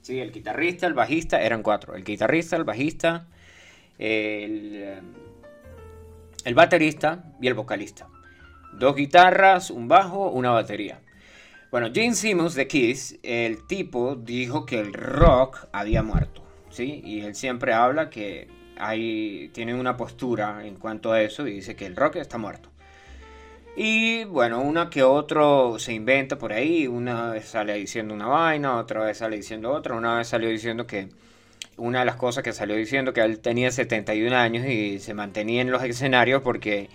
Sí, 0.02 0.20
el 0.20 0.34
guitarrista, 0.34 0.86
el 0.86 0.94
bajista, 0.94 1.42
eran 1.42 1.64
cuatro. 1.64 1.96
El 1.96 2.04
guitarrista, 2.04 2.58
el 2.58 2.66
bajista, 2.66 3.28
el, 3.98 5.02
eh, 6.44 6.54
baterista 6.54 7.24
y 7.42 7.48
el 7.48 7.54
vocalista. 7.54 8.10
Dos 8.74 8.98
guitarras, 8.98 9.72
un 9.72 9.88
bajo, 9.88 10.30
una 10.30 10.52
batería. 10.52 11.00
Bueno, 11.72 11.88
Gene 11.94 12.16
Simmons 12.16 12.56
de 12.56 12.68
Kiss, 12.68 13.18
el 13.24 13.66
tipo 13.66 14.18
dijo 14.18 14.66
que 14.66 14.82
el 14.82 14.92
rock 14.92 15.70
había 15.72 16.04
muerto, 16.04 16.44
¿sí? 16.70 17.02
Y 17.06 17.22
él 17.22 17.34
siempre 17.34 17.72
habla 17.72 18.10
que 18.10 18.59
hay, 18.80 19.50
tiene 19.54 19.76
una 19.76 19.98
postura 19.98 20.66
en 20.66 20.76
cuanto 20.76 21.12
a 21.12 21.22
eso 21.22 21.48
y 21.48 21.54
dice 21.54 21.76
que 21.76 21.86
el 21.86 21.96
rock 21.96 22.18
está 22.18 22.38
muerto. 22.38 22.70
Y 23.76 24.26
bueno, 24.26 24.62
una 24.62 24.90
que 24.90 25.04
otro 25.04 25.80
se 25.80 25.94
inventa 25.94 26.38
por 26.38 26.52
ahí, 26.52 26.88
una 26.88 27.32
vez 27.32 27.48
sale 27.48 27.76
diciendo 27.76 28.14
una 28.14 28.28
vaina, 28.28 28.78
otra 28.78 29.06
vez 29.06 29.20
sale 29.20 29.38
diciendo 29.38 29.72
otra, 29.72 29.96
una 29.96 30.18
vez 30.18 30.28
salió 30.28 30.50
diciendo 30.50 30.86
que 30.86 31.10
una 31.78 32.00
de 32.00 32.06
las 32.06 32.16
cosas 32.16 32.44
que 32.44 32.52
salió 32.52 32.76
diciendo 32.76 33.14
que 33.14 33.22
él 33.22 33.40
tenía 33.40 33.72
71 33.72 34.36
años 34.36 34.66
y 34.66 35.00
se 35.00 35.14
mantenía 35.14 35.62
en 35.62 35.72
los 35.72 35.82
escenarios 35.84 36.42
porque 36.42 36.90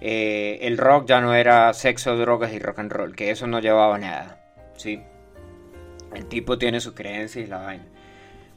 eh, 0.00 0.60
el 0.62 0.78
rock 0.78 1.08
ya 1.08 1.20
no 1.20 1.34
era 1.34 1.72
sexo, 1.74 2.16
drogas 2.16 2.52
y 2.52 2.58
rock 2.58 2.78
and 2.78 2.92
roll, 2.92 3.14
que 3.14 3.30
eso 3.30 3.46
no 3.46 3.60
llevaba 3.60 3.98
nada, 3.98 4.40
¿sí? 4.76 5.00
El 6.14 6.26
tipo 6.26 6.58
tiene 6.58 6.80
sus 6.80 6.94
creencias 6.94 7.46
y 7.46 7.48
la 7.48 7.58
vaina. 7.58 7.84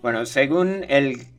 Bueno, 0.02 0.26
según 0.26 0.86
el 0.88 1.33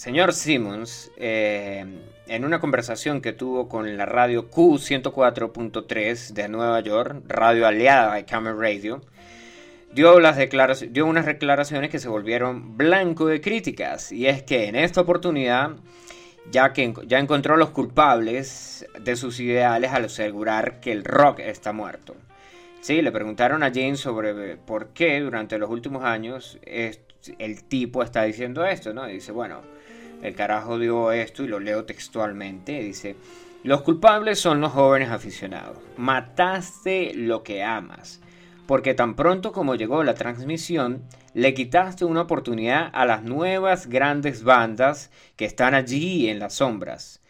señor 0.00 0.32
Simmons, 0.32 1.12
eh, 1.18 1.84
en 2.26 2.44
una 2.46 2.58
conversación 2.58 3.20
que 3.20 3.34
tuvo 3.34 3.68
con 3.68 3.98
la 3.98 4.06
radio 4.06 4.50
Q104.3 4.50 6.32
de 6.32 6.48
Nueva 6.48 6.80
York, 6.80 7.22
radio 7.26 7.66
aliada 7.66 8.14
de 8.14 8.24
Camel 8.24 8.58
Radio, 8.58 9.02
dio, 9.92 10.18
las 10.18 10.38
dio 10.90 11.04
unas 11.04 11.26
declaraciones 11.26 11.90
que 11.90 11.98
se 11.98 12.08
volvieron 12.08 12.78
blanco 12.78 13.26
de 13.26 13.42
críticas. 13.42 14.10
Y 14.10 14.26
es 14.26 14.42
que 14.42 14.68
en 14.68 14.76
esta 14.76 15.02
oportunidad, 15.02 15.72
ya 16.50 16.72
que 16.72 16.94
ya 17.06 17.18
encontró 17.18 17.58
los 17.58 17.68
culpables 17.68 18.86
de 18.98 19.16
sus 19.16 19.38
ideales 19.38 19.92
al 19.92 20.06
asegurar 20.06 20.80
que 20.80 20.92
el 20.92 21.04
rock 21.04 21.40
está 21.40 21.74
muerto. 21.74 22.16
Sí, 22.80 23.02
le 23.02 23.12
preguntaron 23.12 23.62
a 23.62 23.70
James 23.70 24.00
sobre 24.00 24.56
por 24.56 24.94
qué 24.94 25.20
durante 25.20 25.58
los 25.58 25.68
últimos 25.68 26.04
años 26.04 26.58
el 26.64 27.64
tipo 27.64 28.02
está 28.02 28.22
diciendo 28.22 28.64
esto, 28.64 28.94
¿no? 28.94 29.06
Y 29.06 29.12
dice, 29.12 29.30
bueno, 29.30 29.60
el 30.22 30.34
carajo 30.34 30.78
dio 30.78 31.12
esto 31.12 31.44
y 31.44 31.48
lo 31.48 31.60
leo 31.60 31.84
textualmente. 31.84 32.82
Dice, 32.82 33.16
los 33.62 33.82
culpables 33.82 34.38
son 34.38 34.60
los 34.60 34.72
jóvenes 34.72 35.10
aficionados. 35.10 35.78
Mataste 35.96 37.12
lo 37.14 37.42
que 37.42 37.62
amas. 37.62 38.20
Porque 38.66 38.94
tan 38.94 39.16
pronto 39.16 39.52
como 39.52 39.74
llegó 39.74 40.04
la 40.04 40.14
transmisión, 40.14 41.02
le 41.34 41.54
quitaste 41.54 42.04
una 42.04 42.22
oportunidad 42.22 42.90
a 42.92 43.04
las 43.04 43.22
nuevas 43.22 43.88
grandes 43.88 44.44
bandas 44.44 45.10
que 45.36 45.44
están 45.44 45.74
allí 45.74 46.28
en 46.28 46.38
las 46.38 46.54
sombras, 46.54 47.20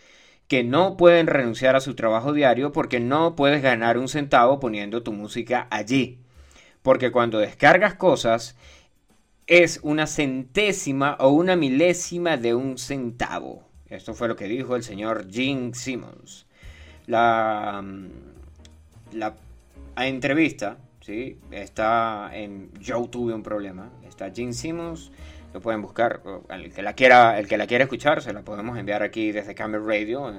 que 0.48 0.64
no 0.64 0.96
pueden 0.96 1.26
renunciar 1.26 1.76
a 1.76 1.80
su 1.80 1.94
trabajo 1.94 2.32
diario 2.32 2.72
porque 2.72 3.00
no 3.00 3.36
puedes 3.36 3.62
ganar 3.62 3.98
un 3.98 4.08
centavo 4.08 4.60
poniendo 4.60 5.02
tu 5.02 5.12
música 5.12 5.66
allí. 5.70 6.18
Porque 6.82 7.10
cuando 7.10 7.38
descargas 7.38 7.94
cosas, 7.94 8.56
es 9.46 9.80
una 9.82 10.06
centésima 10.06 11.16
o 11.20 11.30
una 11.30 11.56
milésima 11.56 12.36
de 12.36 12.54
un 12.54 12.78
centavo. 12.78 13.64
Esto 13.88 14.14
fue 14.14 14.28
lo 14.28 14.36
que 14.36 14.46
dijo 14.46 14.76
el 14.76 14.84
señor 14.84 15.30
Gene 15.30 15.74
Simmons. 15.74 16.46
La, 17.06 17.82
mm, 17.82 18.08
la 19.14 19.34
entrevista, 19.96 20.78
¿sí? 21.00 21.38
Está 21.50 22.30
en 22.32 22.70
Yo 22.80 23.04
tuve 23.06 23.34
un 23.34 23.42
problema. 23.42 23.90
Está 24.06 24.30
Gene 24.30 24.52
Simmons, 24.52 25.10
lo 25.52 25.60
pueden 25.60 25.82
buscar. 25.82 26.22
El 26.48 26.72
que 26.72 26.82
la 26.82 26.94
quiera, 26.94 27.38
el 27.38 27.48
que 27.48 27.58
la 27.58 27.66
quiera 27.66 27.84
escuchar, 27.84 28.22
se 28.22 28.32
la 28.32 28.42
podemos 28.42 28.78
enviar 28.78 29.02
aquí 29.02 29.32
desde 29.32 29.54
Camel 29.54 29.84
Radio. 29.84 30.32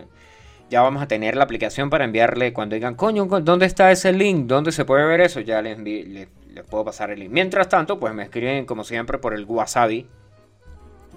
Ya 0.70 0.82
vamos 0.82 1.04
a 1.04 1.08
tener 1.08 1.36
la 1.36 1.44
aplicación 1.44 1.90
para 1.90 2.06
enviarle 2.06 2.54
cuando 2.54 2.76
digan, 2.76 2.96
coño, 2.96 3.26
¿dónde 3.26 3.66
está 3.66 3.92
ese 3.92 4.14
link? 4.14 4.48
¿Dónde 4.48 4.72
se 4.72 4.86
puede 4.86 5.06
ver 5.06 5.20
eso? 5.20 5.42
Ya 5.42 5.62
les, 5.62 5.78
les, 5.78 6.30
les 6.54 6.64
puedo 6.64 6.86
pasar 6.86 7.12
el 7.12 7.20
link. 7.20 7.32
Mientras 7.32 7.70
tanto, 7.70 8.00
pues 8.00 8.14
me 8.14 8.24
escriben 8.24 8.66
como 8.66 8.84
siempre 8.84 9.18
por 9.18 9.34
el 9.34 9.46
Wasabi 9.46 10.08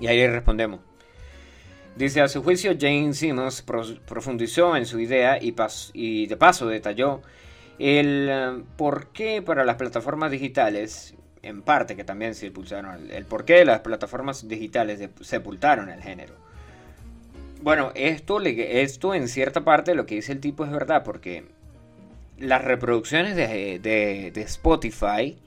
y 0.01 0.07
ahí 0.07 0.27
respondemos. 0.27 0.81
Dice, 1.97 2.21
a 2.21 2.29
su 2.29 2.43
juicio, 2.43 2.73
Jane 2.79 3.15
Simmons 3.15 3.63
pro- 3.63 3.85
profundizó 4.07 4.77
en 4.77 4.85
su 4.85 4.99
idea 4.99 5.39
y, 5.41 6.27
de 6.27 6.37
paso 6.37 6.67
detalló 6.67 7.23
el 7.79 8.29
eh, 8.31 8.63
por 8.77 9.09
qué 9.09 9.43
para 9.43 9.65
las 9.65 9.77
plataformas 9.77 10.33
digitales, 10.33 11.15
en 11.43 11.63
parte 11.63 11.95
que 11.95 12.03
también 12.03 12.35
sepultaron, 12.35 12.95
el, 12.97 13.11
el 13.13 13.25
por 13.27 13.45
qué 13.45 13.65
las 13.65 13.81
plataformas 13.81 14.49
digitales 14.49 15.09
sepultaron 15.21 15.89
el 15.89 16.03
género. 16.03 16.35
Bueno, 17.63 17.93
esto, 17.95 18.41
esto 18.41 19.15
en 19.15 19.29
cierta 19.29 19.65
parte 19.65 19.95
lo 19.95 20.05
que 20.05 20.17
dice 20.17 20.33
el 20.33 20.41
tipo 20.41 20.65
es 20.65 20.73
verdad, 20.73 21.05
porque 21.05 21.45
las 22.39 22.65
reproducciones 22.65 23.37
de, 23.37 23.79
de- 23.79 24.43
Spotify 24.43 25.39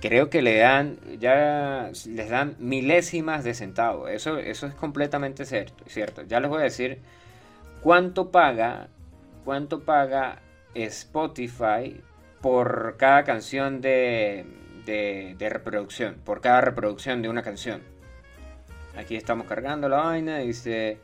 creo 0.00 0.30
que 0.30 0.42
le 0.42 0.58
dan 0.58 0.98
ya 1.18 1.90
les 2.06 2.28
dan 2.30 2.56
milésimas 2.58 3.44
de 3.44 3.54
centavo. 3.54 4.08
Eso, 4.08 4.38
eso 4.38 4.66
es 4.66 4.74
completamente 4.74 5.44
cierto, 5.44 5.84
cierto. 5.86 6.22
Ya 6.22 6.40
les 6.40 6.48
voy 6.50 6.60
a 6.60 6.64
decir 6.64 6.98
cuánto 7.82 8.30
paga 8.30 8.88
cuánto 9.44 9.84
paga 9.84 10.40
Spotify 10.74 12.00
por 12.40 12.96
cada 12.98 13.24
canción 13.24 13.80
de, 13.80 14.44
de, 14.84 15.34
de 15.38 15.48
reproducción, 15.48 16.16
por 16.24 16.40
cada 16.40 16.60
reproducción 16.60 17.22
de 17.22 17.28
una 17.28 17.42
canción. 17.42 17.80
Aquí 18.96 19.16
estamos 19.16 19.46
cargando 19.46 19.88
la 19.88 19.98
vaina, 19.98 20.38
dice 20.38 20.98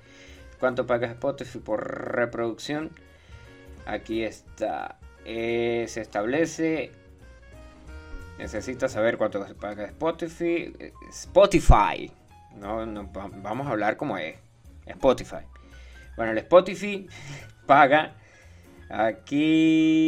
cuánto 0.58 0.86
paga 0.86 1.06
Spotify 1.08 1.58
por 1.58 2.14
reproducción. 2.16 2.90
Aquí 3.86 4.22
está. 4.22 4.98
Eh, 5.24 5.84
se 5.88 6.00
establece. 6.00 6.92
Necesita 8.38 8.88
saber 8.88 9.18
cuánto 9.18 9.44
paga 9.56 9.84
Spotify. 9.86 10.72
Spotify. 11.10 12.10
No, 12.56 12.84
no, 12.86 13.12
va- 13.12 13.30
vamos 13.32 13.66
a 13.66 13.70
hablar 13.70 13.96
como 13.96 14.16
es. 14.18 14.36
Spotify. 14.86 15.44
Bueno, 16.16 16.32
el 16.32 16.38
Spotify 16.38 17.06
paga 17.66 18.14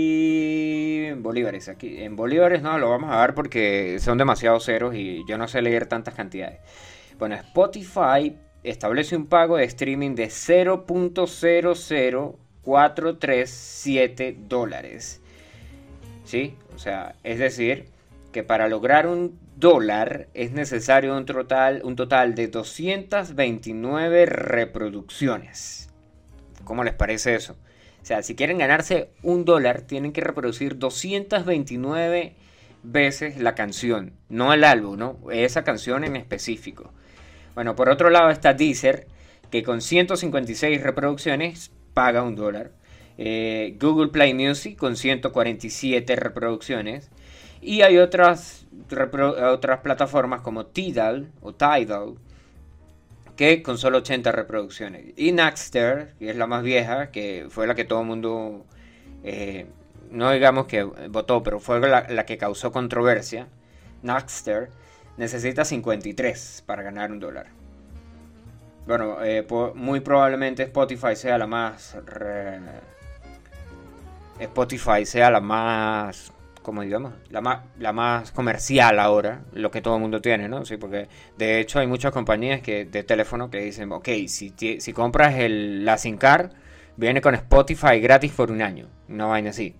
aquí 0.05 1.07
en 1.07 1.23
bolívares. 1.23 1.69
Aquí 1.69 2.03
en 2.03 2.17
bolívares 2.17 2.63
no 2.63 2.77
lo 2.79 2.91
vamos 2.91 3.11
a 3.11 3.17
dar 3.17 3.35
porque 3.35 3.99
son 4.01 4.19
demasiados 4.19 4.65
ceros 4.65 4.95
y 4.95 5.23
yo 5.29 5.39
no 5.39 5.49
sé 5.49 5.63
leer 5.63 5.87
tantas 5.87 6.15
cantidades. 6.15 6.59
Bueno, 7.19 7.35
Spotify 7.37 8.37
establece 8.63 9.17
un 9.17 9.27
pago 9.27 9.57
de 9.57 9.65
streaming 9.65 10.15
de 10.15 10.31
0.00437 12.65 14.37
dólares. 14.49 15.21
¿Sí? 16.25 16.57
O 16.75 16.79
sea, 16.79 17.15
es 17.23 17.39
decir, 17.39 17.87
que 18.33 18.43
para 18.43 18.69
lograr 18.69 19.07
un 19.07 19.39
dólar 19.57 20.29
es 20.35 20.53
necesario 20.53 21.17
un 21.17 21.25
total, 21.27 21.83
un 21.85 21.97
total 21.97 22.35
de 22.35 22.49
229 22.49 24.27
reproducciones. 24.27 25.89
¿Cómo 26.65 26.83
les 26.83 26.95
parece 26.95 27.35
eso? 27.35 27.57
O 28.03 28.07
sea, 28.07 28.23
si 28.23 28.35
quieren 28.35 28.59
ganarse 28.59 29.11
un 29.23 29.45
dólar, 29.45 29.83
tienen 29.83 30.13
que 30.13 30.21
reproducir 30.21 30.79
229 30.79 32.35
veces 32.83 33.39
la 33.39 33.55
canción, 33.55 34.13
no 34.29 34.53
el 34.53 34.65
álbum, 34.65 34.99
¿no? 34.99 35.19
Esa 35.31 35.65
canción 35.65 36.05
en 36.05 36.17
específico. 36.17 36.93
Bueno, 37.55 37.77
por 37.77 37.89
otro 37.89 38.11
lado 38.11 38.31
está 38.31 38.53
Deezer, 38.53 39.07
que 39.51 39.63
con 39.63 39.81
156 39.81 40.83
reproducciones 40.83 41.71
paga 41.95 42.23
un 42.23 42.35
dólar. 42.35 42.73
Eh, 43.17 43.77
Google 43.81 44.09
Play 44.09 44.35
Music 44.35 44.77
con 44.77 44.97
147 44.97 46.17
reproducciones. 46.17 47.11
Y 47.61 47.83
hay 47.83 47.97
otras, 47.97 48.67
otras 48.91 49.81
plataformas 49.81 50.43
como 50.43 50.67
Tidal 50.67 51.31
o 51.41 51.55
Tidal, 51.55 52.17
que 53.37 53.63
con 53.63 53.79
solo 53.79 53.99
80 53.99 54.33
reproducciones. 54.33 55.15
Y 55.17 55.33
Napster, 55.33 56.15
que 56.19 56.31
es 56.31 56.37
la 56.37 56.47
más 56.47 56.63
vieja, 56.63 57.11
que 57.11 57.47
fue 57.49 57.67
la 57.67 57.75
que 57.75 57.85
todo 57.85 58.01
el 58.03 58.07
mundo, 58.07 58.67
eh, 59.23 59.67
no 60.11 60.31
digamos 60.31 60.67
que 60.67 60.83
votó, 60.83 61.43
pero 61.43 61.59
fue 61.59 61.81
la, 61.81 62.07
la 62.09 62.27
que 62.27 62.37
causó 62.37 62.71
controversia. 62.71 63.49
Napster 64.03 64.69
necesita 65.17 65.65
53 65.65 66.65
para 66.67 66.83
ganar 66.83 67.13
un 67.13 67.21
dólar. 67.21 67.64
Bueno, 68.87 69.17
eh, 69.25 69.47
muy 69.75 70.01
probablemente 70.01 70.65
Spotify 70.65 71.17
sea 71.17 71.39
la 71.39 71.47
más... 71.47 71.97
Spotify 74.39 75.07
sea 75.07 75.31
la 75.31 75.41
más... 75.41 76.33
Como 76.63 76.81
digamos, 76.81 77.13
la 77.29 77.43
más, 77.43 77.61
la 77.79 77.93
más 77.93 78.33
comercial 78.33 78.99
ahora, 78.99 79.43
lo 79.53 79.71
que 79.71 79.83
todo 79.83 79.97
el 79.97 80.01
mundo 80.01 80.23
tiene, 80.23 80.49
¿no? 80.49 80.65
Sí, 80.65 80.79
porque 80.79 81.09
de 81.37 81.61
hecho 81.61 81.79
hay 81.79 81.87
muchas 81.87 82.11
compañías 82.11 82.63
que, 82.63 82.87
de 82.87 83.03
teléfono 83.03 83.51
que 83.51 83.59
dicen, 83.59 83.93
ok, 83.93 84.09
si, 84.29 84.55
si 84.79 84.93
compras 84.95 85.35
el, 85.35 85.85
la 85.85 85.99
SIM 85.99 86.17
card, 86.17 86.53
viene 86.97 87.21
con 87.21 87.35
Spotify 87.35 88.01
gratis 88.01 88.33
por 88.33 88.51
un 88.51 88.63
año, 88.63 88.89
una 89.11 89.27
vaina 89.27 89.51
así. 89.51 89.75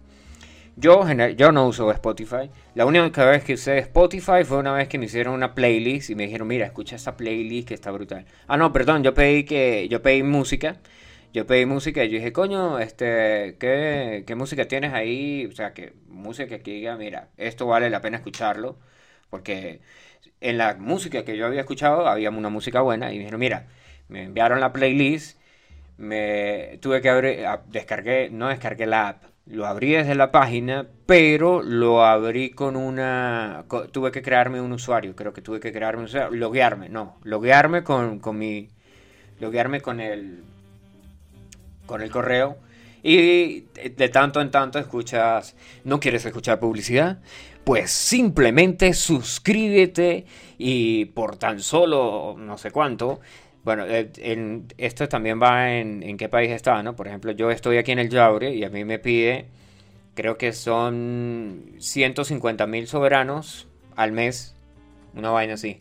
Yo, 0.77 1.05
yo 1.37 1.53
no 1.53 1.69
uso 1.69 1.91
Spotify. 1.93 2.51
La 2.75 2.85
única 2.85 3.25
vez 3.27 3.45
que 3.45 3.55
usé 3.55 3.79
Spotify 3.79 4.45
fue 4.45 4.59
una 4.59 4.73
vez 4.73 4.89
que 4.89 4.99
me 4.99 5.05
hicieron 5.07 5.35
una 5.35 5.55
playlist 5.55 6.11
y 6.11 6.15
me 6.17 6.25
dijeron, 6.25 6.49
mira, 6.49 6.67
escucha 6.67 6.97
esta 6.97 7.17
playlist 7.17 7.69
que 7.69 7.75
está 7.75 7.91
brutal. 7.93 8.27
Ah, 8.49 8.57
no, 8.57 8.73
perdón, 8.73 9.05
yo 9.05 9.15
pedí 9.15 9.45
que 9.45 9.89
yo 9.89 10.03
pedí 10.03 10.23
música. 10.23 10.77
Yo 11.33 11.47
pedí 11.47 11.67
música 11.67 12.05
y 12.05 12.09
yo 12.11 12.17
dije, 12.19 12.33
coño, 12.33 12.79
este, 12.79 13.57
¿qué, 13.59 14.25
qué 14.27 14.35
música 14.37 14.67
tienes 14.69 14.93
ahí? 14.93 15.47
O 15.47 15.53
sea, 15.53 15.75
que 15.75 15.95
música 16.09 16.59
que 16.61 16.73
diga, 16.73 16.97
mira, 16.97 17.29
esto 17.37 17.67
vale 17.67 17.91
la 17.91 18.01
pena 18.01 18.19
escucharlo. 18.19 18.79
Porque 19.31 19.81
en 20.41 20.59
la 20.59 20.75
música 20.77 21.25
que 21.25 21.37
yo 21.37 21.47
había 21.47 21.61
escuchado 21.61 22.09
había 22.09 22.31
una 22.31 22.51
música 22.51 22.81
buena 22.83 23.13
y 23.13 23.15
me 23.15 23.21
dijeron, 23.21 23.41
mira, 23.41 23.67
me 24.09 24.25
enviaron 24.25 24.61
la 24.61 24.73
playlist 24.73 25.39
me 25.97 26.79
tuve 26.83 27.01
que 27.01 27.09
abrir, 27.09 27.47
descargué, 27.69 28.31
no 28.31 28.49
descargué 28.49 28.87
la 28.87 29.09
app, 29.09 29.25
lo 29.47 29.67
abrí 29.67 29.93
desde 29.93 30.15
la 30.15 30.31
página, 30.31 30.87
pero 31.07 31.63
lo 31.63 32.05
abrí 32.05 32.51
con 32.51 32.77
una, 32.77 33.65
tuve 33.93 34.11
que 34.11 34.23
crearme 34.23 34.61
un 34.61 34.73
usuario, 34.73 35.15
creo 35.15 35.33
que 35.33 35.43
tuve 35.43 35.61
que 35.61 35.73
crearme 35.73 36.01
un 36.01 36.07
usuario, 36.07 36.31
loguearme, 36.31 36.89
no, 36.89 37.19
loguearme 37.23 37.85
con, 37.85 38.21
con 38.21 38.39
mi, 38.39 38.71
loguearme 39.41 39.81
con 39.81 40.01
el, 40.01 40.43
con 41.87 42.03
el 42.03 42.11
correo. 42.11 42.57
Y 43.07 43.67
de 43.75 44.09
tanto 44.09 44.41
en 44.41 44.51
tanto 44.51 44.79
escuchas, 44.79 45.55
¿no 45.85 46.01
quieres 46.01 46.25
escuchar 46.25 46.59
publicidad? 46.59 47.19
Pues 47.63 47.91
simplemente 47.91 48.95
suscríbete 48.95 50.25
y 50.57 51.05
por 51.07 51.37
tan 51.37 51.61
solo 51.61 52.35
no 52.39 52.57
sé 52.57 52.71
cuánto. 52.71 53.21
Bueno, 53.65 53.85
eh, 53.87 54.11
esto 54.77 55.09
también 55.09 55.41
va 55.43 55.73
en, 55.73 56.03
en 56.03 56.19
qué 56.19 56.29
país 56.29 56.51
está, 56.51 56.83
¿no? 56.83 56.95
Por 56.95 57.09
ejemplo, 57.09 57.33
yo 57.33 57.51
estoy 57.51 57.79
aquí 57.79 57.93
en 57.93 57.99
el 57.99 58.11
Yaure 58.11 58.55
y 58.55 58.63
a 58.63 58.69
mí 58.69 58.85
me 58.85 58.99
pide, 58.99 59.47
creo 60.15 60.37
que 60.37 60.53
son 60.53 61.73
150 61.79 62.67
mil 62.67 62.87
soberanos 62.87 63.67
al 63.97 64.13
mes, 64.13 64.55
una 65.15 65.31
vaina 65.31 65.55
así. 65.55 65.81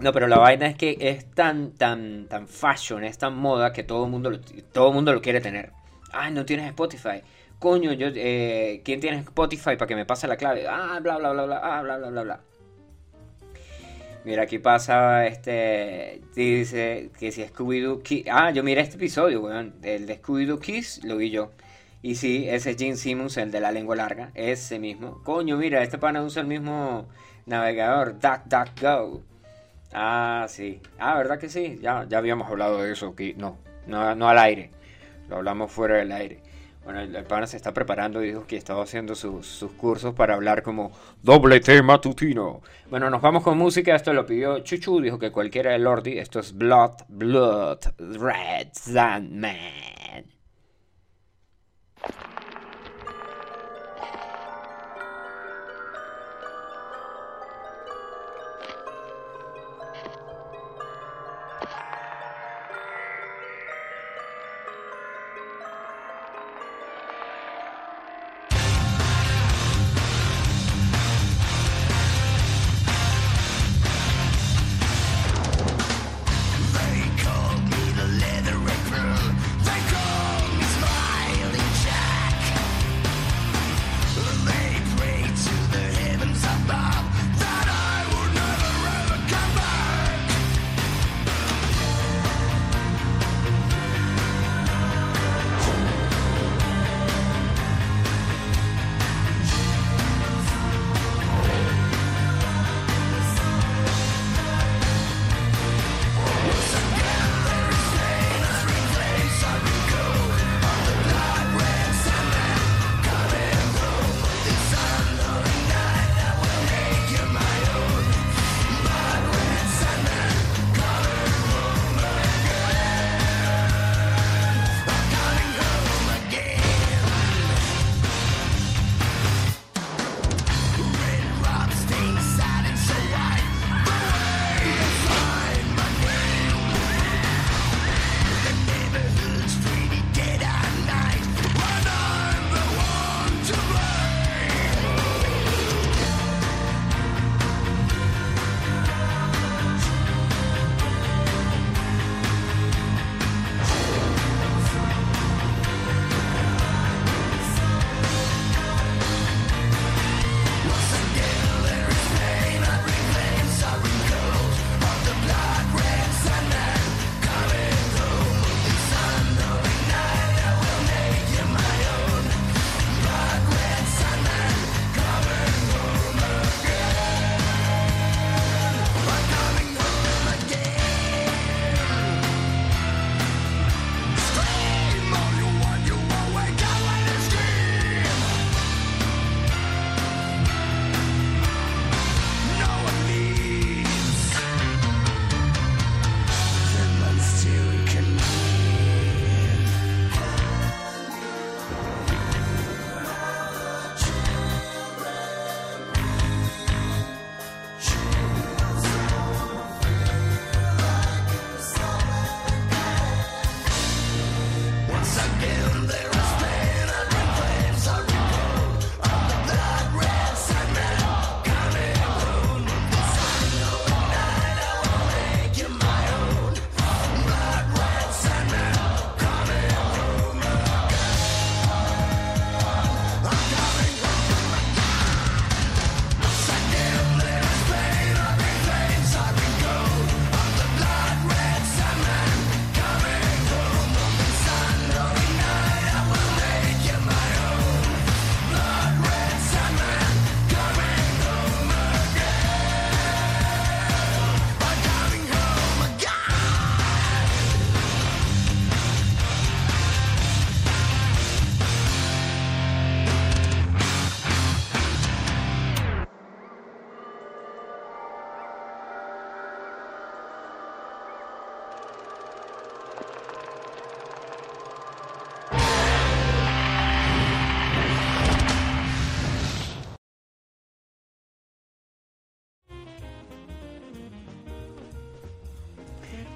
No, 0.00 0.12
pero 0.12 0.26
la 0.26 0.38
vaina 0.38 0.66
es 0.66 0.76
que 0.76 0.96
es 1.00 1.30
tan, 1.30 1.70
tan, 1.70 2.26
tan 2.26 2.48
fashion, 2.48 3.04
es 3.04 3.16
tan 3.16 3.36
moda 3.36 3.72
que 3.72 3.84
todo 3.84 4.04
el 4.06 4.10
mundo 4.10 4.30
lo, 4.30 4.40
todo 4.40 4.92
mundo 4.92 5.12
lo 5.12 5.22
quiere 5.22 5.40
tener. 5.40 5.70
Ay, 6.12 6.32
no 6.32 6.44
tienes 6.44 6.66
Spotify. 6.66 7.22
Coño, 7.60 7.92
yo, 7.92 8.08
eh, 8.12 8.82
¿quién 8.84 9.00
tiene 9.00 9.18
Spotify 9.18 9.76
para 9.76 9.86
que 9.86 9.94
me 9.94 10.04
pase 10.04 10.26
la 10.26 10.36
clave? 10.36 10.66
Ah, 10.68 10.98
bla, 11.00 11.16
bla, 11.18 11.32
bla, 11.32 11.44
bla, 11.46 11.60
ah, 11.62 11.82
bla, 11.82 11.96
bla, 11.98 12.10
bla, 12.10 12.22
bla. 12.22 12.40
Mira, 14.24 14.44
aquí 14.44 14.58
pasa 14.58 15.26
este. 15.26 16.22
Dice 16.34 17.10
que 17.18 17.30
si 17.30 17.42
Scooby-Doo 17.42 18.02
Kiss. 18.02 18.24
Ah, 18.30 18.50
yo 18.50 18.62
miré 18.62 18.80
este 18.80 18.96
episodio, 18.96 19.42
weón. 19.42 19.74
El 19.82 20.06
de 20.06 20.20
Scooby-Doo 20.20 20.58
Kiss 20.60 21.04
lo 21.04 21.16
vi 21.16 21.30
yo. 21.30 21.52
Y 22.00 22.14
sí, 22.16 22.46
ese 22.48 22.70
es 22.70 22.76
Gene 22.78 22.96
Simmons, 22.96 23.36
el 23.36 23.50
de 23.50 23.60
la 23.60 23.70
lengua 23.70 23.96
larga. 23.96 24.30
Ese 24.34 24.78
mismo. 24.78 25.22
Coño, 25.24 25.56
mira, 25.58 25.82
este 25.82 25.98
pana 25.98 26.22
usa 26.22 26.42
el 26.42 26.48
mismo 26.48 27.06
navegador, 27.46 28.18
DuckDuckGo. 28.18 29.22
Ah, 29.92 30.46
sí. 30.48 30.80
Ah, 30.98 31.16
¿verdad 31.18 31.38
que 31.38 31.48
sí? 31.48 31.78
Ya, 31.82 32.06
ya 32.08 32.18
habíamos 32.18 32.48
hablado 32.48 32.82
de 32.82 32.92
eso. 32.92 33.14
Que 33.14 33.34
no, 33.34 33.58
no, 33.86 34.14
no 34.14 34.28
al 34.28 34.38
aire. 34.38 34.70
Lo 35.28 35.36
hablamos 35.36 35.70
fuera 35.70 35.96
del 35.96 36.12
aire. 36.12 36.40
Bueno, 36.84 37.00
el, 37.00 37.24
pana 37.24 37.46
se 37.46 37.56
está 37.56 37.72
preparando 37.72 38.20
dijo 38.20 38.46
que 38.46 38.56
estaba 38.56 38.82
haciendo 38.82 39.14
sus, 39.14 39.64
cursos 39.78 40.14
para 40.14 40.34
hablar 40.34 40.62
como 40.62 40.92
doble 41.22 41.60
T 41.60 41.82
matutino. 41.82 42.60
Bueno, 42.90 43.08
nos 43.08 43.22
vamos 43.22 43.42
con 43.42 43.56
música. 43.56 43.96
Esto 43.96 44.12
lo 44.12 44.26
pidió 44.26 44.58
Chuchu. 44.60 45.00
Dijo 45.00 45.18
que 45.18 45.32
cualquiera 45.32 45.72
de 45.72 45.78
Lordi. 45.78 46.18
Esto 46.18 46.40
es 46.40 46.54
Blood, 46.54 47.04
Blood, 47.08 47.78
Red 47.98 48.68
Sandman. 48.72 50.26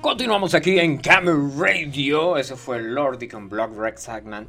Continuamos 0.09 0.55
aquí 0.55 0.79
en 0.79 0.97
Camel 0.97 1.37
Radio. 1.59 2.39
Eso 2.39 2.57
fue 2.57 2.81
Lordi 2.81 3.29
con 3.29 3.51
Block 3.51 3.77
Rex 3.77 4.05
Sagman. 4.05 4.47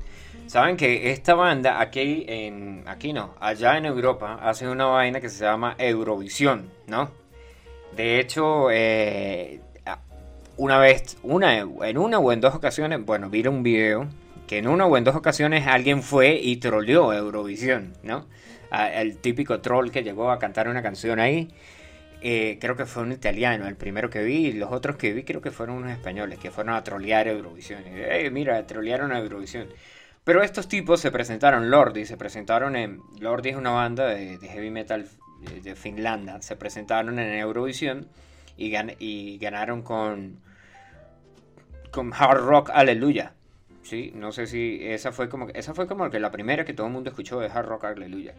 Saben 0.48 0.78
que 0.78 1.12
esta 1.12 1.34
banda 1.34 1.82
aquí 1.82 2.24
en 2.30 2.84
aquí 2.88 3.12
no, 3.12 3.36
allá 3.42 3.78
en 3.78 3.86
Europa 3.86 4.40
hace 4.42 4.70
una 4.70 4.86
vaina 4.86 5.20
que 5.20 5.28
se 5.28 5.44
llama 5.44 5.76
Eurovisión, 5.78 6.72
¿no? 6.88 7.12
De 7.94 8.22
hecho, 8.22 8.72
eh, 8.72 9.60
una 10.56 10.78
vez, 10.78 11.18
una, 11.24 11.58
en 11.58 11.98
una 11.98 12.20
o 12.20 12.32
en 12.32 12.40
dos 12.40 12.56
ocasiones, 12.56 13.06
bueno, 13.06 13.30
vi 13.30 13.46
un 13.46 13.62
video 13.62 14.08
que 14.48 14.60
en 14.60 14.68
una 14.70 14.86
o 14.86 14.96
en 14.96 15.04
dos 15.04 15.18
ocasiones 15.18 15.68
alguien 15.68 16.04
fue 16.04 16.40
y 16.42 16.56
troleó 16.56 17.12
Eurovisión, 17.12 17.98
¿no? 18.02 18.28
El 18.72 19.18
típico 19.18 19.60
troll 19.60 19.92
que 19.92 20.04
llegó 20.04 20.32
a 20.32 20.40
cantar 20.40 20.70
una 20.70 20.82
canción 20.82 21.20
ahí. 21.20 21.50
Eh, 22.22 22.58
creo 22.60 22.76
que 22.76 22.86
fue 22.86 23.04
un 23.04 23.14
italiano, 23.14 23.68
el 23.68 23.76
primero 23.78 24.10
que 24.10 24.22
vi, 24.24 24.48
y 24.48 24.54
los 24.54 24.72
otros 24.74 24.98
que 24.98 25.14
vi 25.14 25.24
creo 25.24 25.42
que 25.42 25.52
fueron 25.52 25.78
unos 25.78 25.92
españoles 25.92 26.38
que 26.40 26.52
fueron 26.52 26.74
a 26.76 26.84
trolear 26.84 27.28
Eurovisión. 27.30 27.82
Y, 27.88 27.92
"Eh, 27.96 28.30
mira, 28.32 28.66
trolearon 28.68 29.12
a 29.14 29.20
Eurovisión. 29.20 29.68
Pero 30.26 30.44
estos 30.44 30.68
tipos 30.68 31.00
se 31.00 31.12
presentaron, 31.12 31.72
Lordi, 31.72 32.06
se 32.06 32.18
presentaron 32.18 32.76
en... 32.76 33.02
Lordi 33.20 33.50
es 33.50 33.56
una 33.56 33.72
banda 33.72 34.08
de, 34.08 34.38
de 34.38 34.48
heavy 34.50 34.70
metal 34.70 35.08
de, 35.42 35.62
de 35.62 35.76
Finlandia. 35.76 36.42
Se 36.42 36.56
presentaron 36.58 37.18
en 37.20 37.34
Eurovisión 37.40 38.08
y, 38.58 38.70
gan- 38.70 38.96
y 39.00 39.38
ganaron 39.40 39.82
con, 39.82 40.40
con 41.92 42.14
Hard 42.14 42.42
Rock 42.46 42.70
Aleluya. 42.74 43.34
Sí, 43.82 44.12
no 44.14 44.32
sé 44.32 44.46
si 44.46 44.80
esa 44.84 45.12
fue 45.12 45.30
como 45.30 45.48
esa 45.54 45.74
fue 45.74 45.88
como 45.88 46.10
que 46.12 46.20
la 46.20 46.32
primera 46.32 46.66
que 46.66 46.74
todo 46.74 46.88
el 46.88 46.94
mundo 46.94 47.10
escuchó 47.10 47.40
de 47.40 47.48
Hard 47.48 47.66
Rock 47.68 47.86
Aleluya. 47.86 48.34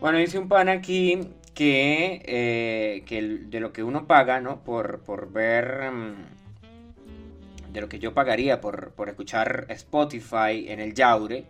Bueno, 0.00 0.18
dice 0.18 0.38
un 0.38 0.48
pan 0.48 0.68
aquí 0.68 1.20
que, 1.54 2.22
eh, 2.24 3.02
que 3.06 3.22
de 3.22 3.60
lo 3.60 3.72
que 3.72 3.82
uno 3.82 4.06
paga, 4.06 4.40
¿no? 4.40 4.60
Por, 4.64 5.00
por 5.00 5.32
ver, 5.32 5.90
mm, 5.92 7.72
de 7.72 7.80
lo 7.80 7.88
que 7.88 7.98
yo 7.98 8.14
pagaría 8.14 8.60
por, 8.60 8.90
por 8.92 9.08
escuchar 9.08 9.66
Spotify 9.68 10.66
en 10.68 10.80
el 10.80 10.94
Yaure, 10.94 11.44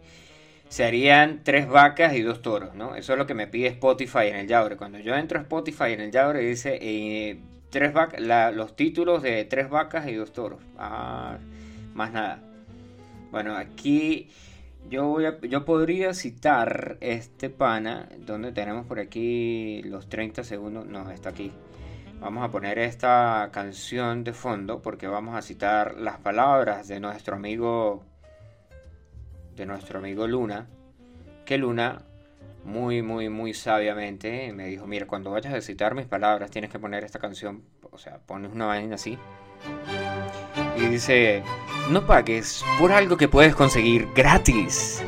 serían 0.68 1.40
tres 1.44 1.68
vacas 1.68 2.14
y 2.14 2.22
dos 2.22 2.42
toros, 2.42 2.74
¿no? 2.74 2.96
Eso 2.96 3.12
es 3.12 3.18
lo 3.18 3.26
que 3.26 3.34
me 3.34 3.46
pide 3.46 3.68
Spotify 3.68 4.28
en 4.28 4.36
el 4.36 4.46
Yaure. 4.46 4.76
Cuando 4.76 4.98
yo 4.98 5.14
entro 5.14 5.38
a 5.38 5.42
Spotify 5.42 5.92
en 5.92 6.00
el 6.00 6.10
Yaure 6.10 6.40
dice 6.40 6.78
eh, 6.80 7.38
tres 7.70 7.92
vac- 7.92 8.18
la- 8.18 8.50
los 8.50 8.74
títulos 8.76 9.22
de 9.22 9.44
tres 9.44 9.68
vacas 9.68 10.08
y 10.08 10.14
dos 10.14 10.32
toros. 10.32 10.60
Ah, 10.78 11.38
más 11.94 12.12
nada. 12.12 12.40
Bueno, 13.30 13.54
aquí 13.56 14.28
yo 14.88 15.08
voy 15.08 15.24
yo 15.48 15.64
podría 15.64 16.14
citar 16.14 16.98
este 17.00 17.50
pana, 17.50 18.08
donde 18.18 18.52
tenemos 18.52 18.86
por 18.86 18.98
aquí 18.98 19.82
los 19.82 20.08
30 20.08 20.44
segundos, 20.44 20.86
no, 20.86 21.10
está 21.10 21.30
aquí. 21.30 21.52
Vamos 22.20 22.44
a 22.44 22.50
poner 22.50 22.78
esta 22.78 23.50
canción 23.52 24.24
de 24.24 24.32
fondo 24.32 24.80
porque 24.80 25.06
vamos 25.06 25.34
a 25.34 25.42
citar 25.42 25.98
las 25.98 26.18
palabras 26.18 26.88
de 26.88 27.00
nuestro 27.00 27.36
amigo 27.36 28.04
de 29.56 29.66
nuestro 29.66 29.98
amigo 29.98 30.26
Luna, 30.26 30.66
que 31.44 31.58
Luna 31.58 32.02
muy 32.64 33.02
muy 33.02 33.28
muy 33.28 33.54
sabiamente 33.54 34.52
me 34.52 34.66
dijo, 34.66 34.86
"Mira, 34.86 35.06
cuando 35.06 35.30
vayas 35.30 35.54
a 35.54 35.60
citar 35.60 35.94
mis 35.94 36.06
palabras 36.06 36.50
tienes 36.50 36.70
que 36.70 36.78
poner 36.78 37.04
esta 37.04 37.18
canción, 37.18 37.62
o 37.90 37.98
sea, 37.98 38.18
pones 38.18 38.52
una 38.52 38.66
vaina 38.66 38.94
así." 38.96 39.18
Dice, 40.94 41.42
no 41.90 42.06
pagues 42.06 42.64
por 42.78 42.92
algo 42.92 43.16
que 43.16 43.26
puedes 43.26 43.56
conseguir 43.56 44.06
gratis. 44.14 45.02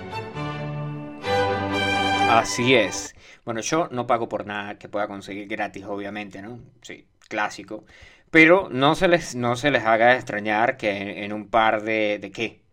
Así 2.28 2.74
es. 2.74 3.14
Bueno, 3.44 3.60
yo 3.60 3.88
no 3.92 4.04
pago 4.08 4.28
por 4.28 4.46
nada 4.46 4.78
que 4.78 4.88
pueda 4.88 5.06
conseguir 5.06 5.46
gratis, 5.46 5.84
obviamente, 5.84 6.42
¿no? 6.42 6.58
Sí, 6.82 7.06
clásico. 7.28 7.84
Pero 8.32 8.68
no 8.68 8.96
se 8.96 9.06
les, 9.06 9.36
no 9.36 9.54
se 9.54 9.70
les 9.70 9.84
haga 9.84 10.16
extrañar 10.16 10.76
que 10.76 10.90
en, 10.90 11.08
en 11.08 11.32
un 11.32 11.50
par 11.50 11.84
de... 11.84 12.18
¿De 12.20 12.32
qué? 12.32 12.65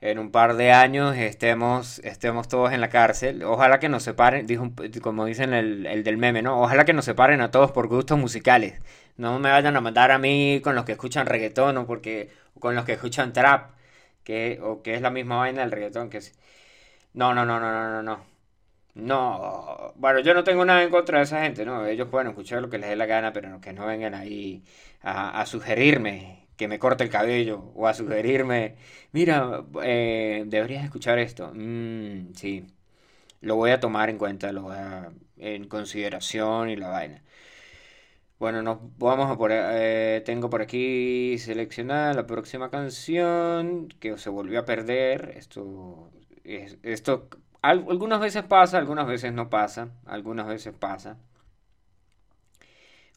En 0.00 0.18
un 0.18 0.30
par 0.30 0.54
de 0.56 0.72
años 0.72 1.16
estemos, 1.16 1.98
estemos 2.00 2.48
todos 2.48 2.72
en 2.72 2.80
la 2.80 2.88
cárcel. 2.88 3.42
Ojalá 3.44 3.78
que 3.78 3.88
nos 3.90 4.02
separen, 4.02 4.46
dijo, 4.46 4.70
como 5.02 5.26
dicen 5.26 5.52
el, 5.52 5.86
el 5.86 6.04
del 6.04 6.16
meme, 6.16 6.40
¿no? 6.42 6.60
Ojalá 6.62 6.84
que 6.86 6.94
nos 6.94 7.04
separen 7.04 7.40
a 7.42 7.50
todos 7.50 7.70
por 7.72 7.86
gustos 7.88 8.18
musicales. 8.18 8.80
No 9.18 9.38
me 9.38 9.50
vayan 9.50 9.76
a 9.76 9.80
mandar 9.82 10.10
a 10.10 10.18
mí 10.18 10.60
con 10.64 10.74
los 10.74 10.84
que 10.86 10.92
escuchan 10.92 11.26
reggaetón 11.26 11.76
o 11.76 11.86
porque, 11.86 12.30
con 12.58 12.74
los 12.74 12.84
que 12.86 12.94
escuchan 12.94 13.32
trap, 13.34 13.72
que, 14.24 14.58
o 14.62 14.82
que 14.82 14.94
es 14.94 15.02
la 15.02 15.10
misma 15.10 15.36
vaina 15.36 15.62
del 15.62 15.70
reggaetón. 15.72 16.10
Que 16.10 16.18
es... 16.18 16.38
No, 17.14 17.34
no, 17.34 17.44
no, 17.46 17.60
no, 17.60 17.72
no, 17.72 17.90
no, 17.90 18.02
no. 18.02 18.26
No, 18.94 19.92
bueno, 19.96 20.20
yo 20.20 20.34
no 20.34 20.44
tengo 20.44 20.64
nada 20.64 20.82
en 20.82 20.90
contra 20.90 21.18
de 21.18 21.24
esa 21.24 21.42
gente, 21.42 21.64
¿no? 21.64 21.86
Ellos 21.86 22.08
pueden 22.10 22.28
escuchar 22.28 22.62
lo 22.62 22.70
que 22.70 22.78
les 22.78 22.90
dé 22.90 22.96
la 22.96 23.06
gana, 23.06 23.32
pero 23.32 23.60
que 23.60 23.72
no 23.72 23.86
vengan 23.86 24.14
ahí 24.14 24.64
a 25.02 25.46
sugerirme 25.46 26.39
que 26.60 26.68
me 26.68 26.78
corte 26.80 27.04
el 27.04 27.10
cabello 27.10 27.72
o 27.76 27.88
a 27.88 27.94
sugerirme, 27.94 28.76
mira, 29.12 29.64
eh, 29.84 30.44
deberías 30.46 30.84
escuchar 30.84 31.18
esto. 31.20 31.52
Mm, 31.54 32.34
sí, 32.36 32.66
lo 33.42 33.56
voy 33.56 33.70
a 33.72 33.80
tomar 33.80 34.10
en 34.10 34.18
cuenta, 34.18 34.52
lo 34.52 34.62
voy 34.64 34.76
a, 34.76 35.12
en 35.38 35.68
consideración 35.68 36.70
y 36.70 36.76
la 36.76 36.88
vaina. 36.90 37.22
Bueno, 38.38 38.62
nos 38.62 38.78
vamos 38.98 39.30
a 39.30 39.36
por, 39.36 39.50
eh, 39.52 40.22
tengo 40.24 40.48
por 40.48 40.62
aquí 40.62 41.36
seleccionada 41.38 42.14
la 42.14 42.26
próxima 42.26 42.70
canción 42.70 43.88
que 44.00 44.16
se 44.18 44.30
volvió 44.30 44.60
a 44.60 44.64
perder. 44.64 45.34
Esto, 45.36 46.10
es- 46.44 46.78
esto 46.82 47.28
al- 47.62 47.84
algunas 47.90 48.18
veces 48.20 48.42
pasa, 48.44 48.78
algunas 48.78 49.06
veces 49.06 49.32
no 49.34 49.50
pasa, 49.50 49.90
algunas 50.06 50.46
veces 50.48 50.72
pasa. 50.74 51.18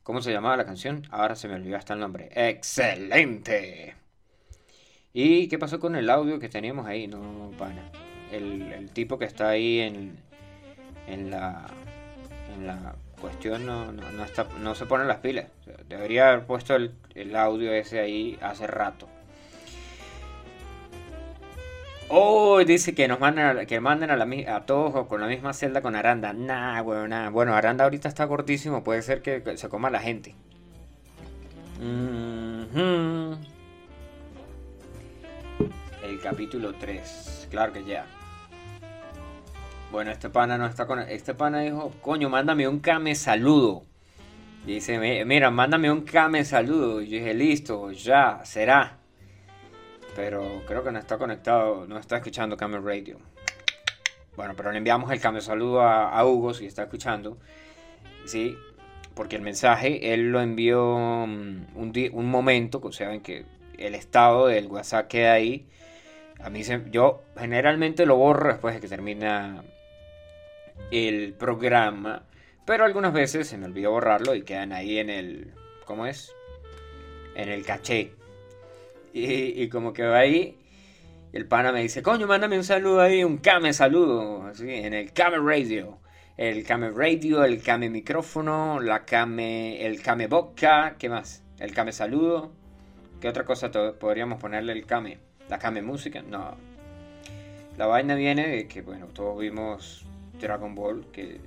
¿Cómo 0.04 0.22
se 0.22 0.34
llamaba 0.34 0.58
la 0.58 0.66
canción? 0.66 1.08
Ahora 1.12 1.36
se 1.36 1.48
me 1.48 1.56
olvidó 1.56 1.78
hasta 1.78 1.94
el 1.94 2.02
nombre. 2.02 2.30
¡Excelente! 2.36 3.96
¿Y 5.14 5.48
qué 5.48 5.58
pasó 5.58 5.80
con 5.80 5.96
el 5.96 6.10
audio 6.10 6.40
que 6.40 6.50
teníamos 6.50 6.86
ahí? 6.86 7.08
No, 7.08 7.52
pana. 7.58 7.90
El, 8.32 8.90
tipo 8.92 9.18
que 9.18 9.26
está 9.26 9.50
ahí 9.50 9.80
en, 9.80 10.18
en 11.08 11.32
la 11.32 11.68
en 12.54 12.68
la 12.68 12.96
cuestión 13.22 13.66
no, 13.66 13.92
no, 13.92 14.04
no 14.60 14.76
se 14.76 14.86
pone 14.86 15.06
las 15.06 15.20
pilas. 15.20 15.46
Debería 15.88 16.30
haber 16.30 16.46
puesto 16.46 16.76
el, 16.76 16.94
el 17.16 17.36
audio 17.36 17.72
ese 17.72 18.00
ahí 18.00 18.38
hace 18.42 18.68
rato. 18.68 19.08
Oh, 22.10 22.64
dice 22.64 22.94
que 22.94 23.08
nos 23.08 23.20
mandan 23.20 23.58
a, 23.60 23.66
que 23.66 23.80
manden 23.80 24.10
a, 24.12 24.66
todos 24.66 25.08
con 25.08 25.22
la 25.22 25.28
misma 25.28 25.54
celda 25.54 25.82
con 25.82 25.96
Aranda. 25.96 26.34
Nah, 26.34 26.82
bueno, 26.82 27.08
nada. 27.08 27.30
Bueno, 27.30 27.56
Aranda 27.56 27.86
ahorita 27.86 28.08
está 28.08 28.28
cortísimo, 28.28 28.84
puede 28.84 29.02
ser 29.02 29.22
que, 29.22 29.42
se 29.58 29.70
coma 29.70 29.90
la 29.90 30.00
gente. 30.00 30.36
El 36.04 36.20
capítulo 36.22 36.74
3. 36.74 37.48
Claro 37.50 37.74
que 37.74 37.84
ya. 37.84 38.06
Bueno, 39.92 40.12
este 40.12 40.30
pana 40.30 40.58
no 40.58 40.66
está 40.66 40.86
con. 40.86 41.00
Este 41.00 41.34
pana 41.34 41.62
dijo, 41.62 41.92
coño, 42.02 42.30
mándame 42.30 42.68
un 42.68 42.80
came 42.80 43.16
saludo. 43.16 43.84
Dice, 44.66 44.98
"Mi- 44.98 45.24
mira, 45.26 45.52
mándame 45.52 45.92
un 45.92 46.02
came 46.02 46.46
saludo. 46.46 47.02
Y 47.02 47.08
yo 47.10 47.18
dije, 47.18 47.34
listo, 47.34 47.92
ya, 47.92 48.42
será. 48.44 48.98
Pero 50.16 50.62
creo 50.68 50.84
que 50.84 50.92
no 50.92 51.00
está 51.00 51.18
conectado, 51.18 51.88
no 51.88 51.98
está 51.98 52.18
escuchando 52.18 52.56
Camel 52.56 52.84
Radio. 52.84 53.20
Bueno, 54.36 54.54
pero 54.56 54.72
le 54.72 54.78
enviamos 54.78 55.12
el 55.12 55.20
cambio 55.20 55.42
saludo 55.42 55.82
a, 55.82 56.24
Hugo 56.26 56.54
si 56.54 56.66
está 56.66 56.84
escuchando. 56.84 57.38
Sí, 58.26 58.58
porque 59.16 59.36
el 59.36 59.42
mensaje 59.42 60.14
él 60.14 60.32
lo 60.32 60.42
envió 60.42 61.26
mm, 61.28 61.66
un, 61.76 61.92
di- 61.92 62.10
un 62.12 62.30
momento, 62.30 62.80
o 62.84 62.92
sea, 62.92 63.14
en 63.14 63.22
que 63.22 63.46
el 63.78 63.96
estado 63.96 64.48
del 64.48 64.68
WhatsApp 64.68 65.08
queda 65.08 65.34
ahí. 65.34 65.68
A 66.40 66.50
mí 66.50 66.64
se, 66.64 66.82
yo 66.90 67.24
generalmente 67.38 68.06
lo 68.06 68.16
borro 68.18 68.50
después 68.50 68.76
de 68.76 68.82
que 68.82 68.88
termina 68.88 69.64
el 70.92 71.34
programa, 71.34 72.24
pero 72.66 72.86
algunas 72.86 73.14
veces 73.14 73.48
se 73.48 73.58
me 73.58 73.66
olvidó 73.66 73.92
borrarlo 73.92 74.36
y 74.36 74.44
quedan 74.44 74.74
ahí 74.74 75.00
en 75.00 75.10
el, 75.10 75.54
¿cómo 75.86 76.06
es? 76.06 76.34
En 77.36 77.50
el 77.50 77.66
caché. 77.66 78.14
Y, 79.14 79.70
como 79.70 79.94
que 79.94 80.04
va 80.04 80.18
ahí, 80.20 80.58
el 81.34 81.48
pana 81.48 81.72
me 81.72 81.82
dice, 81.82 82.02
coño, 82.02 82.26
mándame 82.26 82.58
un 82.58 82.64
saludo 82.64 83.02
ahí, 83.02 83.24
un 83.24 83.38
Kame 83.38 83.72
saludo, 83.72 84.48
así, 84.48 84.68
en 84.70 84.94
el 84.94 85.14
Kame 85.14 85.38
Radio. 85.38 86.00
El 86.36 86.64
Kame 86.66 86.90
Radio, 86.90 87.44
el 87.44 87.62
Kame 87.62 87.92
micrófono, 87.92 88.80
la 88.80 89.06
Kame, 89.06 89.86
el 89.86 90.02
Kame 90.02 90.26
boca, 90.26 90.96
¿qué 90.98 91.10
más? 91.10 91.44
El 91.60 91.76
Kame 91.76 91.92
saludo. 91.92 92.52
¿Qué 93.22 93.30
otra 93.30 93.46
cosa 93.46 93.70
podríamos 94.00 94.42
ponerle 94.42 94.74
el 94.74 94.88
Kame? 94.88 95.20
¿La 95.48 95.60
Kame 95.60 95.84
música? 95.84 96.24
No. 96.24 96.58
La 97.78 97.86
vaina 97.86 98.16
viene 98.16 98.48
de 98.48 98.68
que, 98.68 98.82
bueno, 98.82 99.06
todos 99.08 99.40
vimos 99.40 100.06
Dragon 100.40 100.74
Ball, 100.74 101.06
que... 101.12 101.40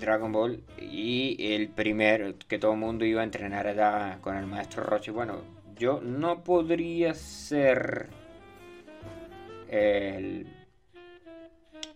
Dragon 0.00 0.32
Ball 0.32 0.62
y 0.80 1.52
el 1.52 1.68
primer 1.68 2.36
que 2.46 2.58
todo 2.58 2.72
el 2.72 2.78
mundo 2.78 3.04
iba 3.04 3.20
a 3.20 3.24
entrenar 3.24 3.66
allá 3.66 4.18
con 4.20 4.36
el 4.36 4.46
maestro 4.46 4.84
Rochi. 4.84 5.10
Bueno, 5.10 5.42
yo 5.78 6.00
no 6.02 6.42
podría 6.44 7.14
ser 7.14 8.08
el 9.68 10.46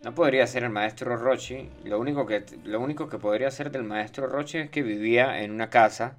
no 0.03 0.15
podría 0.15 0.47
ser 0.47 0.65
el 0.65 0.71
maestro 0.71 1.17
Rochi. 1.17 1.69
Lo 1.85 1.99
único 2.01 2.27
que 2.27 2.45
lo 2.65 2.81
único 2.81 3.09
que 3.09 3.19
podría 3.19 3.51
ser 3.51 3.71
del 3.71 3.85
maestro 3.85 4.27
Rochi 4.27 4.59
es 4.59 4.71
que 4.71 4.83
vivía 4.83 5.43
en 5.43 5.53
una 5.53 5.71
casa 5.71 6.17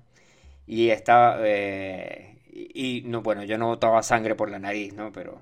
Y 0.68 0.90
estaba... 0.90 1.38
eh, 1.42 2.30
y, 2.56 3.04
no, 3.06 3.22
bueno, 3.24 3.44
yo 3.44 3.58
no 3.58 3.68
botaba 3.68 4.04
sangre 4.04 4.36
por 4.36 4.50
la 4.52 4.60
nariz, 4.60 4.94
¿no? 4.94 5.12
Pero 5.12 5.40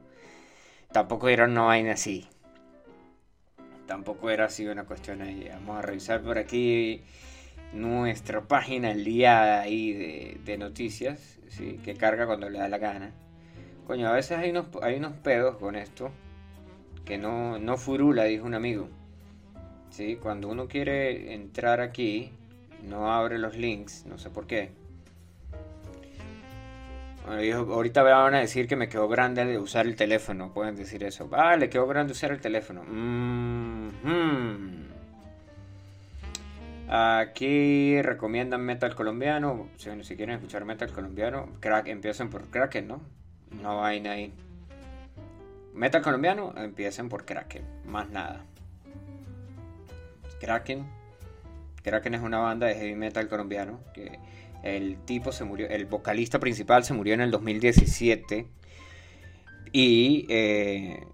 tampoco 0.91 1.29
era 1.29 1.45
una 1.45 1.63
vaina 1.63 1.93
así. 1.93 2.27
Tampoco 3.87 4.29
era 4.29 4.45
así 4.45 4.65
una 4.67 4.85
cuestión 4.85 5.21
ahí. 5.21 5.47
Vamos 5.51 5.77
a 5.77 5.81
revisar 5.81 6.21
por 6.21 6.37
aquí 6.37 7.03
nuestra 7.73 8.41
página 8.41 8.93
día 8.93 9.61
ahí 9.61 10.37
de, 10.43 10.57
noticias, 10.57 11.39
¿sí? 11.47 11.79
que 11.83 11.95
carga 11.95 12.25
cuando 12.25 12.49
le 12.49 12.59
da 12.59 12.67
la 12.67 12.77
gana. 12.77 13.11
Coño, 13.87 14.07
a 14.07 14.13
veces 14.13 14.37
hay 14.37 14.51
unos, 14.51 14.67
hay 14.81 14.95
unos 14.95 15.13
pedos 15.13 15.57
con 15.57 15.75
esto 15.75 16.11
que 17.05 17.17
no, 17.17 17.59
no 17.59 17.77
furula, 17.77 18.25
dijo 18.25 18.45
un 18.45 18.53
amigo. 18.53 18.89
¿Sí? 19.89 20.17
Cuando 20.21 20.47
uno 20.47 20.67
quiere 20.67 21.33
entrar 21.33 21.81
aquí, 21.81 22.31
no 22.87 23.11
abre 23.11 23.37
los 23.37 23.57
links, 23.57 24.05
no 24.05 24.17
sé 24.17 24.29
por 24.29 24.47
qué. 24.47 24.71
Bueno, 27.25 27.41
dijo, 27.41 27.73
ahorita 27.73 28.01
van 28.01 28.35
a 28.35 28.39
decir 28.39 28.67
que 28.67 28.75
me 28.75 28.89
quedó 28.89 29.07
grande 29.07 29.45
de 29.45 29.59
usar 29.59 29.85
el 29.85 29.95
teléfono, 29.95 30.53
pueden 30.53 30.75
decir 30.75 31.03
eso. 31.03 31.29
Ah, 31.33 31.55
le 31.55 31.69
quedó 31.69 31.85
grande 31.87 32.13
usar 32.13 32.31
el 32.31 32.41
teléfono. 32.41 32.83
Mm. 32.83 33.91
Aquí 36.93 38.01
recomiendan 38.01 38.65
metal 38.65 38.95
colombiano. 38.95 39.69
Si, 39.77 40.15
quieren 40.17 40.35
escuchar 40.35 40.65
metal 40.65 40.91
colombiano, 40.91 41.47
crack, 41.61 41.87
empiecen 41.87 42.29
por 42.29 42.49
Kraken, 42.49 42.85
¿no? 42.85 43.01
No 43.49 43.77
vaina 43.77 44.11
ahí. 44.11 44.33
Metal 45.73 46.01
colombiano, 46.01 46.53
empiecen 46.57 47.07
por 47.07 47.23
Kraken, 47.23 47.63
más 47.85 48.09
nada. 48.09 48.43
Kraken. 50.41 50.85
Kraken 51.81 52.15
es 52.15 52.21
una 52.21 52.39
banda 52.39 52.67
de 52.67 52.75
heavy 52.75 52.95
metal 52.95 53.29
colombiano 53.29 53.79
que 53.93 54.19
el 54.61 54.97
tipo 55.05 55.31
se 55.31 55.45
murió, 55.45 55.69
el 55.69 55.85
vocalista 55.85 56.39
principal 56.39 56.83
se 56.83 56.93
murió 56.93 57.13
en 57.13 57.21
el 57.21 57.31
2017 57.31 58.47
y 59.71 60.25
eh, 60.27 61.07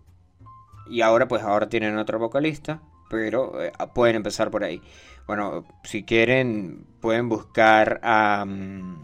y 0.89 1.01
ahora 1.01 1.27
pues 1.27 1.43
ahora 1.43 1.69
tienen 1.69 1.97
otro 1.99 2.17
vocalista, 2.17 2.81
pero 3.11 3.61
eh, 3.61 3.71
pueden 3.93 4.15
empezar 4.15 4.49
por 4.49 4.63
ahí. 4.63 4.81
Bueno, 5.27 5.65
si 5.83 6.03
quieren 6.03 6.85
pueden 7.01 7.27
buscar 7.29 7.99
a 8.01 8.45
mm, 8.47 9.03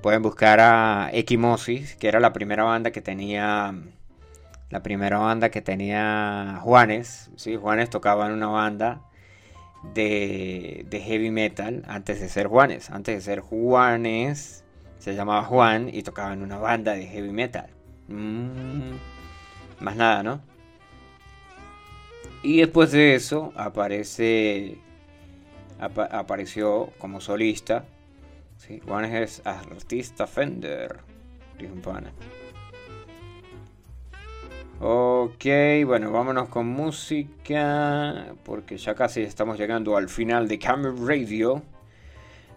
pueden 0.00 0.22
buscar 0.22 0.60
a 0.60 1.10
Equimosis, 1.12 1.96
que 1.96 2.08
era 2.08 2.20
la 2.20 2.32
primera 2.32 2.64
banda 2.64 2.92
que 2.92 3.02
tenía 3.02 3.74
la 4.70 4.82
primera 4.82 5.18
banda 5.18 5.50
que 5.50 5.60
tenía 5.60 6.60
Juanes, 6.62 7.30
sí, 7.36 7.56
Juanes 7.56 7.90
tocaba 7.90 8.26
en 8.26 8.32
una 8.32 8.46
banda 8.46 9.02
de, 9.94 10.86
de 10.88 11.00
heavy 11.00 11.30
metal 11.30 11.82
antes 11.88 12.20
de 12.20 12.28
ser 12.28 12.46
Juanes, 12.46 12.90
antes 12.90 13.16
de 13.16 13.20
ser 13.20 13.40
Juanes 13.40 14.64
se 14.98 15.16
llamaba 15.16 15.42
Juan 15.42 15.90
y 15.92 16.04
tocaba 16.04 16.32
en 16.32 16.42
una 16.42 16.58
banda 16.58 16.92
de 16.92 17.06
heavy 17.06 17.32
metal. 17.32 17.68
Mm, 18.06 18.92
más 19.80 19.96
nada, 19.96 20.22
¿no? 20.22 20.40
Y 22.44 22.58
después 22.60 22.92
de 22.92 23.16
eso 23.16 23.52
aparece 23.56 24.78
apa- 25.82 26.06
apareció 26.10 26.90
como 26.98 27.20
solista. 27.20 27.84
¿sí? 28.56 28.80
Es 29.04 29.42
artista 29.44 30.26
Fender, 30.26 30.98
dijo 31.58 31.72
un. 31.74 32.12
Ok, 34.80 35.44
bueno, 35.86 36.10
vámonos 36.10 36.48
con 36.48 36.66
música, 36.66 38.34
porque 38.44 38.76
ya 38.78 38.94
casi 38.96 39.20
estamos 39.22 39.56
llegando 39.58 39.96
al 39.96 40.08
final 40.08 40.48
de 40.48 40.58
Camera 40.58 40.92
Radio. 41.04 41.62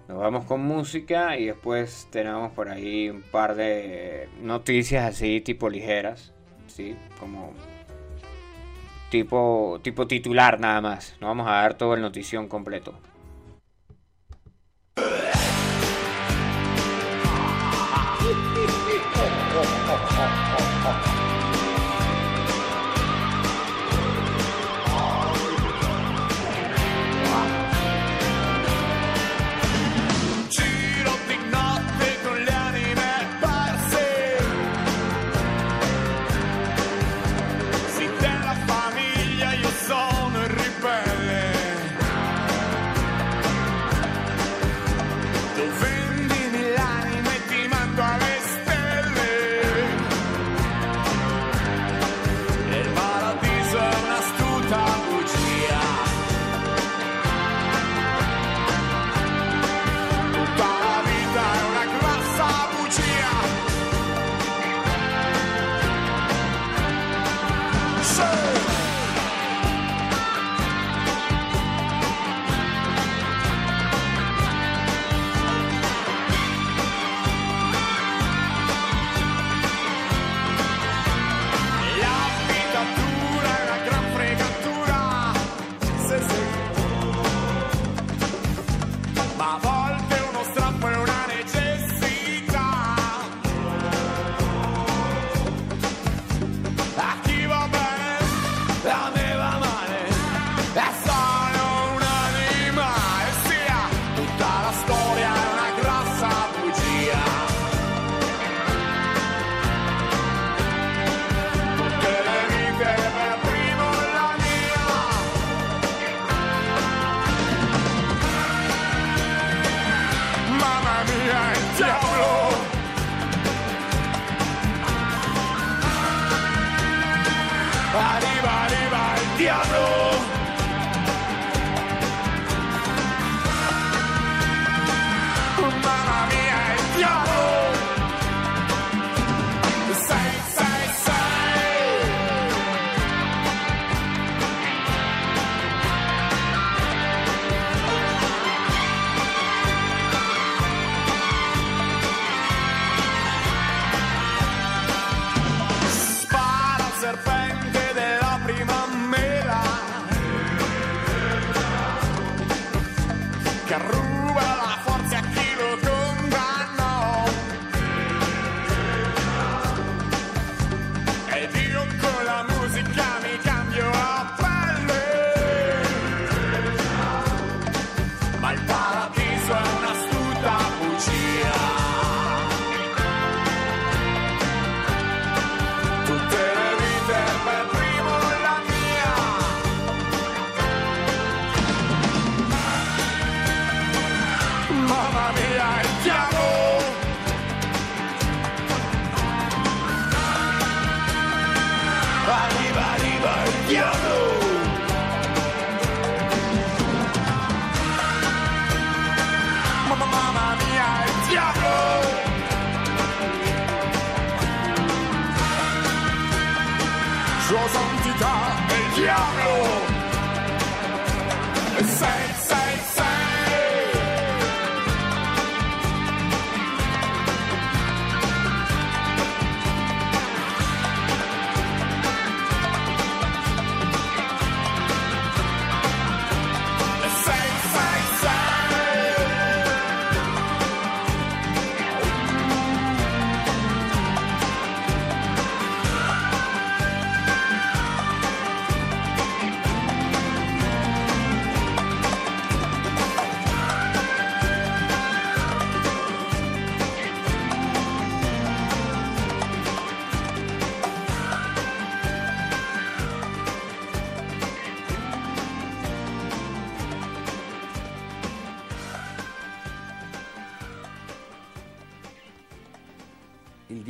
Nos 0.08 0.18
vamos 0.20 0.46
con 0.46 0.62
música 0.62 1.38
y 1.38 1.46
después 1.46 2.08
tenemos 2.12 2.52
por 2.52 2.70
ahí 2.70 3.10
un 3.10 3.22
par 3.22 3.56
de 3.56 4.28
noticias 4.42 5.06
así 5.06 5.42
tipo 5.42 5.70
ligeras, 5.70 6.32
¿sí? 6.68 6.96
Como 7.20 7.54
tipo, 9.12 9.80
tipo 9.84 10.08
titular 10.08 10.60
nada 10.60 10.82
más. 10.82 11.16
No 11.22 11.28
vamos 11.28 11.48
a 11.48 11.52
dar 11.54 11.76
todo 11.76 11.94
el 11.96 12.02
notición 12.02 12.48
completo. 12.48 12.94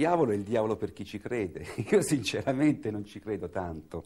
Diavolo 0.06 0.34
è 0.34 0.36
il 0.36 0.44
diavolo 0.44 0.76
per 0.76 0.94
chi 0.94 1.04
ci 1.04 1.20
crede. 1.20 1.66
Io 1.90 2.02
sinceramente 2.04 2.92
non 2.92 3.06
ci 3.06 3.20
credo 3.20 3.50
tanto. 3.50 4.04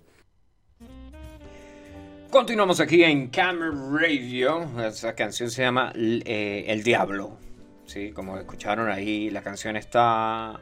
Continuamos 2.29 2.79
aquí 2.79 3.03
en 3.03 3.29
Camera 3.29 3.73
Radio. 3.91 4.61
Esa 4.81 5.13
canción 5.13 5.49
se 5.49 5.63
llama 5.63 5.91
eh, 5.95 6.63
El 6.67 6.83
Diablo. 6.83 7.37
Sí, 7.85 8.11
como 8.11 8.37
escucharon 8.37 8.87
ahí, 8.89 9.29
la 9.29 9.41
canción 9.41 9.75
está 9.75 10.57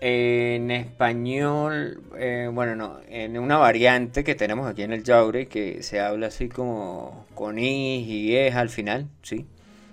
en 0.00 0.70
español. 0.70 2.02
eh, 2.16 2.48
bueno, 2.52 2.76
no, 2.76 3.00
en 3.08 3.36
una 3.38 3.56
variante 3.56 4.22
que 4.22 4.36
tenemos 4.36 4.68
aquí 4.68 4.82
en 4.82 4.92
el 4.92 5.02
Yaure 5.02 5.46
que 5.46 5.82
se 5.82 5.98
habla 5.98 6.28
así 6.28 6.48
como 6.48 7.26
con 7.34 7.58
I 7.58 8.04
y 8.04 8.36
es 8.36 8.54
al 8.54 8.68
final. 8.68 9.08
Sí, 9.22 9.46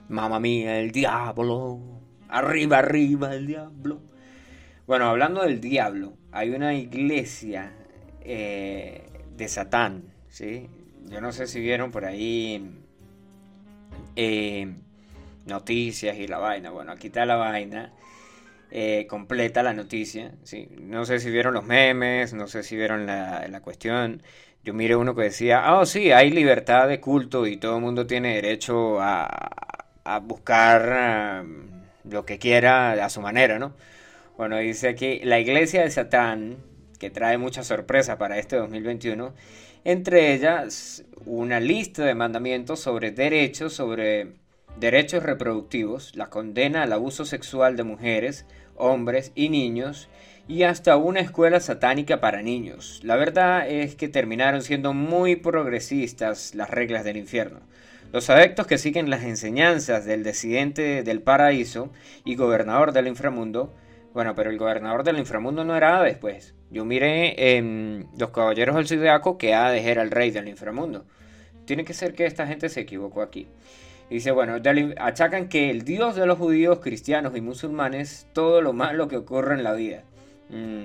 mamá 0.08 0.40
mía, 0.40 0.78
el 0.78 0.92
diablo. 0.92 1.80
Arriba, 2.28 2.78
arriba, 2.80 3.34
el 3.34 3.48
diablo. 3.48 4.11
Bueno, 4.88 5.06
hablando 5.10 5.44
del 5.44 5.62
diablo, 5.62 6.14
hay 6.32 6.50
una 6.52 6.74
iglesia 6.74 7.72
eh, 8.24 9.04
de 9.38 9.48
Satán, 9.48 10.04
¿sí? 10.30 10.68
Yo 11.08 11.22
no 11.22 11.32
sé 11.32 11.48
si 11.48 11.60
vieron 11.60 11.92
por 11.92 12.06
ahí 12.06 12.82
eh, 14.16 14.74
noticias 15.46 16.18
y 16.18 16.28
la 16.28 16.40
vaina. 16.40 16.72
Bueno, 16.72 16.92
aquí 16.92 17.08
está 17.08 17.26
la 17.26 17.36
vaina. 17.36 17.94
eh, 18.72 19.06
completa 19.10 19.64
la 19.64 19.74
noticia, 19.74 20.34
¿sí? 20.44 20.70
No 20.80 21.06
sé 21.06 21.20
si 21.20 21.30
vieron 21.30 21.54
los 21.54 21.66
memes, 21.66 22.34
no 22.34 22.48
sé 22.48 22.64
si 22.64 22.76
vieron 22.76 23.06
la, 23.06 23.48
la 23.50 23.62
cuestión. 23.62 24.22
Yo 24.64 24.74
miré 24.74 24.96
uno 24.96 25.16
que 25.16 25.24
decía, 25.24 25.62
ah, 25.66 25.80
oh, 25.80 25.86
sí, 25.86 26.12
hay 26.12 26.30
libertad 26.32 26.88
de 26.88 27.00
culto 27.00 27.48
y 27.48 27.58
todo 27.58 27.78
el 27.78 27.82
mundo 27.82 28.08
tiene 28.08 28.36
derecho 28.36 29.00
a, 29.02 29.50
buscar 30.24 31.46
lo 32.04 32.26
que 32.26 32.38
quiera 32.40 32.94
a 33.06 33.10
su 33.10 33.22
manera, 33.22 33.60
¿no? 33.60 33.74
Bueno, 34.42 34.58
dice 34.58 34.88
aquí, 34.88 35.20
la 35.24 35.40
iglesia 35.40 35.84
de 35.84 35.92
Satán, 35.92 36.58
que 36.98 37.12
trae 37.12 37.38
muchas 37.38 37.68
sorpresas 37.68 38.18
para 38.18 38.40
este 38.40 38.56
2021, 38.56 39.36
entre 39.84 40.34
ellas 40.34 41.06
una 41.28 41.60
lista 41.60 42.04
de 42.06 42.16
mandamientos 42.16 42.80
sobre 42.80 43.12
derechos, 43.12 43.74
sobre 43.74 44.34
derechos 44.80 45.22
reproductivos, 45.22 46.16
la 46.16 46.32
condena 46.32 46.82
al 46.82 46.92
abuso 46.92 47.24
sexual 47.24 47.78
de 47.78 47.84
mujeres, 47.84 48.48
hombres 48.78 49.32
y 49.36 49.50
niños, 49.50 50.10
y 50.48 50.64
hasta 50.64 50.98
una 50.98 51.20
escuela 51.20 51.60
satánica 51.60 52.20
para 52.20 52.42
niños. 52.42 53.00
La 53.04 53.18
verdad 53.18 53.70
es 53.70 53.94
que 53.94 54.10
terminaron 54.10 54.64
siendo 54.64 54.92
muy 54.92 55.36
progresistas 55.36 56.56
las 56.56 56.72
reglas 56.72 57.04
del 57.04 57.18
infierno. 57.18 57.60
Los 58.12 58.32
adeptos 58.32 58.66
que 58.66 58.80
siguen 58.80 59.12
las 59.12 59.22
enseñanzas 59.22 60.06
del 60.06 60.24
decidente 60.24 61.04
del 61.04 61.22
paraíso 61.22 61.92
y 62.26 62.34
gobernador 62.34 62.92
del 62.92 63.06
inframundo, 63.06 63.76
bueno, 64.14 64.36
pero 64.36 64.50
el 64.50 64.58
gobernador 64.58 65.04
del 65.04 65.18
inframundo 65.18 65.64
no 65.64 65.76
era 65.76 65.98
Hades, 65.98 66.18
pues. 66.18 66.54
Yo 66.70 66.86
miré 66.86 67.58
en 67.58 68.08
Los 68.18 68.32
Caballeros 68.32 68.76
del 68.76 68.88
Zodiaco 68.88 69.38
que 69.38 69.54
Hades 69.54 69.86
era 69.86 70.02
el 70.02 70.12
rey 70.12 70.32
del 70.32 70.48
inframundo. 70.48 71.06
Tiene 71.66 71.86
que 71.86 71.94
ser 71.94 72.14
que 72.14 72.26
esta 72.26 72.48
gente 72.48 72.70
se 72.70 72.82
equivocó 72.82 73.22
aquí. 73.22 73.48
Dice, 74.10 74.32
bueno, 74.32 74.58
achacan 74.98 75.48
que 75.48 75.70
el 75.70 75.84
Dios 75.84 76.18
de 76.18 76.26
los 76.26 76.38
judíos, 76.38 76.80
cristianos 76.80 77.36
y 77.38 77.42
musulmanes, 77.42 78.28
todo 78.34 78.62
lo 78.62 78.74
malo 78.74 79.08
que 79.08 79.16
ocurre 79.16 79.54
en 79.54 79.64
la 79.64 79.72
vida. 79.74 80.04
Mm. 80.50 80.84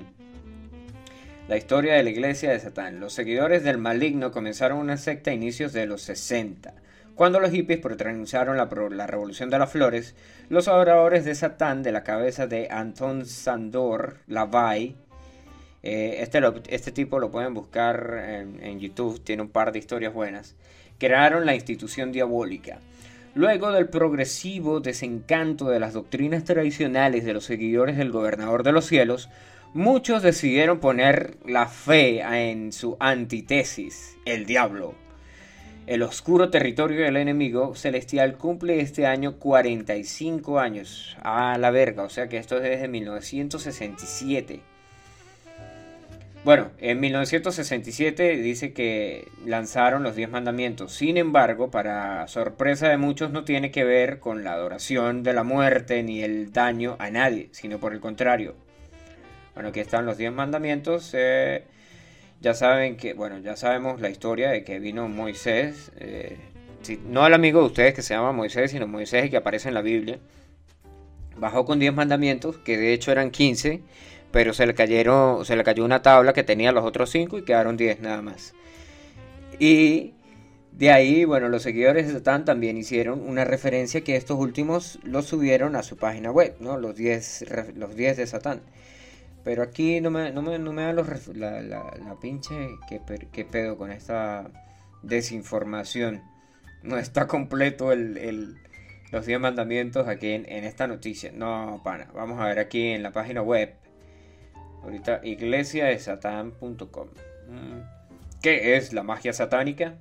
La 1.49 1.57
historia 1.57 1.95
de 1.95 2.03
la 2.03 2.09
iglesia 2.09 2.51
de 2.51 2.59
Satán. 2.59 3.01
Los 3.01 3.13
seguidores 3.13 3.63
del 3.63 3.77
maligno 3.77 4.31
comenzaron 4.31 4.77
una 4.79 4.95
secta 4.95 5.31
a 5.31 5.33
inicios 5.33 5.73
de 5.73 5.85
los 5.85 6.01
60. 6.03 6.73
Cuando 7.17 7.39
los 7.39 7.49
hippies 7.49 7.79
protagonizaron 7.79 8.57
la, 8.57 9.07
revolución 9.07 9.49
de 9.49 9.57
las 9.57 9.71
flores, 9.71 10.13
los 10.49 10.67
adoradores 10.67 11.25
de 11.25 11.33
Satán, 11.33 11.81
de 11.81 11.91
la 11.91 12.03
cabeza 12.03 12.45
de 12.45 12.67
Anton 12.69 13.25
Sandor 13.25 14.19
Lavai, 14.27 14.95
eh, 15.81 16.17
este, 16.19 16.39
este 16.69 16.91
tipo 16.91 17.17
lo 17.17 17.31
pueden 17.31 17.55
buscar 17.55 18.23
en, 18.23 18.63
en 18.63 18.79
YouTube, 18.79 19.19
tiene 19.23 19.41
un 19.41 19.49
par 19.49 19.71
de 19.71 19.79
historias 19.79 20.13
buenas, 20.13 20.55
crearon 20.99 21.47
la 21.47 21.55
institución 21.55 22.11
diabólica. 22.11 22.77
Luego 23.33 23.71
del 23.71 23.89
progresivo 23.89 24.79
desencanto 24.79 25.69
de 25.69 25.79
las 25.79 25.93
doctrinas 25.93 26.43
tradicionales 26.43 27.25
de 27.25 27.33
los 27.33 27.45
seguidores 27.45 27.97
del 27.97 28.11
gobernador 28.11 28.61
de 28.61 28.73
los 28.73 28.85
cielos, 28.85 29.27
muchos 29.73 30.21
decidieron 30.21 30.79
poner 30.79 31.37
la 31.47 31.65
fe 31.65 32.19
en 32.51 32.71
su 32.71 32.95
antítesis, 32.99 34.17
el 34.25 34.45
diablo. 34.45 35.06
El 35.87 36.03
oscuro 36.03 36.49
territorio 36.49 37.05
del 37.05 37.15
enemigo 37.15 37.73
celestial 37.73 38.37
cumple 38.37 38.81
este 38.81 39.05
año 39.05 39.37
45 39.37 40.59
años. 40.59 41.15
A 41.21 41.57
la 41.57 41.71
verga, 41.71 42.03
o 42.03 42.09
sea 42.09 42.27
que 42.27 42.37
esto 42.37 42.57
es 42.57 42.63
desde 42.63 42.89
1967. 42.89 44.59
Bueno, 46.43 46.71
en 46.79 46.99
1967 46.99 48.35
dice 48.35 48.73
que 48.73 49.29
lanzaron 49.45 50.03
los 50.03 50.17
10 50.17 50.29
mandamientos. 50.29 50.91
Sin 50.91 51.15
embargo, 51.15 51.71
para 51.71 52.27
sorpresa 52.27 52.89
de 52.89 52.97
muchos, 52.97 53.31
no 53.31 53.45
tiene 53.45 53.71
que 53.71 53.85
ver 53.85 54.19
con 54.19 54.43
la 54.43 54.53
adoración 54.53 55.23
de 55.23 55.33
la 55.33 55.43
muerte 55.43 56.03
ni 56.03 56.21
el 56.21 56.51
daño 56.51 56.97
a 56.99 57.09
nadie, 57.11 57.47
sino 57.51 57.79
por 57.79 57.93
el 57.93 58.01
contrario. 58.01 58.55
Bueno, 59.53 59.69
aquí 59.69 59.79
están 59.79 60.05
los 60.05 60.17
10 60.17 60.33
mandamientos. 60.33 61.11
eh, 61.13 61.63
ya 62.41 62.53
saben 62.53 62.97
que, 62.97 63.13
bueno, 63.13 63.39
ya 63.39 63.55
sabemos 63.55 63.99
la 64.01 64.09
historia 64.09 64.49
de 64.49 64.63
que 64.63 64.79
vino 64.79 65.07
Moisés. 65.07 65.91
eh, 65.99 66.37
no 67.05 67.25
el 67.27 67.33
amigo 67.33 67.59
de 67.61 67.65
ustedes 67.67 67.93
que 67.93 68.01
se 68.01 68.13
llama 68.13 68.31
Moisés, 68.31 68.71
sino 68.71 68.87
Moisés 68.87 69.23
el 69.25 69.29
que 69.29 69.37
aparece 69.37 69.67
en 69.67 69.73
la 69.73 69.81
Biblia. 69.81 70.19
Bajó 71.37 71.65
con 71.65 71.79
10 71.79 71.93
mandamientos, 71.93 72.57
que 72.57 72.77
de 72.77 72.93
hecho 72.93 73.11
eran 73.11 73.29
15, 73.31 73.81
pero 74.31 74.53
se 74.53 74.65
le 74.65 74.73
cayeron, 74.73 75.43
se 75.45 75.55
le 75.55 75.63
cayó 75.63 75.83
una 75.85 76.01
tabla 76.01 76.33
que 76.33 76.43
tenía 76.43 76.71
los 76.71 76.85
otros 76.85 77.09
5 77.11 77.37
y 77.39 77.43
quedaron 77.43 77.77
10 77.77 77.99
nada 77.99 78.21
más. 78.21 78.53
Y 79.59 80.13
de 80.71 80.91
ahí, 80.91 81.25
bueno, 81.25 81.49
los 81.49 81.63
seguidores 81.63 82.07
de 82.07 82.13
Satán 82.13 82.45
también 82.45 82.77
hicieron 82.77 83.27
una 83.27 83.43
referencia 83.43 84.01
que 84.01 84.15
estos 84.15 84.37
últimos 84.39 84.99
los 85.03 85.25
subieron 85.25 85.75
a 85.75 85.83
su 85.83 85.97
página 85.97 86.31
web, 86.31 86.55
¿no? 86.59 86.77
Los 86.77 86.95
10, 86.95 87.45
re- 87.49 87.73
los 87.75 87.95
10 87.95 88.17
de 88.17 88.27
Satán. 88.27 88.61
Pero 89.47 89.63
aquí 89.63 90.01
no 90.01 90.11
me, 90.11 90.29
no 90.29 90.41
los 90.91 91.27
la, 91.29 92.17
pinche 92.19 92.67
que, 92.89 93.45
pedo 93.45 93.77
con 93.77 93.93
esta 93.93 94.51
desinformación. 95.03 96.21
No 96.83 96.97
está 96.97 97.27
completo 97.27 97.93
el, 97.93 98.57
los 99.09 99.25
10 99.25 99.39
mandamientos 99.39 100.09
aquí 100.09 100.31
en, 100.31 100.51
en 100.51 100.65
esta 100.65 100.85
noticia. 100.85 101.31
No, 101.31 101.79
pana. 101.81 102.09
Vamos 102.13 102.41
a 102.41 102.47
ver 102.47 102.59
aquí 102.59 102.89
en 102.89 103.03
la 103.03 103.11
página 103.11 103.41
web. 103.41 103.73
Ahorita 104.83 105.21
iglesiadesatán.com. 105.23 107.07
Mm, 107.47 108.41
¿Qué 108.41 108.75
es 108.75 108.91
la 108.91 109.03
magia 109.03 109.31
satánica? 109.31 109.95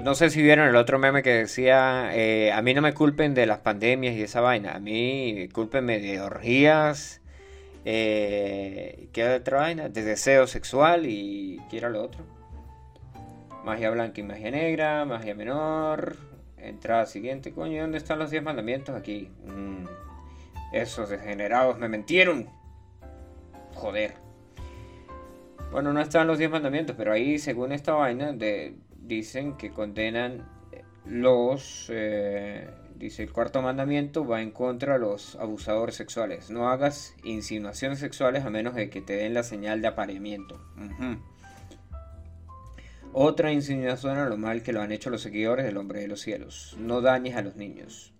No 0.00 0.14
sé 0.14 0.30
si 0.30 0.40
vieron 0.40 0.66
el 0.68 0.76
otro 0.76 0.98
meme 0.98 1.22
que 1.22 1.34
decía, 1.34 2.10
eh, 2.14 2.50
a 2.50 2.62
mí 2.62 2.72
no 2.72 2.80
me 2.80 2.94
culpen 2.94 3.34
de 3.34 3.44
las 3.44 3.58
pandemias 3.58 4.14
y 4.14 4.22
esa 4.22 4.40
vaina, 4.40 4.72
a 4.72 4.78
mí 4.78 5.48
cúlpenme 5.52 6.00
de 6.00 6.20
orgías 6.20 7.20
Eh, 7.84 9.08
¿Qué 9.12 9.28
otra 9.28 9.58
vaina? 9.58 9.88
De 9.88 10.02
deseo 10.02 10.46
sexual 10.46 11.04
y 11.06 11.60
¿qué 11.70 11.78
era 11.78 11.90
lo 11.90 12.02
otro? 12.02 12.24
Magia 13.64 13.90
blanca 13.90 14.20
y 14.20 14.24
magia 14.24 14.50
negra, 14.50 15.04
magia 15.04 15.34
menor. 15.34 16.16
Entrada 16.58 17.06
siguiente. 17.06 17.52
Coño, 17.52 17.82
¿dónde 17.82 17.98
están 17.98 18.18
los 18.20 18.30
10 18.30 18.42
mandamientos? 18.44 18.94
Aquí. 18.94 19.30
Mm, 19.44 19.84
esos 20.72 21.10
degenerados 21.10 21.78
me 21.78 21.88
mentieron. 21.88 22.48
Joder. 23.74 24.14
Bueno, 25.72 25.92
no 25.92 26.00
están 26.00 26.26
los 26.28 26.38
10 26.38 26.50
mandamientos, 26.50 26.94
pero 26.96 27.12
ahí, 27.12 27.38
según 27.38 27.72
esta 27.72 27.94
vaina, 27.94 28.32
de, 28.32 28.74
dicen 29.06 29.56
que 29.56 29.70
condenan 29.70 30.48
los... 31.04 31.88
eh, 31.90 32.68
dice, 32.96 33.24
el 33.24 33.32
cuarto 33.32 33.62
mandamiento 33.62 34.24
va 34.24 34.42
en 34.42 34.50
contra 34.50 34.94
de 34.94 35.00
los 35.00 35.36
abusadores 35.36 35.96
sexuales. 35.96 36.50
No 36.50 36.68
hagas 36.68 37.14
insinuaciones 37.24 37.98
sexuales 37.98 38.44
a 38.44 38.50
menos 38.50 38.74
de 38.74 38.90
que 38.90 39.00
te 39.00 39.14
den 39.14 39.34
la 39.34 39.42
señal 39.42 39.82
de 39.82 39.88
apareamiento. 39.88 40.60
Otra 43.12 43.52
insinuación 43.52 44.16
a 44.16 44.28
lo 44.28 44.36
mal 44.38 44.62
que 44.62 44.72
lo 44.72 44.80
han 44.80 44.92
hecho 44.92 45.10
los 45.10 45.20
seguidores 45.20 45.66
del 45.66 45.76
hombre 45.76 46.00
de 46.00 46.08
los 46.08 46.20
cielos. 46.20 46.76
No 46.78 47.00
dañes 47.00 47.36
a 47.36 47.42
los 47.42 47.56
niños. 47.56 48.14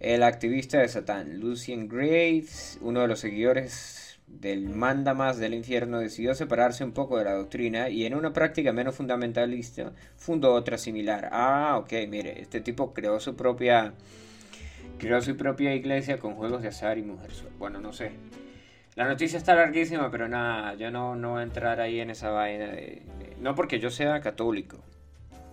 El 0.00 0.22
activista 0.22 0.78
de 0.78 0.88
Satán, 0.88 1.40
Lucien 1.40 1.88
Graves, 1.88 2.78
uno 2.82 3.00
de 3.00 3.08
los 3.08 3.20
seguidores 3.20 4.13
del 4.40 4.68
manda 4.68 5.14
más 5.14 5.38
del 5.38 5.54
infierno, 5.54 5.98
decidió 5.98 6.34
separarse 6.34 6.84
un 6.84 6.92
poco 6.92 7.18
de 7.18 7.24
la 7.24 7.32
doctrina 7.34 7.88
y 7.88 8.04
en 8.04 8.14
una 8.14 8.32
práctica 8.32 8.72
menos 8.72 8.94
fundamentalista 8.94 9.92
fundó 10.16 10.52
otra 10.54 10.76
similar. 10.78 11.28
Ah, 11.32 11.76
ok, 11.78 11.92
mire, 12.08 12.40
este 12.40 12.60
tipo 12.60 12.92
creó 12.92 13.20
su 13.20 13.34
propia 13.36 13.94
creó 14.98 15.20
su 15.20 15.36
propia 15.36 15.74
iglesia 15.74 16.18
con 16.18 16.34
juegos 16.34 16.62
de 16.62 16.68
azar 16.68 16.98
y 16.98 17.02
mujeres. 17.02 17.44
Bueno, 17.58 17.80
no 17.80 17.92
sé. 17.92 18.12
La 18.96 19.06
noticia 19.08 19.38
está 19.38 19.54
larguísima, 19.54 20.10
pero 20.10 20.28
nada, 20.28 20.74
yo 20.74 20.90
no, 20.90 21.16
no 21.16 21.32
voy 21.32 21.40
a 21.40 21.42
entrar 21.44 21.80
ahí 21.80 22.00
en 22.00 22.10
esa 22.10 22.30
vaina. 22.30 22.66
de- 22.66 23.02
no 23.40 23.54
porque 23.54 23.80
yo 23.80 23.90
sea 23.90 24.20
católico. 24.20 24.78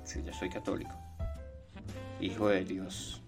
Sí, 0.03 0.21
yo 0.25 0.31
soy 0.33 0.49
católico. 0.49 0.91
Hijo 2.19 2.49
de 2.49 2.63
Dios. 2.63 3.21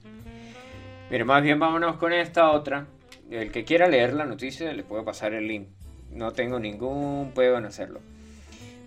Mire, 1.09 1.25
más 1.25 1.41
bien 1.43 1.59
vámonos 1.59 1.97
con 1.97 2.13
esta 2.13 2.51
otra. 2.51 2.85
El 3.29 3.51
que 3.51 3.63
quiera 3.63 3.87
leer 3.87 4.13
la 4.13 4.25
noticia 4.25 4.71
le 4.73 4.83
puedo 4.83 5.03
pasar 5.03 5.33
el 5.33 5.47
link. 5.47 5.67
No 6.11 6.31
tengo 6.31 6.59
ningún 6.59 7.31
puedo 7.33 7.57
en 7.57 7.65
hacerlo. 7.65 8.01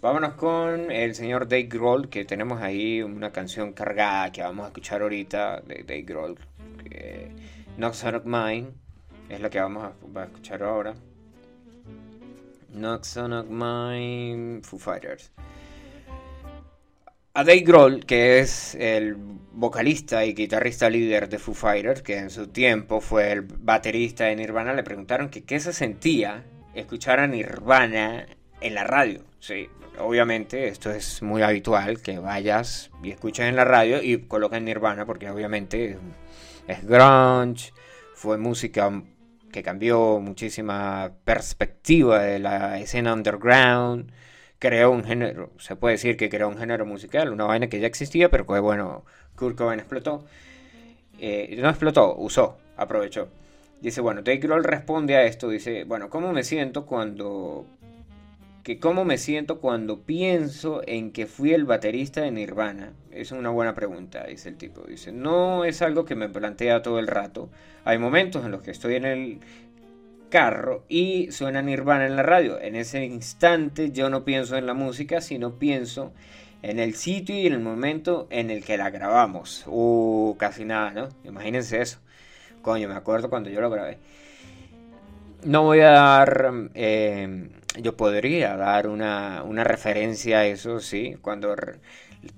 Vámonos 0.00 0.34
con 0.34 0.90
el 0.92 1.14
señor 1.14 1.48
Dave 1.48 1.64
Grohl, 1.64 2.08
que 2.08 2.24
tenemos 2.24 2.60
ahí 2.62 3.02
una 3.02 3.32
canción 3.32 3.72
cargada 3.72 4.30
que 4.30 4.42
vamos 4.42 4.64
a 4.64 4.68
escuchar 4.68 5.02
ahorita 5.02 5.60
de 5.62 5.82
Dave 5.86 6.02
Grohl. 6.02 6.38
que- 6.88 7.32
Knocks 7.76 8.04
Out 8.04 8.14
of 8.14 8.24
Mine 8.24 8.68
es 9.28 9.40
la 9.40 9.50
que 9.50 9.58
vamos 9.60 9.84
a, 10.14 10.24
escuchar 10.24 10.62
ahora. 10.62 10.94
Knocks 12.72 13.16
Out 13.16 13.32
of 13.32 13.46
Mine, 13.48 14.60
Foo 14.62 14.78
Fighters. 14.78 15.32
A 17.36 17.44
Dave 17.44 17.60
Grohl, 17.60 18.06
que 18.06 18.38
es 18.38 18.74
el 18.76 19.14
vocalista 19.52 20.24
y 20.24 20.32
guitarrista 20.32 20.88
líder 20.88 21.28
de 21.28 21.38
Foo 21.38 21.52
Fighters, 21.52 22.00
que 22.00 22.16
en 22.16 22.30
su 22.30 22.46
tiempo 22.46 23.02
fue 23.02 23.30
el 23.30 23.42
baterista 23.42 24.24
de 24.24 24.36
Nirvana, 24.36 24.72
le 24.72 24.82
preguntaron 24.82 25.28
que 25.28 25.44
qué 25.44 25.60
se 25.60 25.74
sentía 25.74 26.44
escuchar 26.74 27.20
a 27.20 27.26
Nirvana 27.26 28.26
en 28.62 28.74
la 28.74 28.84
radio. 28.84 29.22
Sí, 29.38 29.68
obviamente 29.98 30.68
esto 30.68 30.90
es 30.90 31.20
muy 31.20 31.42
habitual, 31.42 32.00
que 32.00 32.18
vayas 32.18 32.90
y 33.02 33.10
escuches 33.10 33.44
en 33.44 33.56
la 33.56 33.66
radio 33.66 34.02
y 34.02 34.16
coloquen 34.16 34.64
Nirvana, 34.64 35.04
porque 35.04 35.28
obviamente 35.28 35.98
es 36.66 36.86
grunge, 36.86 37.74
fue 38.14 38.38
música 38.38 38.90
que 39.52 39.62
cambió 39.62 40.20
muchísima 40.20 41.12
perspectiva 41.26 42.22
de 42.22 42.38
la 42.38 42.80
escena 42.80 43.12
underground 43.12 44.10
creó 44.58 44.90
un 44.90 45.04
género, 45.04 45.50
se 45.58 45.76
puede 45.76 45.94
decir 45.94 46.16
que 46.16 46.28
creó 46.28 46.48
un 46.48 46.58
género 46.58 46.86
musical, 46.86 47.30
una 47.32 47.44
vaina 47.44 47.68
que 47.68 47.80
ya 47.80 47.86
existía, 47.86 48.30
pero 48.30 48.46
que 48.46 48.58
bueno, 48.60 49.04
Kurt 49.36 49.56
Cobain 49.56 49.80
explotó. 49.80 50.24
Eh, 51.18 51.56
no 51.60 51.68
explotó, 51.68 52.14
usó, 52.16 52.58
aprovechó. 52.76 53.28
Dice, 53.80 54.00
bueno, 54.00 54.22
Dave 54.22 54.38
Grohl 54.38 54.64
responde 54.64 55.16
a 55.16 55.24
esto, 55.24 55.48
dice, 55.48 55.84
bueno, 55.84 56.08
¿cómo 56.08 56.32
me 56.32 56.44
siento 56.44 56.86
cuando... 56.86 57.66
que 58.62 58.78
cómo 58.78 59.04
me 59.04 59.18
siento 59.18 59.60
cuando 59.60 60.00
pienso 60.00 60.82
en 60.86 61.12
que 61.12 61.26
fui 61.26 61.52
el 61.52 61.64
baterista 61.64 62.22
de 62.22 62.30
Nirvana? 62.30 62.92
Es 63.10 63.32
una 63.32 63.50
buena 63.50 63.74
pregunta, 63.74 64.24
dice 64.24 64.48
el 64.48 64.56
tipo. 64.56 64.82
Dice, 64.82 65.12
no 65.12 65.64
es 65.64 65.82
algo 65.82 66.04
que 66.04 66.14
me 66.14 66.28
plantea 66.28 66.82
todo 66.82 66.98
el 66.98 67.06
rato. 67.06 67.50
Hay 67.84 67.98
momentos 67.98 68.44
en 68.44 68.50
los 68.50 68.62
que 68.62 68.70
estoy 68.70 68.94
en 68.96 69.04
el 69.04 69.40
carro 70.28 70.84
y 70.88 71.30
suena 71.32 71.62
Nirvana 71.62 72.06
en 72.06 72.16
la 72.16 72.22
radio. 72.22 72.60
En 72.60 72.76
ese 72.76 73.04
instante 73.04 73.90
yo 73.90 74.10
no 74.10 74.24
pienso 74.24 74.56
en 74.56 74.66
la 74.66 74.74
música, 74.74 75.20
sino 75.20 75.54
pienso 75.58 76.12
en 76.62 76.78
el 76.78 76.94
sitio 76.94 77.36
y 77.36 77.46
en 77.46 77.52
el 77.52 77.60
momento 77.60 78.26
en 78.30 78.50
el 78.50 78.64
que 78.64 78.76
la 78.76 78.90
grabamos. 78.90 79.64
Uh, 79.66 80.36
casi 80.38 80.64
nada, 80.64 80.90
¿no? 80.90 81.08
Imagínense 81.24 81.80
eso. 81.80 81.98
Coño, 82.62 82.88
me 82.88 82.94
acuerdo 82.94 83.30
cuando 83.30 83.50
yo 83.50 83.60
lo 83.60 83.70
grabé. 83.70 83.98
No 85.44 85.62
voy 85.62 85.80
a 85.80 85.90
dar, 85.90 86.52
eh, 86.74 87.48
yo 87.80 87.96
podría 87.96 88.56
dar 88.56 88.88
una, 88.88 89.42
una 89.44 89.62
referencia 89.62 90.40
a 90.40 90.46
eso, 90.46 90.80
sí, 90.80 91.16
cuando, 91.22 91.54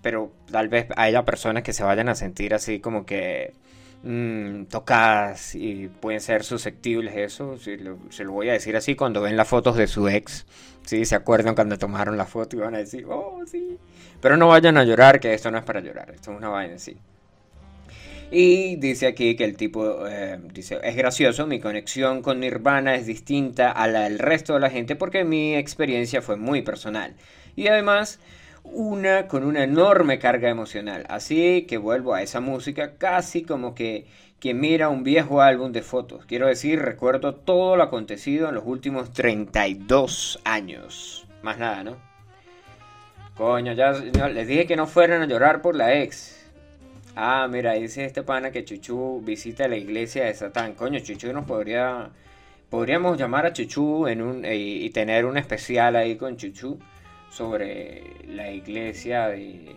pero 0.03 0.33
tal 0.51 0.69
vez 0.69 0.89
haya 0.97 1.25
personas 1.25 1.63
que 1.63 1.73
se 1.73 1.85
vayan 1.85 2.11
a 2.11 2.15
sentir 2.15 2.53
así 2.53 2.81
como 2.81 3.07
que 3.07 3.55
mm, 4.03 4.65
tocadas 4.67 5.55
y 5.55 5.89
pueden 5.89 6.21
ser 6.21 6.45
susceptibles 6.45 7.15
a 7.15 7.21
eso, 7.21 7.59
sí, 7.59 7.77
lo- 7.77 7.99
se 8.11 8.25
lo 8.25 8.33
voy 8.33 8.49
a 8.51 8.53
decir 8.53 8.77
así 8.77 8.95
cuando 8.97 9.21
ven 9.23 9.37
las 9.37 9.49
fotos 9.49 9.77
de 9.77 9.87
su 9.87 10.09
ex, 10.09 10.47
sí, 10.85 11.05
se 11.05 11.15
acuerdan 11.17 11.55
cuando 11.55 11.79
tomaron 11.79 12.17
la 12.17 12.27
foto 12.27 12.57
y 12.57 12.61
van 12.61 12.75
a 12.75 12.79
decir, 12.79 13.07
oh, 13.09 13.43
sí, 13.47 13.79
pero 14.21 14.37
no 14.37 14.49
vayan 14.49 14.77
a 14.79 14.85
llorar, 14.85 15.21
que 15.21 15.35
esto 15.35 15.51
no 15.51 15.59
es 15.59 15.65
para 15.65 15.81
llorar, 15.81 16.11
esto 16.11 16.33
es 16.33 16.39
una 16.39 16.49
vaina 16.49 16.75
así. 16.77 16.97
Y 18.31 18.77
dice 18.77 19.07
aquí 19.07 19.37
que 19.37 19.45
el 19.45 19.57
tipo 19.57 20.07
eh, 20.07 20.39
dice, 20.53 20.79
es 20.83 20.97
gracioso, 20.97 21.47
mi 21.47 21.61
conexión 21.61 22.21
con 22.23 22.41
Nirvana 22.41 22.95
es 22.95 23.07
distinta 23.07 23.71
a 23.71 23.87
la 23.89 24.01
del 24.03 24.19
resto 24.19 24.55
de 24.55 24.61
la 24.61 24.71
gente 24.71 24.97
porque 24.97 25.25
mi 25.25 25.55
experiencia 25.57 26.21
fue 26.21 26.37
muy 26.37 26.61
personal. 26.63 27.15
Y 27.57 27.69
además, 27.69 28.21
una 28.73 29.29
con 29.29 29.45
una 29.45 29.65
enorme 29.65 30.19
carga 30.19 30.49
emocional. 30.49 31.05
Así 31.09 31.67
que 31.69 31.79
vuelvo 31.79 32.15
a 32.15 32.23
esa 32.23 32.41
música 32.41 32.95
casi 32.97 33.43
como 33.43 33.75
que 33.75 34.07
mira 34.55 34.89
un 34.89 35.03
viejo 35.03 35.41
álbum 35.41 35.73
de 35.73 35.83
fotos. 35.83 36.25
Quiero 36.27 36.47
decir, 36.47 36.81
recuerdo 36.81 37.35
todo 37.35 37.77
lo 37.77 37.83
acontecido 37.83 38.49
en 38.49 38.55
los 38.55 38.65
últimos 38.67 39.13
32 39.13 40.41
años. 40.45 41.27
Más 41.43 41.59
nada, 41.59 41.85
¿no? 41.85 41.97
Coño, 43.37 43.73
ya, 43.73 43.93
ya 44.13 44.29
les 44.29 44.49
dije 44.49 44.67
que 44.67 44.77
no 44.77 44.87
fueran 44.87 45.23
a 45.23 45.27
llorar 45.27 45.63
por 45.63 45.77
la 45.77 45.95
ex. 45.95 46.35
Ah, 47.15 47.47
mira, 47.51 47.75
dice 47.75 48.05
este 48.05 48.23
pana 48.23 48.51
que 48.51 48.65
Chuchu 48.65 49.21
visita 49.25 49.69
la 49.69 49.77
iglesia 49.77 50.25
de 50.25 50.35
Satán. 50.35 50.75
Coño, 50.75 50.99
Chuchu 51.01 51.33
nos 51.33 51.45
podría... 51.45 52.11
Podríamos 52.69 53.17
llamar 53.17 53.47
a 53.47 53.53
Chuchu 53.53 54.09
en 54.09 54.21
un, 54.21 54.45
y, 54.45 54.85
y 54.85 54.91
tener 54.91 55.25
un 55.25 55.39
especial 55.39 55.97
ahí 55.97 56.17
con 56.17 56.37
Chuchu 56.37 56.79
sobre 57.31 58.03
la 58.27 58.51
iglesia 58.51 59.29
de, 59.29 59.75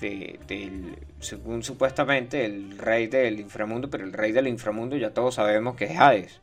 de- 0.00 0.94
según 1.20 1.62
supuestamente 1.62 2.44
el 2.44 2.76
rey 2.78 3.06
del 3.06 3.40
inframundo, 3.40 3.88
pero 3.88 4.04
el 4.04 4.12
rey 4.12 4.32
del 4.32 4.48
inframundo 4.48 4.96
ya 4.96 5.10
todos 5.10 5.36
sabemos 5.36 5.76
que 5.76 5.86
es 5.86 5.98
Hades. 5.98 6.40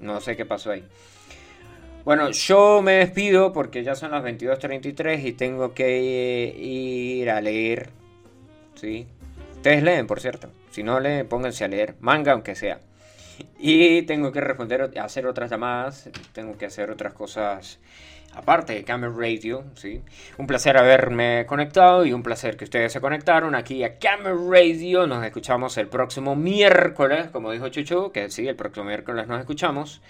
No 0.00 0.20
sé 0.20 0.36
qué 0.36 0.44
pasó 0.44 0.72
ahí. 0.72 0.84
Bueno, 2.04 2.30
yo 2.32 2.82
me 2.82 2.94
despido 2.94 3.52
porque 3.52 3.84
ya 3.84 3.94
son 3.94 4.10
las 4.10 4.24
22.33 4.24 5.24
y 5.24 5.32
tengo 5.34 5.72
que 5.72 6.52
ir 6.58 7.30
a 7.30 7.40
leer. 7.40 7.90
¿Sí? 8.74 9.06
Ustedes 9.54 9.84
leen, 9.84 10.08
por 10.08 10.18
cierto. 10.20 10.50
Si 10.72 10.82
no 10.82 10.98
leen, 10.98 11.28
pónganse 11.28 11.64
a 11.64 11.68
leer. 11.68 11.94
Manga, 12.00 12.32
aunque 12.32 12.56
sea. 12.56 12.80
Y 13.60 14.02
tengo 14.02 14.32
que 14.32 14.40
responder, 14.40 14.90
hacer 15.00 15.26
otras 15.28 15.50
llamadas. 15.50 16.10
Tengo 16.32 16.58
que 16.58 16.66
hacer 16.66 16.90
otras 16.90 17.12
cosas 17.12 17.78
aparte 18.34 18.72
de 18.74 18.84
Camel 18.84 19.14
Radio. 19.16 19.64
¿sí? 19.74 20.02
Un 20.38 20.46
placer 20.46 20.76
haberme 20.76 21.44
conectado 21.46 22.04
y 22.04 22.12
un 22.12 22.22
placer 22.22 22.56
que 22.56 22.64
ustedes 22.64 22.92
se 22.92 23.00
conectaron 23.00 23.54
aquí 23.54 23.84
a 23.84 23.98
Camel 23.98 24.36
Radio. 24.50 25.06
Nos 25.06 25.24
escuchamos 25.24 25.76
el 25.78 25.88
próximo 25.88 26.34
miércoles, 26.36 27.28
como 27.30 27.50
dijo 27.52 27.68
Chuchu, 27.68 28.10
que 28.12 28.30
sí, 28.30 28.46
el 28.48 28.56
próximo 28.56 28.86
miércoles 28.86 29.26
nos 29.28 29.40
escuchamos. 29.40 30.02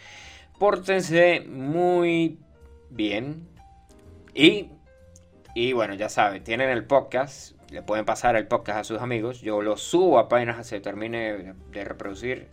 Pórtense 0.58 1.40
muy 1.48 2.38
bien. 2.90 3.48
Y, 4.34 4.70
y 5.54 5.72
bueno, 5.72 5.94
ya 5.94 6.08
saben, 6.08 6.44
tienen 6.44 6.70
el 6.70 6.84
podcast. 6.84 7.52
Le 7.70 7.82
pueden 7.82 8.04
pasar 8.04 8.36
el 8.36 8.46
podcast 8.46 8.78
a 8.80 8.84
sus 8.84 9.00
amigos. 9.00 9.40
Yo 9.40 9.62
lo 9.62 9.76
subo 9.76 10.18
apenas 10.18 10.66
se 10.66 10.80
termine 10.80 11.32
de- 11.32 11.54
de 11.72 11.84
reproducir 11.84 12.48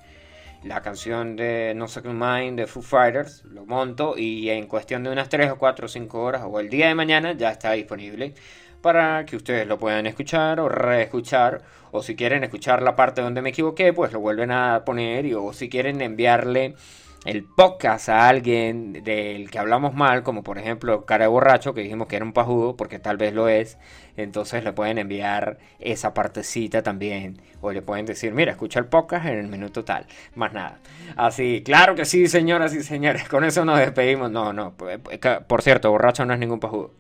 la 0.64 0.82
canción 0.82 1.36
de 1.36 1.74
No 1.76 1.88
Second 1.88 2.22
Mind 2.22 2.58
de 2.58 2.68
Foo 2.68 2.82
Fighters. 2.82 3.44
Lo 3.46 3.66
monto 3.66 4.18
y 4.18 4.50
en 4.50 4.68
cuestión 4.68 5.04
de 5.04 5.12
unas 5.12 5.30
3 5.30 5.52
o 5.52 5.58
4 5.58 5.86
o 5.86 5.90
5 5.90 6.22
horas 6.22 6.42
o 6.46 6.60
el 6.60 6.70
día 6.70 6.88
de 6.88 6.96
mañana 6.96 7.34
ya 7.34 7.52
está 7.52 7.72
disponible 7.72 8.34
para 8.82 9.26
que 9.26 9.36
ustedes 9.36 9.68
lo 9.68 9.78
puedan 9.78 10.06
escuchar 10.06 10.60
o 10.60 10.70
reescuchar. 10.70 11.62
O 11.92 12.04
si 12.04 12.16
quieren 12.16 12.44
escuchar 12.44 12.82
la 12.82 12.96
parte 12.96 13.22
donde 13.22 13.42
me 13.42 13.50
equivoqué, 13.50 13.94
pues 13.94 14.12
lo 14.14 14.20
vuelven 14.20 14.52
a 14.52 14.84
poner. 14.86 15.26
Y, 15.26 15.34
o 15.34 15.54
si 15.54 15.70
quieren 15.70 16.02
enviarle 16.02 16.76
el 17.26 17.44
podcast 17.44 18.10
a 18.10 18.30
alguien 18.30 18.94
del 19.04 19.50
que 19.50 19.60
hablamos 19.60 19.94
mal, 19.94 20.24
como 20.24 20.42
por 20.42 20.58
ejemplo 20.58 21.06
Cara 21.06 21.26
de 21.26 21.30
Borracho, 21.30 21.74
que 21.74 21.82
dijimos 21.82 22.08
que 22.08 22.16
era 22.16 22.26
un 22.26 22.34
pajudo, 22.34 22.76
porque 22.78 23.00
tal 23.00 23.18
vez 23.18 23.34
lo 23.34 23.50
es, 23.50 23.78
entonces 24.16 24.64
le 24.64 24.72
pueden 24.74 24.98
enviar 24.98 25.58
esa 25.80 26.14
partecita 26.14 26.82
también, 26.82 27.42
o 27.62 27.72
le 27.72 27.82
pueden 27.82 28.06
decir, 28.06 28.34
mira, 28.34 28.52
escucha 28.52 28.80
el 28.80 28.86
podcast 28.86 29.26
en 29.26 29.40
el 29.40 29.48
minuto 29.48 29.84
tal, 29.84 30.06
más 30.36 30.54
nada. 30.54 30.80
Así, 31.18 31.62
claro 31.64 31.96
que 31.96 32.06
sí, 32.06 32.28
señoras 32.28 32.74
y 32.74 32.84
señores, 32.84 33.28
con 33.28 33.44
eso 33.44 33.66
nos 33.66 33.80
despedimos. 33.80 34.32
No, 34.32 34.54
no, 34.54 34.74
pues, 34.78 35.00
por 35.48 35.62
cierto, 35.62 35.92
Borracho 35.92 36.26
no 36.26 36.34
es 36.34 36.40
ningún 36.40 36.60
pajudo. 36.60 36.94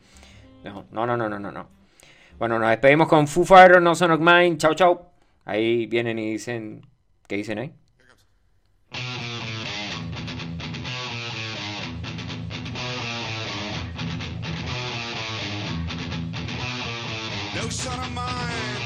No, 0.63 0.85
no, 0.91 1.05
no, 1.05 1.15
no, 1.15 1.29
no, 1.29 1.39
no. 1.39 1.51
no. 1.51 1.67
Bueno, 2.37 2.57
nos 2.59 2.69
despedimos 2.69 3.07
con 3.07 3.27
Foo 3.27 3.43
Fighters, 3.43 3.81
No 3.81 3.95
Son 3.95 4.11
of 4.11 4.19
Mine, 4.19 4.57
chau, 4.57 4.73
chau. 4.73 5.01
Ahí 5.45 5.87
vienen 5.87 6.19
y 6.19 6.31
dicen, 6.31 6.85
¿qué 7.27 7.35
dicen 7.35 7.59
ahí? 7.59 7.73
No 17.61 17.67
son 17.67 17.99
of 17.99 18.11
mine 18.13 18.81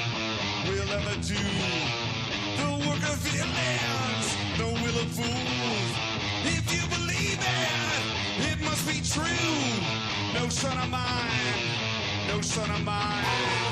will 0.67 0.91
ever 0.97 1.15
do 1.21 1.37
the 2.57 2.71
work 2.87 3.03
of 3.11 3.17
villains, 3.21 4.27
no 4.57 4.67
will 4.81 4.97
of 4.99 5.09
fools. 5.13 5.91
If 6.43 6.65
you 6.73 6.81
believe 6.97 7.37
it, 7.37 8.51
it 8.51 8.59
must 8.65 8.87
be 8.87 8.99
true. 9.07 10.33
No 10.33 10.49
son 10.49 10.75
of 10.79 10.89
mine, 10.89 12.27
no 12.27 12.41
son 12.41 12.71
of 12.71 12.83
mine. 12.83 13.62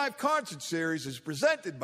Live 0.00 0.16
concert 0.16 0.62
series 0.62 1.04
is 1.04 1.18
presented 1.18 1.78
by 1.78 1.78